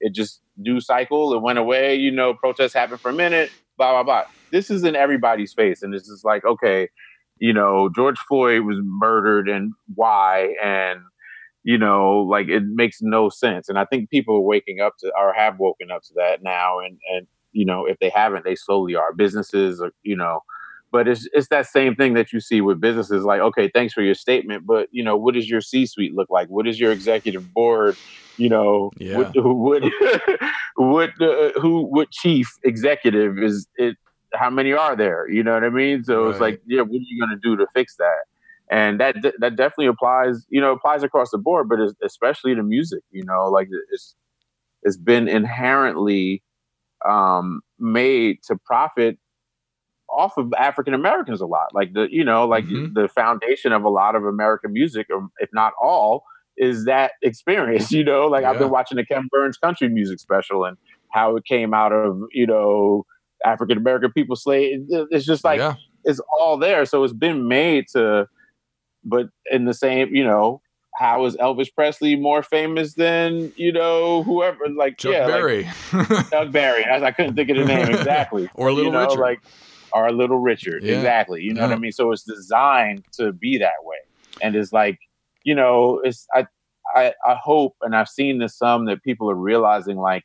[0.00, 1.34] it just news cycle.
[1.34, 1.94] It went away.
[1.94, 3.50] You know, protests happened for a minute.
[3.78, 4.24] Blah blah blah.
[4.52, 6.88] This is in everybody's face, and it's just like, okay,
[7.38, 10.54] you know, George Floyd was murdered, and why?
[10.62, 11.00] And
[11.62, 13.68] you know, like it makes no sense.
[13.68, 16.78] And I think people are waking up to, or have woken up to that now.
[16.80, 19.12] And and you know, if they haven't, they slowly are.
[19.12, 20.40] Businesses, are, you know,
[20.92, 23.24] but it's it's that same thing that you see with businesses.
[23.24, 26.48] Like, okay, thanks for your statement, but you know, what does your C-suite look like?
[26.48, 27.96] What is your executive board?
[28.36, 29.16] You know, Yeah.
[29.16, 29.82] what what
[30.76, 33.96] what uh, who what chief executive is it?
[34.34, 35.28] How many are there?
[35.28, 36.04] You know what I mean?
[36.04, 38.20] So it's like, yeah, what are you going to do to fix that?
[38.70, 43.00] and that that definitely applies you know applies across the board but especially to music
[43.10, 44.14] you know like it's
[44.82, 46.42] it's been inherently
[47.08, 49.18] um made to profit
[50.08, 52.94] off of african americans a lot like the you know like Mhm.
[52.94, 56.24] the foundation of a lot of american music or if not all
[56.56, 60.64] is that experience you know like i've been watching the ken burns country music special
[60.64, 60.76] and
[61.10, 63.04] how it came out of you know
[63.44, 65.74] african american people slave it's just like yeah,
[66.04, 66.86] it's all there.
[66.86, 68.26] So it's been made to,
[69.04, 70.62] but in the same, you know,
[71.00, 74.58] how is Elvis Presley more famous than you know whoever?
[74.68, 75.68] Like Chuck yeah, like Berry,
[76.30, 76.84] Doug Barry.
[76.84, 78.50] I, I couldn't think of the name exactly.
[78.54, 79.20] Or Little you know, Richard.
[79.20, 79.40] like
[79.92, 80.84] or Little Richard.
[80.84, 80.96] Yeah.
[80.96, 81.40] Exactly.
[81.42, 81.90] You know what I mean?
[81.92, 83.96] So it's designed to be that way,
[84.42, 84.98] and it's like
[85.42, 86.46] you know, it's I
[86.94, 90.24] I I hope, and I've seen this some that people are realizing like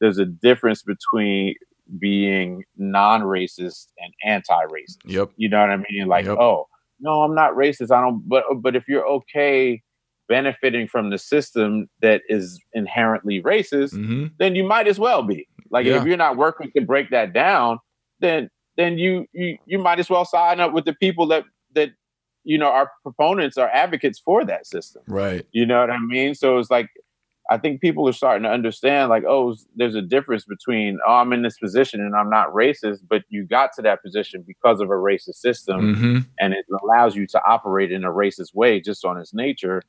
[0.00, 1.54] there's a difference between
[1.98, 4.98] being non-racist and anti-racist.
[5.04, 6.06] yep, You know what I mean?
[6.06, 6.36] Like, Yep.
[6.38, 6.66] oh,
[7.00, 7.90] no, I'm not racist.
[7.90, 8.28] I don't.
[8.28, 9.82] But but if you're okay
[10.28, 15.48] benefiting from the system that is inherently racist, hmm then you might as well be.
[15.70, 16.00] Like, Yeah.
[16.00, 17.78] if you're not working to break that down,
[18.20, 21.44] then then you you you might as well sign up with the people that
[21.74, 21.90] that
[22.44, 25.02] you know are proponents are advocates for that system.
[25.06, 26.34] right, You know what I mean?
[26.34, 26.88] So it's like
[27.48, 31.32] I think people are starting to understand, like, oh, there's a difference between, oh, I'm
[31.32, 34.90] in this position and I'm not racist, but you got to that position because of
[34.90, 36.18] a racist system, Mm-hmm.
[36.40, 39.80] and it allows you to operate in a racist way just on its nature.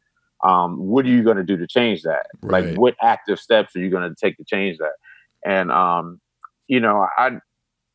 [0.44, 2.28] Um, what are you going to do to change that?
[2.42, 2.66] Right.
[2.66, 4.94] Like, what active steps are you going to take to change that?
[5.46, 6.20] And um,
[6.68, 7.32] you know, I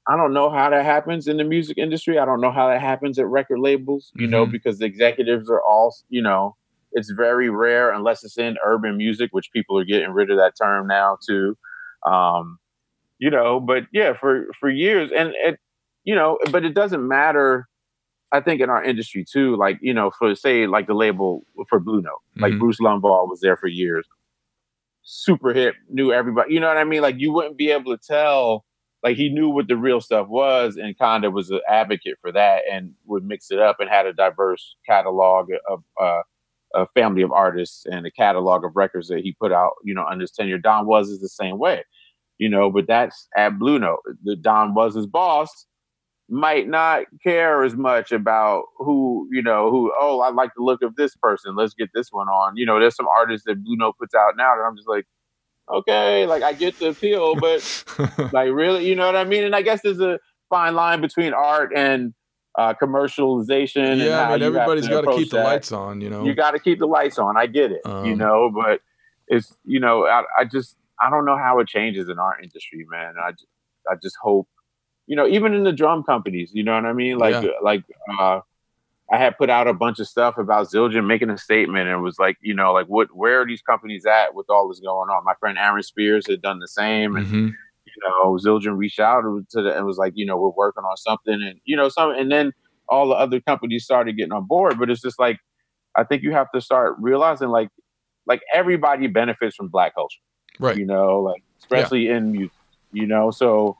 [0.09, 2.19] I don't know how that happens in the music industry.
[2.19, 4.11] I don't know how that happens at record labels.
[4.17, 4.53] You know, Mhm.
[4.53, 6.57] because the executives are all, you know,
[6.93, 10.55] it's very rare unless it's in urban music, which people are getting rid of that
[10.61, 11.57] term now too.
[12.05, 12.59] Um,
[13.19, 15.61] you know, but yeah, for for years, and it,
[16.05, 17.69] you know, but it doesn't matter.
[18.33, 21.79] I think in our industry too, like you know, for say like the label for
[21.81, 22.59] Blue Note, like Mhm.
[22.61, 24.07] Bruce Lundvall was there for years,
[25.03, 26.55] super hip, knew everybody.
[26.55, 27.03] You know what I mean?
[27.03, 28.65] Like you wouldn't be able to tell.
[29.03, 32.31] Like he knew what the real stuff was, and kind of was an advocate for
[32.33, 36.23] that, and would mix it up and had a diverse catalog of uh,
[36.75, 39.73] a family of artists and a catalog of records that he put out.
[39.83, 41.83] You know, under his tenure, Don Was is the same way.
[42.39, 44.01] You know, but that's at Blue Note.
[44.23, 45.67] The Don Was his boss
[46.33, 50.83] might not care as much about who you know who oh I like the look
[50.83, 51.55] of this person.
[51.57, 52.57] Let's get this one on.
[52.57, 55.05] You know there's some artists that Blue Note puts out now that I'm just like
[55.73, 57.85] okay like I get the appeal but
[58.33, 59.45] like really you know what I mean?
[59.45, 60.19] And I guess there's a
[60.49, 62.15] fine line between art and
[62.59, 65.45] uh, commercialization and yeah, I mean you everybody's got to keep the that.
[65.45, 66.25] lights on, you know.
[66.25, 67.37] you got to keep the lights on.
[67.37, 68.81] I get it you Um, know but
[69.29, 72.87] it's you know I, I just I don't know how it changes in our industry
[72.91, 73.15] man.
[73.23, 73.31] I
[73.91, 74.49] I just hope
[75.13, 77.19] you know, even in the drum companies, you know what I mean?
[77.19, 77.51] Like, Yeah.
[77.61, 77.85] like,
[78.19, 78.41] uh,
[79.13, 82.03] I had put out a bunch of stuff about Zildjian making a statement and it
[82.03, 85.11] was like, you know, like what, where are these companies at with all this going
[85.11, 85.23] on?
[85.23, 87.49] My friend Aaron Spears had done the same and, Mhm.
[87.85, 89.21] you know, Zildjian reached out
[89.51, 92.13] to the, and was like, you know, we're working on something and, you know, some,
[92.13, 92.53] and then
[92.89, 95.37] all the other companies started getting on board, but it's just like,
[95.95, 97.69] I think you have to start realizing like,
[98.27, 100.21] like everybody benefits from black culture
[100.59, 100.79] Right.
[100.79, 102.55] you know, like especially in music,
[102.93, 103.31] you know.
[103.31, 103.77] So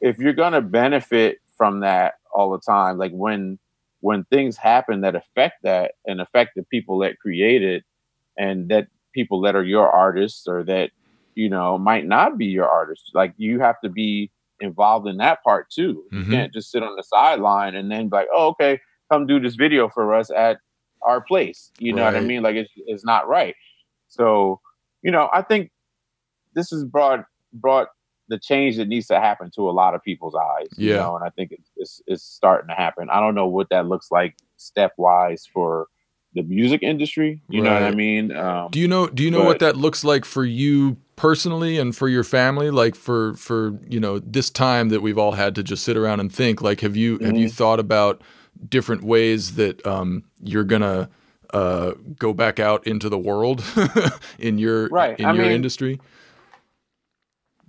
[0.00, 3.58] if you're gonna benefit from that all the time, like when
[4.00, 7.82] when things happen that affect that and affect the people that create it
[8.36, 10.90] and that people that are your artists or that,
[11.34, 15.42] you know, might not be your artists, like you have to be involved in that
[15.42, 16.04] part too.
[16.12, 16.24] Mhm.
[16.24, 18.78] You can't just sit on the sideline and then be like, oh, okay,
[19.10, 20.58] come do this video for us at
[21.02, 21.72] our place.
[21.78, 22.42] You know what I mean?
[22.42, 23.54] Like it's it's not right.
[24.08, 24.60] So,
[25.02, 25.70] you know, I think
[26.54, 27.88] this is brought brought
[28.28, 30.68] the change that needs to happen to a lot of people's eyes.
[30.76, 30.96] You Yeah.
[30.96, 33.08] know, and I think it's, it's it's starting to happen.
[33.10, 35.86] I don't know what that looks like stepwise for
[36.34, 37.42] the music industry.
[37.48, 38.34] You know what I mean?
[38.36, 41.96] Um, Do you know do you know what that looks like for you personally and
[41.96, 45.62] for your family like for for you know this time that we've all had to
[45.62, 47.36] just sit around and think like have you have Mm-hmm.
[47.38, 48.20] you thought about
[48.68, 51.08] different ways that um you're going to
[51.54, 53.64] uh go back out into the world
[54.38, 55.18] in your Right.
[55.18, 56.00] in I your mean, industry?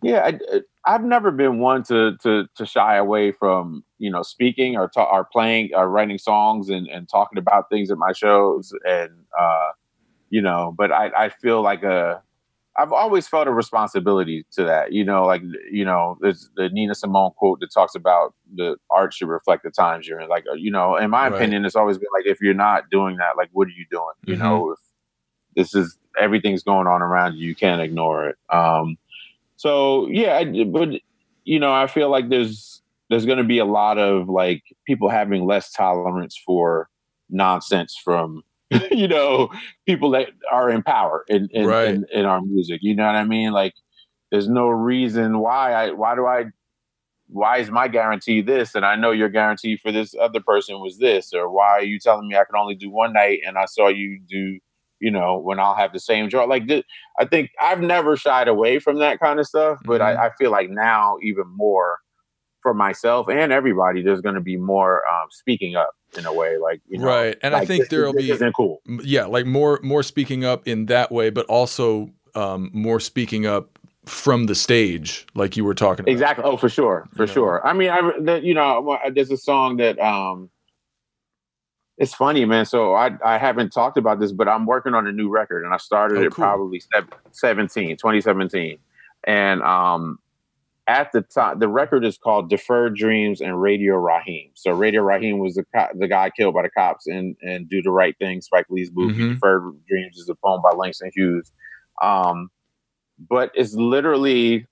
[0.03, 4.75] Yeah, I, I've never been one to, to to shy away from you know speaking
[4.77, 8.71] or ta- or playing or writing songs and, and talking about things at my shows
[8.85, 9.09] and
[9.39, 9.71] uh,
[10.29, 12.23] you know, but I, I feel like a
[12.77, 14.93] I've always felt a responsibility to that.
[14.93, 15.41] You know, like
[15.71, 19.71] you know, there's the Nina Simone quote that talks about the art should reflect the
[19.71, 20.29] times you're in.
[20.29, 21.35] Like uh, you know, in my Right.
[21.35, 24.13] opinion, it's always been like if you're not doing that, like what are you doing?
[24.25, 24.39] You Mhm.
[24.39, 24.79] know, if
[25.55, 28.35] this is everything's going on around you, you can't ignore it.
[28.49, 28.97] Um,
[29.57, 30.89] so yeah, I, but
[31.43, 35.09] you know, I feel like there's there's going to be a lot of like people
[35.09, 36.89] having less tolerance for
[37.29, 38.43] nonsense from
[38.91, 39.49] you know
[39.85, 41.89] people that are in power in in, Right.
[41.89, 42.79] in in our music.
[42.81, 43.51] You know what I mean?
[43.51, 43.73] Like,
[44.31, 46.45] there's no reason why I why do I
[47.29, 50.97] why is my guarantee this and I know your guarantee for this other person was
[50.97, 53.65] this or why are you telling me I can only do one night and I
[53.65, 54.59] saw you do
[54.99, 56.63] you know when I'll have the same draw like
[57.19, 60.17] I think I've never shied away from that kind of stuff but Mhm.
[60.17, 61.99] I, I feel like now even more
[62.61, 66.57] for myself and everybody there's going to be more um, speaking up in a way
[66.57, 67.37] like you know Right.
[67.43, 71.11] And I think there'll be isn't cool yeah like more more speaking up in that
[71.11, 76.11] way but also um more speaking up from the stage like you were talking about
[76.11, 76.43] Exactly.
[76.45, 77.33] Oh, for sure, for You know?
[77.33, 77.67] sure.
[77.67, 80.49] I mean, I that, you know, there's a song that um,
[81.97, 82.65] it's funny, man.
[82.65, 85.73] So I I haven't talked about this, but I'm working on a new record, and
[85.73, 86.43] I started Oh, it cool.
[86.43, 88.77] probably sev- 17, 2017,
[89.25, 90.19] and um,
[90.87, 94.51] at the time, the record is called "Deferred Dreams" and Radio Raheem.
[94.53, 97.81] So Radio Raheem was the co- the guy killed by the cops in and Do
[97.81, 99.19] the Right Thing, Spike Lee's movie.
[99.21, 99.33] Mhm.
[99.33, 101.51] "Deferred Dreams" is a poem by Langston Hughes.
[102.01, 102.49] Um,
[103.29, 104.67] but it's literally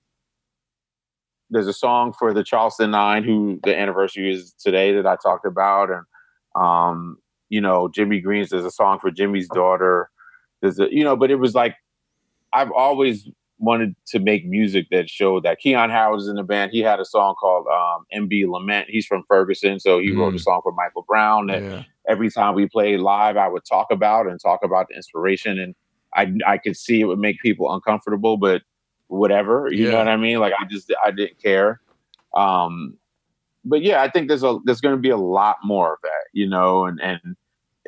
[1.50, 5.44] there's a song for the Charleston Nine, who the anniversary is today that I talked
[5.46, 6.02] about, and
[6.56, 7.18] um,
[7.48, 8.50] you know Jimmy Greene's.
[8.50, 10.10] There's a song for Jimmy's daughter.
[10.60, 11.76] There's a you know, but it was like
[12.52, 13.28] I've always
[13.58, 16.72] wanted to make music that showed that Keyon Harrold is in the band.
[16.72, 18.88] He had a song called um, MB Lament.
[18.90, 20.18] He's from Ferguson, so he mm.
[20.18, 20.40] wrote a mm.
[20.40, 21.50] song for Michael Brown.
[21.50, 21.82] And yeah.
[22.08, 25.58] every time we played live, I would talk about and talk about the inspiration.
[25.58, 25.74] And
[26.14, 28.62] I I could see it would make people uncomfortable, but
[29.08, 29.92] whatever, you yeah.
[29.92, 30.38] know what I mean?
[30.38, 31.80] Like I just I didn't care.
[32.34, 32.98] Um,
[33.68, 36.28] but yeah, I think there's a there's going to be a lot more of that,
[36.32, 37.20] you know, and and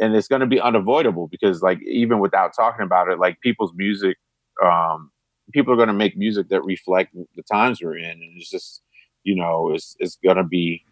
[0.01, 3.73] and it's going to be unavoidable because like even without talking about it, like people's
[3.75, 4.17] music
[4.65, 5.11] um
[5.53, 8.83] people are going to make music that reflect the times we're in, and it's just
[9.25, 10.85] you know it's it's going to be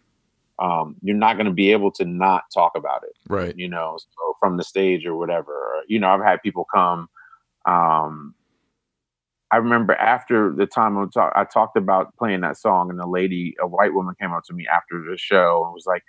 [0.59, 3.55] um, you're not going to be able to not talk about it, right?
[3.57, 5.51] You know, so from the stage or whatever.
[5.51, 7.09] Or, you know, I've had people come.
[7.65, 8.33] Um,
[9.51, 13.07] I remember after the time I, talk, I talked about playing that song, and a
[13.07, 16.03] lady, a white woman, came up to me after the show and was like,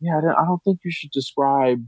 [0.00, 1.84] "Yeah, I don't think you should describe."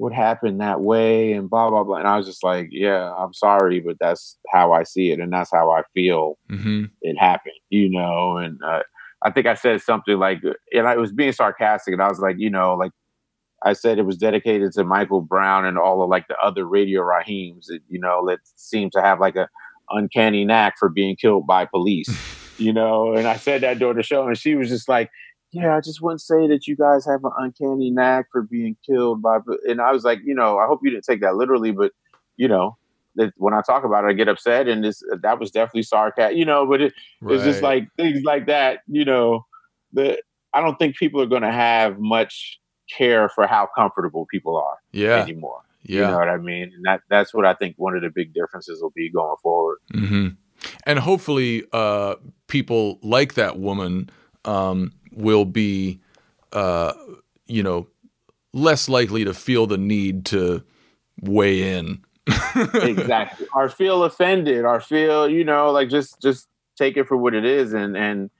[0.00, 3.34] what happened that way and blah blah blah and i was just like yeah i'm
[3.34, 6.84] sorry but that's how i see it and that's how i feel mm-hmm.
[7.02, 8.80] it happened you know and uh,
[9.20, 10.38] i think i said something like
[10.72, 12.92] and i was being sarcastic and i was like you know like
[13.62, 17.02] i said it was dedicated to michael brown and all of like the other radio
[17.02, 19.50] raheems that you know that seem to have like a
[19.90, 22.08] uncanny knack for being killed by police
[22.58, 25.10] you know and i said that during the show and she was just like
[25.52, 29.20] yeah, I just wouldn't say that you guys have an uncanny knack for being killed
[29.20, 29.38] by.
[29.68, 31.92] And I was like, you know, I hope you didn't take that literally, but
[32.36, 32.76] you know,
[33.16, 36.36] that when I talk about it, I get upset, and this that was definitely sarcasm,
[36.36, 36.66] you know.
[36.66, 37.34] But it, right.
[37.34, 39.44] it's just like things like that, you know.
[39.92, 40.22] The
[40.54, 42.60] I don't think people are going to have much
[42.96, 45.16] care for how comfortable people are yeah.
[45.16, 45.62] anymore.
[45.82, 46.00] Yeah.
[46.00, 46.72] You know what I mean?
[46.74, 49.78] And that that's what I think one of the big differences will be going forward.
[49.94, 50.28] Mm-hmm.
[50.84, 52.16] And hopefully, uh,
[52.48, 54.10] people like that woman
[54.44, 56.00] um, will be,
[56.52, 56.92] uh,
[57.46, 57.86] you know,
[58.52, 60.62] less likely to feel the need to
[61.22, 62.02] weigh in.
[62.74, 63.46] exactly.
[63.54, 67.44] Or feel offended or feel, you know, like just just take it for what it
[67.44, 68.30] is and and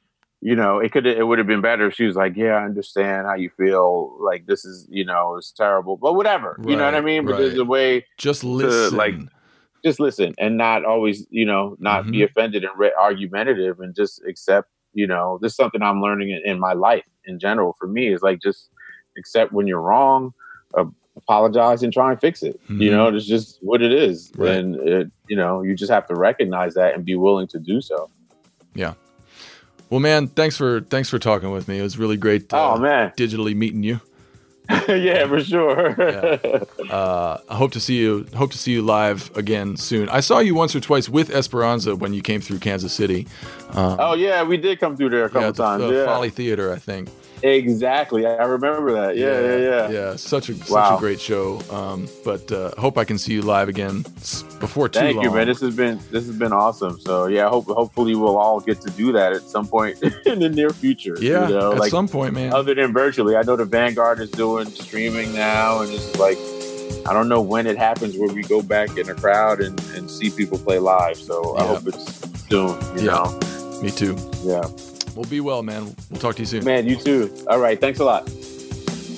[0.40, 2.64] you know, it could it would have been better if she was like, "Yeah, I
[2.64, 4.16] understand how you feel.
[4.20, 7.24] Like this is, you know, it's terrible, but whatever." Right, you know what I mean?
[7.24, 7.40] But right.
[7.40, 9.14] there's a way just listen, to, like,
[9.84, 12.12] just listen and not always, you know, not mm-hmm.
[12.12, 16.30] be offended and re- argumentative and just accept you know this is something i'm learning
[16.30, 18.70] in, in my life in general for me is like just
[19.18, 20.32] accept when you're wrong
[20.74, 20.84] uh,
[21.16, 22.82] apologize and try and fix it mm-hmm.
[22.82, 24.52] you know it's just what it is right.
[24.52, 27.80] and it, you know you just have to recognize that and be willing to do
[27.80, 28.10] so
[28.74, 28.94] yeah
[29.90, 32.78] well man thanks for thanks for talking with me it was really great uh, oh
[32.78, 34.00] man digitally meeting you
[34.88, 35.96] yeah, for sure.
[35.98, 36.62] yeah.
[36.94, 38.26] uh, I hope to see you.
[38.36, 40.08] Hope to see you live again soon.
[40.08, 43.26] I saw you once or twice with Esperanza when you came through Kansas City.
[43.70, 45.82] Um, oh yeah, we did come through there a couple yeah, the, times.
[45.84, 46.04] The yeah.
[46.04, 47.08] Folly Theater, I think.
[47.42, 49.16] Exactly, I remember that.
[49.16, 49.58] Yeah, yeah, yeah.
[49.58, 50.16] Yeah, yeah.
[50.16, 50.96] such a such wow.
[50.96, 51.60] a great show.
[51.70, 54.02] Um, but uh, hope I can see you live again
[54.60, 55.24] before too Thank long.
[55.24, 55.46] you, man.
[55.46, 57.00] This has been this has been awesome.
[57.00, 60.48] So yeah, hope hopefully we'll all get to do that at some point in the
[60.48, 61.16] near future.
[61.20, 61.72] Yeah, you know?
[61.72, 62.52] at like, some point, man.
[62.52, 66.38] Other than virtually, I know the Vanguard is doing streaming now, and it's like
[67.08, 70.10] I don't know when it happens where we go back in a crowd and, and
[70.10, 71.16] see people play live.
[71.16, 71.62] So yeah.
[71.62, 72.80] I hope it's soon.
[72.98, 73.12] You yeah.
[73.12, 74.16] know, me too.
[74.44, 74.62] Yeah.
[75.20, 75.94] Well, be well, man.
[76.08, 76.64] We'll talk to you soon.
[76.64, 77.30] Man, you too.
[77.46, 77.78] All right.
[77.78, 78.24] Thanks a lot.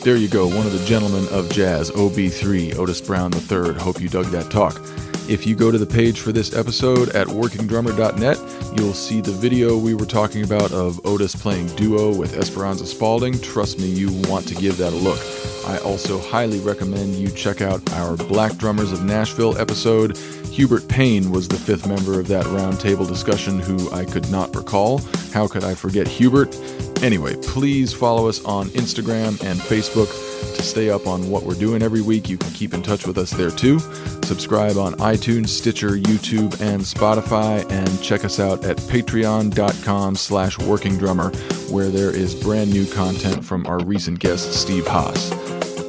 [0.02, 0.48] There you go.
[0.48, 3.74] One of the gentlemen of jazz, OB3, Otis Brown III.
[3.74, 4.80] Hope you dug that talk.
[5.28, 8.36] If you go to the page for this episode at workingdrummer.net,
[8.76, 13.40] you'll see the video we were talking about of Otis playing duo with Esperanza Spalding.
[13.40, 15.20] Trust me, you want to give that a look.
[15.68, 20.18] I also highly recommend you check out our Black Drummers of Nashville episode.
[20.52, 24.98] Hubert Payne was the fifth member of that roundtable discussion who I could not recall.
[25.32, 26.54] How could I forget Hubert?
[27.02, 30.10] Anyway, please follow us on Instagram and Facebook
[30.54, 32.28] to stay up on what we're doing every week.
[32.28, 33.78] You can keep in touch with us there too.
[34.24, 41.34] Subscribe on iTunes, Stitcher, YouTube, and Spotify, and check us out at patreon.com slash workingdrummer,
[41.70, 45.32] where there is brand new content from our recent guest, Steve Haas.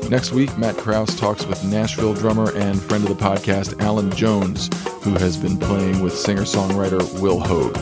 [0.09, 4.69] Next week, Matt Kraus talks with Nashville drummer and friend of the podcast, Alan Jones,
[5.01, 7.75] who has been playing with singer songwriter Will Hoge.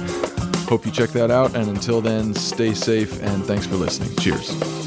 [0.69, 4.15] Hope you check that out, and until then, stay safe and thanks for listening.
[4.17, 4.80] Cheers.